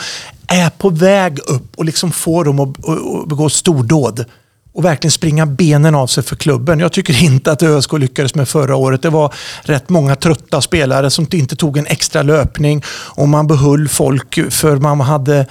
är 0.48 0.70
på 0.70 0.90
väg 0.90 1.40
upp 1.40 1.76
och 1.76 1.86
liksom 1.86 2.12
får 2.12 2.46
dem 2.46 2.60
att, 2.60 2.90
att, 2.90 3.22
att 3.22 3.28
begå 3.28 3.50
stordåd 3.50 4.26
och 4.74 4.86
verkligen 4.86 5.12
springa 5.12 5.46
benen 5.46 5.96
av 5.96 6.08
sig 6.08 6.24
för 6.24 6.36
klubben. 6.36 6.80
Jag 6.80 6.92
tycker 6.92 7.24
inte 7.24 7.52
att 7.52 7.64
ÖSK 7.64 7.94
lyckades 7.94 8.36
med 8.36 8.48
förra 8.48 8.76
året. 8.76 9.02
Det 9.02 9.10
var 9.10 9.34
rätt 9.62 9.90
många 9.90 10.16
trötta 10.16 10.62
spelare 10.62 11.10
som 11.10 11.28
inte 11.32 11.56
tog 11.56 11.78
en 11.78 11.88
extra 11.88 12.22
löpning 12.22 12.84
och 12.90 13.30
man 13.30 13.48
behöll 13.48 13.88
folk 13.88 14.52
för 14.54 14.78
man 14.78 15.02
hade... 15.02 15.46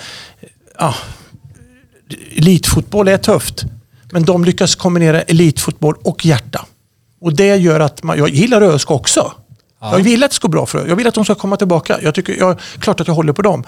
Ja, 0.78 0.94
elitfotboll 2.36 3.08
är 3.08 3.18
tufft, 3.18 3.64
men 4.12 4.24
de 4.24 4.44
lyckas 4.44 4.74
kombinera 4.74 5.22
elitfotboll 5.22 5.94
och 6.02 6.26
hjärta. 6.26 6.66
Och 7.20 7.36
det 7.36 7.56
gör 7.56 7.80
att 7.80 8.02
man, 8.02 8.18
jag 8.18 8.28
gillar 8.28 8.62
ÖSK 8.62 8.90
också. 8.90 9.32
Jag 9.82 9.98
vill 9.98 10.24
att 10.24 10.30
det 10.30 10.34
ska 10.34 10.46
gå 10.46 10.50
bra 10.50 10.66
för 10.66 10.86
Jag 10.88 10.96
vill 10.96 11.06
att 11.06 11.14
de 11.14 11.24
ska 11.24 11.34
komma 11.34 11.56
tillbaka. 11.56 11.98
Jag 12.02 12.14
tycker, 12.14 12.36
jag, 12.38 12.60
klart 12.78 13.00
att 13.00 13.06
jag 13.06 13.14
håller 13.14 13.32
på 13.32 13.42
dem. 13.42 13.64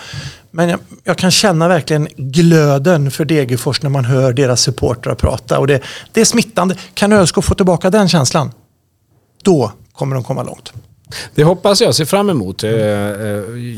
Men 0.51 0.69
jag, 0.69 0.81
jag 1.05 1.19
kan 1.19 1.31
känna 1.31 1.69
verkligen 1.69 2.09
glöden 2.17 3.11
för 3.11 3.25
Degerfors 3.25 3.83
när 3.83 3.91
man 3.91 4.05
hör 4.05 4.33
deras 4.33 4.61
supportrar 4.61 5.15
prata. 5.15 5.59
Och 5.59 5.67
det, 5.67 5.81
det 6.13 6.21
är 6.21 6.25
smittande. 6.25 6.77
Kan 6.95 7.13
ÖSK 7.13 7.45
få 7.45 7.55
tillbaka 7.55 7.91
den 7.91 8.09
känslan, 8.09 8.53
då 9.43 9.73
kommer 9.93 10.15
de 10.15 10.25
komma 10.25 10.43
långt. 10.43 10.73
Det 11.35 11.45
hoppas 11.45 11.81
jag, 11.81 11.95
ser 11.95 12.05
fram 12.05 12.31
emot. 12.31 12.65
Eh, 12.65 12.71
eh, 12.71 12.79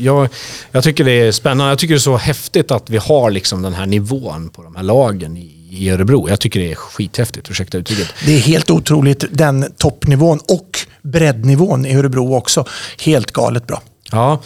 Jag, 0.01 0.29
jag 0.71 0.83
tycker 0.83 1.03
det 1.03 1.11
är 1.11 1.31
spännande. 1.31 1.71
Jag 1.71 1.79
tycker 1.79 1.93
det 1.93 1.97
är 1.97 1.99
så 1.99 2.17
häftigt 2.17 2.71
att 2.71 2.89
vi 2.89 2.97
har 2.97 3.31
liksom 3.31 3.61
den 3.61 3.73
här 3.73 3.85
nivån 3.85 4.49
på 4.49 4.63
de 4.63 4.75
här 4.75 4.83
lagen 4.83 5.37
i 5.37 5.57
i 5.69 5.89
Örebro. 5.89 6.29
Jag 6.29 6.39
tycker 6.39 6.59
det 6.59 6.71
är 6.71 6.75
skithäftigt, 6.75 7.49
ursäkta 7.49 7.77
uttrycket. 7.77 8.07
Det 8.25 8.35
är 8.35 8.39
helt 8.39 8.69
otroligt, 8.69 9.23
den 9.31 9.73
toppnivån 9.77 10.39
och 10.47 10.86
breddnivån 11.11 11.85
i 11.85 11.95
Örebro 11.95 12.35
också. 12.35 12.65
Helt 12.97 13.31
galet 13.31 13.67
bra. 13.67 13.81
Ja, 14.11 14.39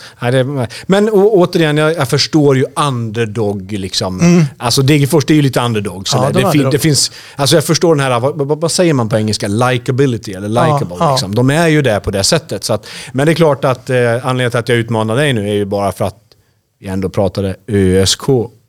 men 0.85 1.09
återigen, 1.09 1.77
jag, 1.77 2.09
förstår 2.09 2.57
ju 2.57 2.65
underdog. 2.75 3.71
Liksom. 3.71 4.45
Alltså 4.57 4.81
Degerfors, 4.81 5.25
är 5.29 5.33
ju 5.33 5.41
lite 5.41 5.61
underdog. 5.61 6.07
Så 6.07 6.17
Mm. 6.17 6.31
Ja, 6.33 6.39
det, 6.39 6.45
det, 6.45 6.51
fin, 6.51 6.69
det 6.71 6.79
finns, 6.79 7.11
alltså 7.35 7.55
jag 7.55 7.65
förstår 7.65 7.95
den 7.95 8.03
här, 8.03 8.19
vad, 8.19 8.61
vad, 8.61 8.71
säger 8.71 8.93
man 8.93 9.09
på 9.09 9.17
engelska? 9.17 9.47
Likeability 9.47 10.33
eller 10.33 10.49
likeable. 10.49 10.95
ja. 10.99 11.11
Liksom. 11.11 11.35
De 11.35 11.49
är 11.49 11.67
ju 11.67 11.81
där 11.81 11.99
på 11.99 12.11
det 12.11 12.23
sättet. 12.23 12.63
Så 12.63 12.73
att, 12.73 12.87
men 13.11 13.25
det 13.25 13.31
är 13.31 13.35
klart 13.35 13.65
att 13.65 13.89
eh, 13.89 13.97
anledningen 13.97 14.51
till 14.51 14.59
att 14.59 14.69
jag 14.69 14.77
utmanar 14.77 15.15
dig 15.15 15.33
nu 15.33 15.49
är 15.49 15.53
ju 15.53 15.65
bara 15.65 15.91
för 15.91 16.05
att 16.05 16.17
vi 16.79 16.87
ändå 16.87 17.09
pratade 17.09 17.55
ÖSK 17.67 18.23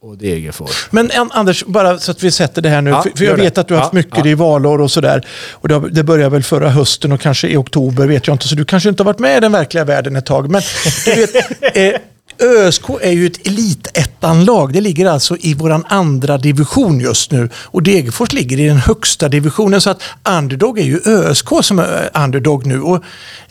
och 0.05 0.19
Degerfors. 0.19 0.89
Men 0.91 1.11
en, 1.11 1.31
Anders, 1.33 1.65
bara 1.65 1.99
så 1.99 2.11
att 2.11 2.23
vi 2.23 2.31
sätter 2.31 2.63
det 2.63 2.69
här 2.69 2.83
nu. 2.83 2.91
Ja, 2.91 3.03
för, 3.03 3.11
jag 3.15 3.21
gör 3.21 3.37
det. 3.37 3.43
vet 3.43 3.59
att 3.59 3.69
du 3.69 3.75
har 3.75 3.81
haft 3.81 3.93
Ja, 3.93 3.97
mycket 3.97 4.25
ja. 4.25 4.31
i 4.31 4.35
valår 4.35 4.81
och 4.81 4.91
sådär. 4.91 5.27
Och 5.51 5.69
det, 5.69 5.89
det 5.91 6.05
började 6.05 6.31
väl 6.31 6.43
förra 6.43 6.69
hösten 6.69 7.13
och 7.13 7.21
kanske 7.21 7.49
i 7.49 7.57
oktober, 7.57 8.07
vet 8.07 8.27
jag 8.27 8.35
inte. 8.35 8.49
Så 8.49 8.55
du 8.55 8.65
kanske 8.65 8.89
inte 8.89 9.03
har 9.03 9.05
varit 9.05 9.19
med 9.19 9.37
i 9.37 9.41
den 9.41 9.53
verkliga 9.53 9.85
världen 9.85 10.17
ett 10.17 10.27
tag. 10.27 10.51
Men 10.51 10.63
du 11.05 11.15
vet, 11.15 11.77
eh, 11.77 12.01
ÖSK 12.39 12.83
är 13.01 13.11
ju 13.13 13.27
ett 13.27 13.47
elitettanlag. 13.47 14.73
Det 14.73 14.81
ligger 14.81 15.07
alltså 15.07 15.37
i 15.41 15.55
våran 15.55 15.85
andra 15.89 16.39
division 16.39 17.01
just 17.01 17.31
nu. 17.31 17.49
Och 17.55 17.83
Degerfors 17.83 18.33
ligger 18.33 18.61
i 18.61 18.67
den 18.67 18.79
högsta 18.79 19.29
divisionen. 19.29 19.81
Så 19.81 19.91
att 19.91 20.03
underdog 20.29 20.79
är 20.79 20.85
ju 20.85 21.01
ÖSK 21.05 21.49
som 21.63 21.79
är 21.79 22.11
underdog 22.15 22.67
nu. 22.67 22.81
Och, 22.81 23.05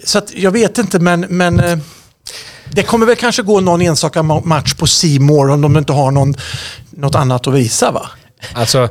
så 0.04 0.18
att 0.18 0.34
jag 0.36 0.52
vet 0.52 0.78
inte, 0.78 1.00
men... 1.00 1.26
men 1.30 1.60
eh, 1.60 1.78
det 2.72 2.84
kommer 2.84 3.06
väl 3.06 3.16
kanske 3.16 3.42
gå 3.42 3.60
någon 3.60 3.82
enstaka 3.82 4.22
ma- 4.22 4.46
match 4.46 4.74
på 4.74 4.86
More 5.20 5.54
om 5.54 5.62
de 5.62 5.78
inte 5.78 5.94
har 5.94 6.12
någon, 6.12 6.34
något 6.90 7.16
annat 7.16 7.48
att 7.48 7.54
visa 7.54 7.92
va? 7.92 8.10
Alltså, 8.54 8.90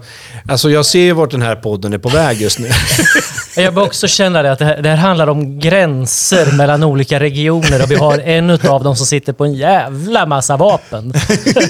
alltså 0.48 0.70
jag 0.70 0.86
ser 0.86 1.00
ju 1.00 1.12
vart 1.12 1.30
den 1.30 1.42
här 1.42 1.56
podden 1.56 1.92
är 1.92 1.98
på 1.98 2.08
väg 2.08 2.40
just 2.40 2.58
nu. 2.58 2.70
Jag 3.56 3.74
bör 3.74 3.82
också 3.82 4.06
känna 4.08 4.42
det 4.42 4.52
att 4.52 4.58
det 4.58 4.64
här, 4.64 4.82
det 4.82 4.88
här 4.88 4.96
handlar 4.96 5.26
om 5.26 5.58
gränser 5.60 6.52
mellan 6.52 6.82
olika 6.82 7.20
regioner 7.20 7.82
och 7.82 7.90
vi 7.90 7.94
har 7.94 8.18
en 8.18 8.50
av 8.50 8.84
dem 8.84 8.96
som 8.96 9.06
sitter 9.06 9.32
på 9.32 9.44
en 9.44 9.54
jävla 9.54 10.26
massa 10.26 10.56
vapen. 10.56 11.12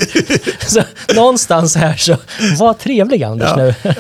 så 0.67 0.83
någonstans 1.15 1.77
här 1.77 1.97
så, 1.97 2.17
var 2.59 2.75
trevlig 2.75 3.23
Anders 3.23 3.51
Ja. 3.57 3.57
nu. 3.57 3.75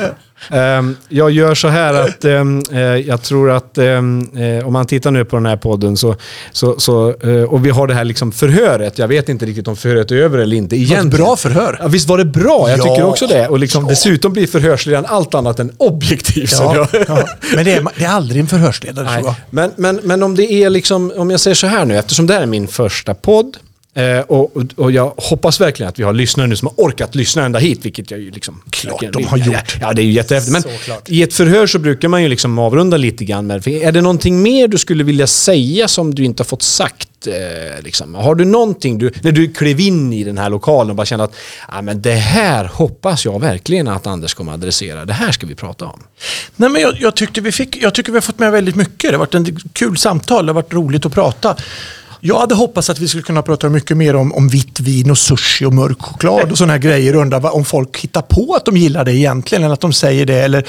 Ehm, 0.51 0.97
jag 1.09 1.30
gör 1.30 1.55
så 1.55 1.68
här 1.68 1.95
att 1.95 2.24
ehm, 2.24 2.62
eh, 2.72 2.80
jag 2.80 3.22
tror 3.22 3.51
att 3.51 3.78
ehm, 3.78 4.28
eh, 4.36 4.66
om 4.66 4.72
man 4.72 4.86
tittar 4.86 5.11
nu 5.11 5.24
på 5.24 5.36
den 5.36 5.47
här 5.47 5.57
podden 5.57 5.97
så, 5.97 6.16
så, 6.53 6.74
så, 6.80 7.09
eh, 7.20 7.43
och 7.43 7.66
vi 7.66 7.70
har 7.70 7.86
det 7.86 7.95
här 7.95 8.05
liksom 8.05 8.32
förhöret. 8.32 8.99
Jag 8.99 9.09
vet 9.09 9.28
inte 9.28 9.47
riktigt 9.47 9.68
om 9.68 9.76
förhöret 9.76 10.11
är 10.11 10.16
över 10.16 10.38
eller 10.38 10.57
inte. 10.57 10.76
Det 10.76 10.78
var 10.80 10.84
Egentligen. 10.84 11.09
ett 11.09 11.16
bra 11.26 11.36
förhör. 11.36 11.76
Ja, 11.82 11.88
visst 11.88 12.09
var 12.09 12.18
det 12.18 12.24
bra? 12.24 12.70
Jag 12.70 12.78
Ja. 12.78 12.82
tycker 12.82 13.05
också 13.07 13.26
det. 13.26 13.49
Och 13.49 13.59
liksom, 13.59 13.86
dessutom 13.86 14.32
blir 14.32 14.47
förhörsledaren 14.47 15.07
allt 15.09 15.34
annat 15.34 15.59
än 15.61 15.72
objektiv. 15.76 16.49
Ja, 16.53 16.86
ja. 17.09 17.28
Men 17.55 17.64
det 17.64 17.72
är, 17.72 17.86
det 17.99 18.05
är 18.05 18.09
aldrig 18.09 18.41
en 18.41 18.47
förhörsledare 18.47 19.05
Nej. 19.05 19.14
tror 19.22 19.26
jag. 19.26 19.34
Men, 19.51 19.70
men, 19.76 20.01
men 20.03 20.22
om 20.22 20.36
det 20.36 20.53
är 20.53 20.70
liksom, 20.70 21.12
om 21.16 21.30
jag 21.30 21.41
säger 21.41 21.55
så 21.55 21.66
här 21.66 21.84
nu, 21.84 21.99
eftersom 21.99 22.26
det 22.26 22.34
här 22.34 22.43
är 22.43 22.47
min 22.47 22.68
första 22.68 23.14
podd 23.14 23.57
eh, 23.95 24.20
och, 24.20 24.57
och, 24.76 24.93
jag 24.93 25.14
hoppas 25.16 25.61
verkligen 25.61 25.88
att 25.88 25.99
vi 25.99 26.03
har 26.03 26.12
lyssnare 26.12 26.47
nu 26.47 26.57
som 26.57 26.68
har 26.68 26.84
orkat 26.84 27.14
lyssna 27.14 27.45
ända 27.45 27.59
hit, 27.59 27.84
vilket 27.84 28.11
jag 28.11 28.20
ju 28.20 28.30
liksom... 28.30 28.62
Klart 28.70 29.05
de 29.12 29.24
har 29.24 29.38
gjort. 29.38 29.76
Ja, 29.80 29.93
det 29.93 30.03
är 30.03 30.05
ju 30.05 30.12
jättehäftigt. 30.12 30.53
Men 30.53 30.97
i 31.07 31.22
ett 31.22 31.34
förhör 31.34 31.66
så 31.66 31.78
brukar 31.78 32.09
man 32.09 32.22
ju 32.22 32.28
liksom 32.28 32.59
avrunda 32.59 32.97
lite 32.97 33.24
grann 33.24 33.47
med, 33.47 33.68
är 33.68 33.93
det 33.93 34.01
någonting 34.01 34.43
mer 34.43 34.68
du 34.68 34.78
skulle 34.78 35.05
vilja 35.05 35.26
säga 35.26 35.88
som 35.88 36.14
du 36.14 36.24
inte 36.24 36.41
har 36.41 36.47
fått 36.47 36.62
sagt? 36.62 37.09
Eh, 37.26 37.82
liksom? 37.82 38.14
Har 38.14 38.34
du 38.34 38.45
någonting, 38.45 38.99
du, 38.99 39.12
när 39.22 39.32
du 39.32 39.53
klev 39.53 39.80
in 39.80 40.12
i 40.12 40.24
den 40.24 40.38
här 40.38 40.51
lokalen 40.51 40.91
och 40.91 40.97
bara 40.97 41.07
kände 41.07 41.24
att 41.24 41.34
ah, 41.68 41.82
men 41.82 42.03
det 42.03 42.14
här 42.14 42.64
hoppas 42.64 43.24
jag 43.24 43.41
verkligen 43.41 43.88
att 43.88 44.07
Anders 44.07 44.34
kommer 44.34 44.53
adressera. 44.53 45.05
Det 45.05 45.12
här 45.12 45.32
ska 45.32 45.47
vi 45.47 45.55
prata 45.55 45.84
om. 45.84 46.03
Nej, 46.57 46.70
men 46.70 46.82
jag, 46.82 47.01
jag, 47.01 47.16
tyckte 47.16 47.41
vi 47.41 47.53
fick, 47.53 47.76
jag 47.76 47.95
tycker 47.95 48.12
vi 48.12 48.16
har 48.16 48.22
fått 48.22 48.38
med 48.38 48.53
väldigt 48.53 48.76
mycket. 48.76 49.11
Det 49.11 49.12
har 49.12 49.18
varit 49.18 49.34
en 49.34 49.57
kul 49.72 49.97
samtal, 49.97 50.47
det 50.47 50.53
har 50.53 50.55
varit 50.55 50.72
roligt 50.72 51.07
att 51.07 51.12
prata. 51.12 51.57
Jag 52.23 52.39
hade 52.41 52.55
hoppats 52.55 52.91
att 52.91 52.99
vi 52.99 53.09
skulle 53.09 53.23
kunna 53.23 53.43
prata 53.43 53.68
mycket 53.68 53.97
mer 53.97 54.16
om, 54.16 54.33
om 54.35 54.49
vitt 54.49 54.81
vin 54.81 55.11
och 55.11 55.18
sushi 55.18 55.64
och 55.64 55.73
mörk 55.75 56.03
choklad 56.03 56.51
och 56.53 56.59
sådana 56.59 56.73
här 56.73 56.81
grejer. 56.81 57.14
Undrar 57.14 57.41
vad- 57.41 57.53
om 57.53 57.64
folk 57.64 57.99
hittar 57.99 58.23
på 58.23 58.55
att 58.55 58.64
de 58.64 58.77
gillar 58.77 59.05
det 59.05 59.12
egentligen 59.16 59.64
eller 59.64 59.75
att 59.75 59.81
de 59.81 59.93
säger 59.93 60.27
det. 60.27 60.35
Eller, 60.43 60.66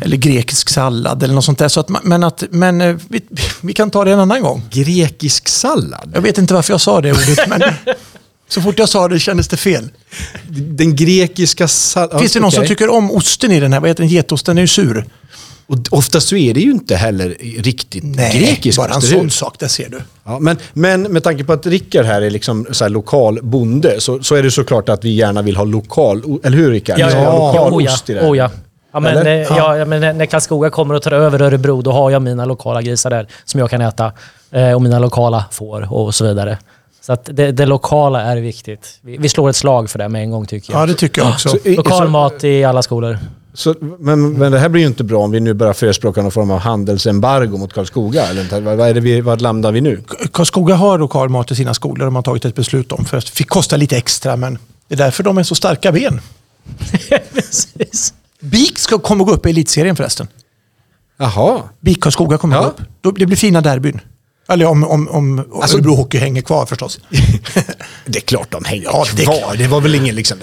eller 0.00 0.16
grekisk 0.16 0.68
sallad 0.68 1.22
eller 1.22 1.34
något 1.34 1.44
sånt 1.44 1.58
där. 1.58 1.68
Så 1.68 1.80
att, 1.80 2.04
men 2.04 2.24
att, 2.24 2.44
men 2.50 2.80
eh, 2.80 2.96
vi, 3.08 3.20
vi 3.60 3.72
kan 3.72 3.90
ta 3.90 4.04
det 4.04 4.12
en 4.12 4.20
annan 4.20 4.42
gång. 4.42 4.62
Grekisk 4.70 5.48
sallad? 5.48 6.10
Jag 6.14 6.20
vet 6.20 6.38
inte 6.38 6.54
varför 6.54 6.72
jag 6.72 6.80
sa 6.80 7.00
det 7.00 7.12
ordet, 7.12 7.48
men 7.48 7.62
så 8.48 8.62
fort 8.62 8.78
jag 8.78 8.88
sa 8.88 9.08
det 9.08 9.18
kändes 9.20 9.48
det 9.48 9.56
fel. 9.56 9.88
Den 10.48 10.96
grekiska 10.96 11.68
salladen? 11.68 12.18
Finns 12.20 12.32
det 12.32 12.40
någon 12.40 12.52
som 12.52 12.66
tycker 12.66 12.88
om 12.90 13.10
osten 13.10 13.52
i 13.52 13.60
den 13.60 13.72
här? 13.72 13.80
Vad 13.80 13.90
heter 13.90 14.02
den? 14.02 14.10
Getosten 14.10 14.58
är 14.58 14.62
ju 14.62 14.68
sur. 14.68 15.06
Och 15.66 15.78
oftast 15.90 16.28
så 16.28 16.36
är 16.36 16.54
det 16.54 16.60
ju 16.60 16.70
inte 16.70 16.96
heller 16.96 17.36
riktigt 17.62 18.04
Nej, 18.04 18.38
grekisk 18.38 18.78
bara 18.78 18.94
en 18.94 19.02
sån 19.02 19.30
sak, 19.30 19.56
det 19.58 19.68
ser 19.68 19.88
du. 19.88 20.00
Ja, 20.24 20.38
men, 20.38 20.56
men 20.72 21.02
med 21.02 21.22
tanke 21.22 21.44
på 21.44 21.52
att 21.52 21.66
Rickard 21.66 22.06
här 22.06 22.22
är 22.22 22.30
liksom 22.30 22.66
så 22.70 22.84
här 22.84 22.90
lokal 22.90 23.38
bonde 23.42 24.00
så, 24.00 24.22
så 24.22 24.34
är 24.34 24.42
det 24.42 24.50
såklart 24.50 24.88
att 24.88 25.04
vi 25.04 25.10
gärna 25.10 25.42
vill 25.42 25.56
ha 25.56 25.64
lokal, 25.64 26.22
eller 26.44 26.56
hur 26.56 26.70
Rickard? 26.70 26.98
Ja, 26.98 27.10
ja, 27.10 27.22
ja, 27.22 27.52
lokal 27.52 27.72
oh, 27.72 27.84
ja. 27.84 27.92
ost 27.92 28.10
i 28.10 28.14
det 28.14 28.20
här. 28.20 28.30
Oh, 28.32 28.36
ja. 28.36 28.50
Ja, 28.92 29.00
men, 29.00 29.26
eh, 29.26 29.32
ja. 29.32 29.76
Ja, 29.76 29.84
men 29.84 30.00
när- 30.00 30.12
när 30.12 30.26
Karlskoga 30.26 30.70
kommer 30.70 30.94
och 30.94 31.02
tar 31.02 31.12
över 31.12 31.42
Örebro, 31.42 31.82
då 31.82 31.92
har 31.92 32.10
jag 32.10 32.22
mina 32.22 32.44
lokala 32.44 32.82
grisar 32.82 33.10
där 33.10 33.26
som 33.44 33.60
jag 33.60 33.70
kan 33.70 33.80
äta. 33.80 34.12
Eh, 34.50 34.72
och 34.72 34.82
mina 34.82 34.98
lokala 34.98 35.44
får 35.50 35.92
och 35.92 36.14
så 36.14 36.24
vidare. 36.24 36.58
Så 37.00 37.12
att 37.12 37.28
det, 37.32 37.52
det 37.52 37.66
lokala 37.66 38.22
är 38.22 38.36
viktigt. 38.36 38.98
Vi, 39.02 39.16
vi 39.16 39.28
slår 39.28 39.50
ett 39.50 39.56
slag 39.56 39.90
för 39.90 39.98
det 39.98 40.08
med 40.08 40.22
en 40.22 40.30
gång 40.30 40.46
tycker 40.46 40.72
jag. 40.72 40.82
Ja, 40.82 40.86
det 40.86 40.94
tycker 40.94 41.22
jag 41.22 41.30
också. 41.30 41.48
Så, 41.48 41.58
Lokal 41.64 42.06
så, 42.06 42.10
mat 42.10 42.44
i 42.44 42.64
alla 42.64 42.82
skolor. 42.82 43.18
Så, 43.54 43.74
men, 43.98 44.32
men 44.32 44.52
det 44.52 44.58
här 44.58 44.68
blir 44.68 44.82
ju 44.82 44.86
inte 44.88 45.04
bra 45.04 45.20
om 45.24 45.30
vi 45.30 45.40
nu 45.40 45.54
börjar 45.54 45.72
förespråka 45.72 46.22
någon 46.22 46.30
form 46.30 46.50
av 46.50 46.58
handelsembargo 46.58 47.56
mot 47.58 47.72
Karlskoga. 47.72 48.26
Eller 48.26 48.60
vad, 48.60 48.76
vad, 48.76 48.88
är 48.88 48.94
det 48.94 49.00
vi, 49.00 49.20
vad 49.20 49.40
landar 49.40 49.72
vi 49.72 49.80
nu? 49.80 50.02
Karlskoga 50.32 50.74
har 50.74 50.98
lokal 50.98 51.28
mat 51.28 51.50
i 51.50 51.54
sina 51.54 51.74
skolor. 51.74 52.04
De 52.04 52.16
har 52.16 52.22
tagit 52.22 52.44
ett 52.44 52.54
beslut 52.54 52.92
om. 52.92 53.04
För 53.04 53.16
det 53.16 53.28
fick 53.28 53.48
kosta 53.48 53.76
lite 53.76 53.96
extra, 53.96 54.36
men 54.36 54.58
det 54.88 54.94
är 54.94 54.98
därför 54.98 55.22
de 55.22 55.38
är 55.38 55.42
så 55.42 55.54
starka 55.54 55.92
ben. 55.92 56.20
Precis. 57.34 58.14
BIK 58.40 58.78
ska 58.78 58.98
komma 58.98 59.20
och 59.22 59.26
gå 59.28 59.34
upp 59.34 59.46
i 59.46 59.50
elitserien 59.50 59.96
förresten. 59.96 60.28
Jaha. 61.16 61.62
BIK 61.80 62.02
Karlskoga 62.02 62.38
kommer 62.38 62.56
Ja. 62.56 62.62
gå 63.02 63.08
upp. 63.08 63.18
Det 63.18 63.26
blir 63.26 63.36
fina 63.36 63.60
derbyn. 63.60 64.00
Eller 64.48 64.64
om, 64.66 64.84
om, 64.84 65.08
om 65.08 65.44
Alltså- 65.62 65.76
Örebro 65.76 65.94
Hockey 65.94 66.18
hänger 66.18 66.42
kvar 66.42 66.66
förstås. 66.66 66.98
Det 68.06 68.18
är 68.18 68.20
klart 68.22 68.50
de 68.50 68.64
hänger 68.64 68.84
Ja, 68.84 69.04
det 69.16 69.22
kvar. 69.24 69.54
Det 69.58 69.66
var 69.66 69.80
väl 69.80 69.94
ingen 69.94 70.14
liksom... 70.14 70.38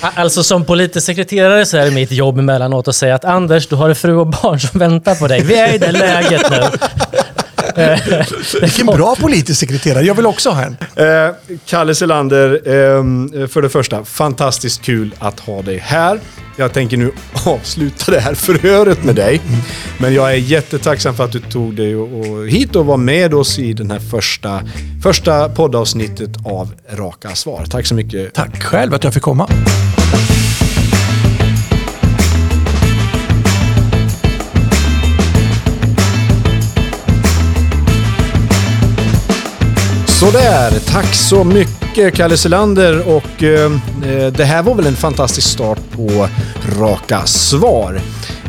Alltså 0.00 0.42
som 0.42 0.64
politisk 0.64 1.06
sekreterare 1.06 1.66
så 1.66 1.76
är 1.76 1.84
det 1.84 1.90
mitt 1.90 2.12
jobb 2.12 2.38
emellanåt 2.38 2.88
att 2.88 2.96
säga 2.96 3.14
att 3.14 3.24
Anders, 3.24 3.66
du 3.66 3.76
har 3.76 3.88
en 3.88 3.96
fru 3.96 4.16
och 4.16 4.26
barn 4.26 4.60
som 4.60 4.78
väntar 4.80 5.14
på 5.14 5.28
dig. 5.28 5.42
Vi 5.42 5.54
är 5.54 5.74
i 5.74 5.78
det 5.78 5.92
läget 5.92 6.50
nu. 6.50 6.62
Vilken 8.60 8.86
bra 8.86 9.16
politisk 9.20 9.60
sekreterare. 9.60 10.04
Jag 10.04 10.14
vill 10.14 10.26
också 10.26 10.50
ha 10.50 10.62
en. 10.62 10.76
Eh, 10.96 11.34
Kalle 11.66 11.94
Selander, 11.94 12.50
eh, 12.54 13.46
för 13.46 13.62
det 13.62 13.68
första, 13.68 14.04
fantastiskt 14.04 14.82
kul 14.82 15.14
att 15.18 15.40
ha 15.40 15.62
dig 15.62 15.78
här. 15.78 16.20
Jag 16.58 16.72
tänker 16.72 16.96
nu 16.96 17.12
avsluta 17.44 18.12
det 18.12 18.20
här 18.20 18.34
förhöret 18.34 19.04
med 19.04 19.14
dig. 19.14 19.40
Men 19.98 20.14
jag 20.14 20.32
är 20.32 20.36
jättetacksam 20.36 21.14
för 21.14 21.24
att 21.24 21.32
du 21.32 21.40
tog 21.40 21.74
dig 21.74 21.96
och, 21.96 22.48
hit 22.48 22.76
och 22.76 22.86
var 22.86 22.96
med 22.96 23.34
oss 23.34 23.58
i 23.58 23.72
den 23.72 23.90
här 23.90 23.98
första, 23.98 24.62
första 25.02 25.48
poddavsnittet 25.48 26.30
av 26.44 26.74
Raka 26.90 27.34
Svar. 27.34 27.64
Tack 27.70 27.86
så 27.86 27.94
mycket. 27.94 28.34
Tack 28.34 28.62
själv 28.62 28.94
att 28.94 29.04
jag 29.04 29.14
fick 29.14 29.22
komma. 29.22 29.48
Sådär, 40.20 40.70
tack 40.86 41.14
så 41.14 41.44
mycket 41.44 42.14
Kalle 42.14 42.36
Selander 42.36 43.08
och 43.08 43.42
eh, 43.42 43.72
eh, 44.04 44.32
det 44.32 44.44
här 44.44 44.62
var 44.62 44.74
väl 44.74 44.86
en 44.86 44.96
fantastisk 44.96 45.48
start 45.48 45.78
på 45.92 46.28
Raka 46.78 47.26
Svar. 47.26 48.00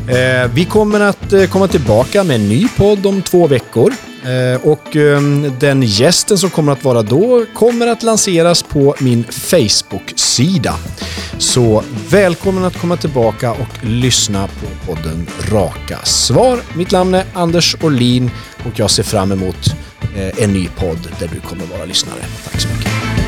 Eh, 0.10 0.52
vi 0.54 0.66
kommer 0.66 1.00
att 1.00 1.34
eh, 1.34 1.46
komma 1.46 1.68
tillbaka 1.68 2.24
med 2.24 2.36
en 2.36 2.50
ny 2.50 2.68
podd 2.78 3.06
om 3.06 3.22
två 3.22 3.48
veckor. 3.48 3.94
Eh, 4.24 4.68
och 4.68 4.96
eh, 4.96 5.22
den 5.60 5.84
gästen 5.84 6.38
som 6.38 6.50
kommer 6.50 6.72
att 6.72 6.84
vara 6.84 7.02
då 7.02 7.46
kommer 7.54 7.88
att 7.88 8.04
lanseras 8.04 8.64
på 8.64 8.96
min 9.00 9.24
Facebook-sida. 9.24 10.74
Så 11.38 11.84
välkommen 12.10 12.66
att 12.66 12.78
komma 12.82 12.98
tillbaka 12.98 13.52
och 13.52 13.86
lyssna 13.86 14.48
på 14.48 14.94
podden 14.94 15.28
Raka 15.52 15.98
Svar. 16.04 16.60
Mitt 16.76 16.92
namn 16.92 17.14
är 17.14 17.26
Anders 17.34 17.76
Orlin 17.82 18.32
och 18.66 18.80
jag 18.80 18.92
ser 18.92 19.04
fram 19.04 19.32
emot 19.32 19.76
Eh, 20.16 20.44
en 20.44 20.54
ny 20.54 20.68
podd 20.68 21.16
där 21.20 21.28
du 21.28 21.40
kommer 21.40 21.66
vara 21.66 21.86
lyssnare. 21.86 22.22
Tack 22.44 22.62
så 22.62 22.68
mycket. 22.68 23.27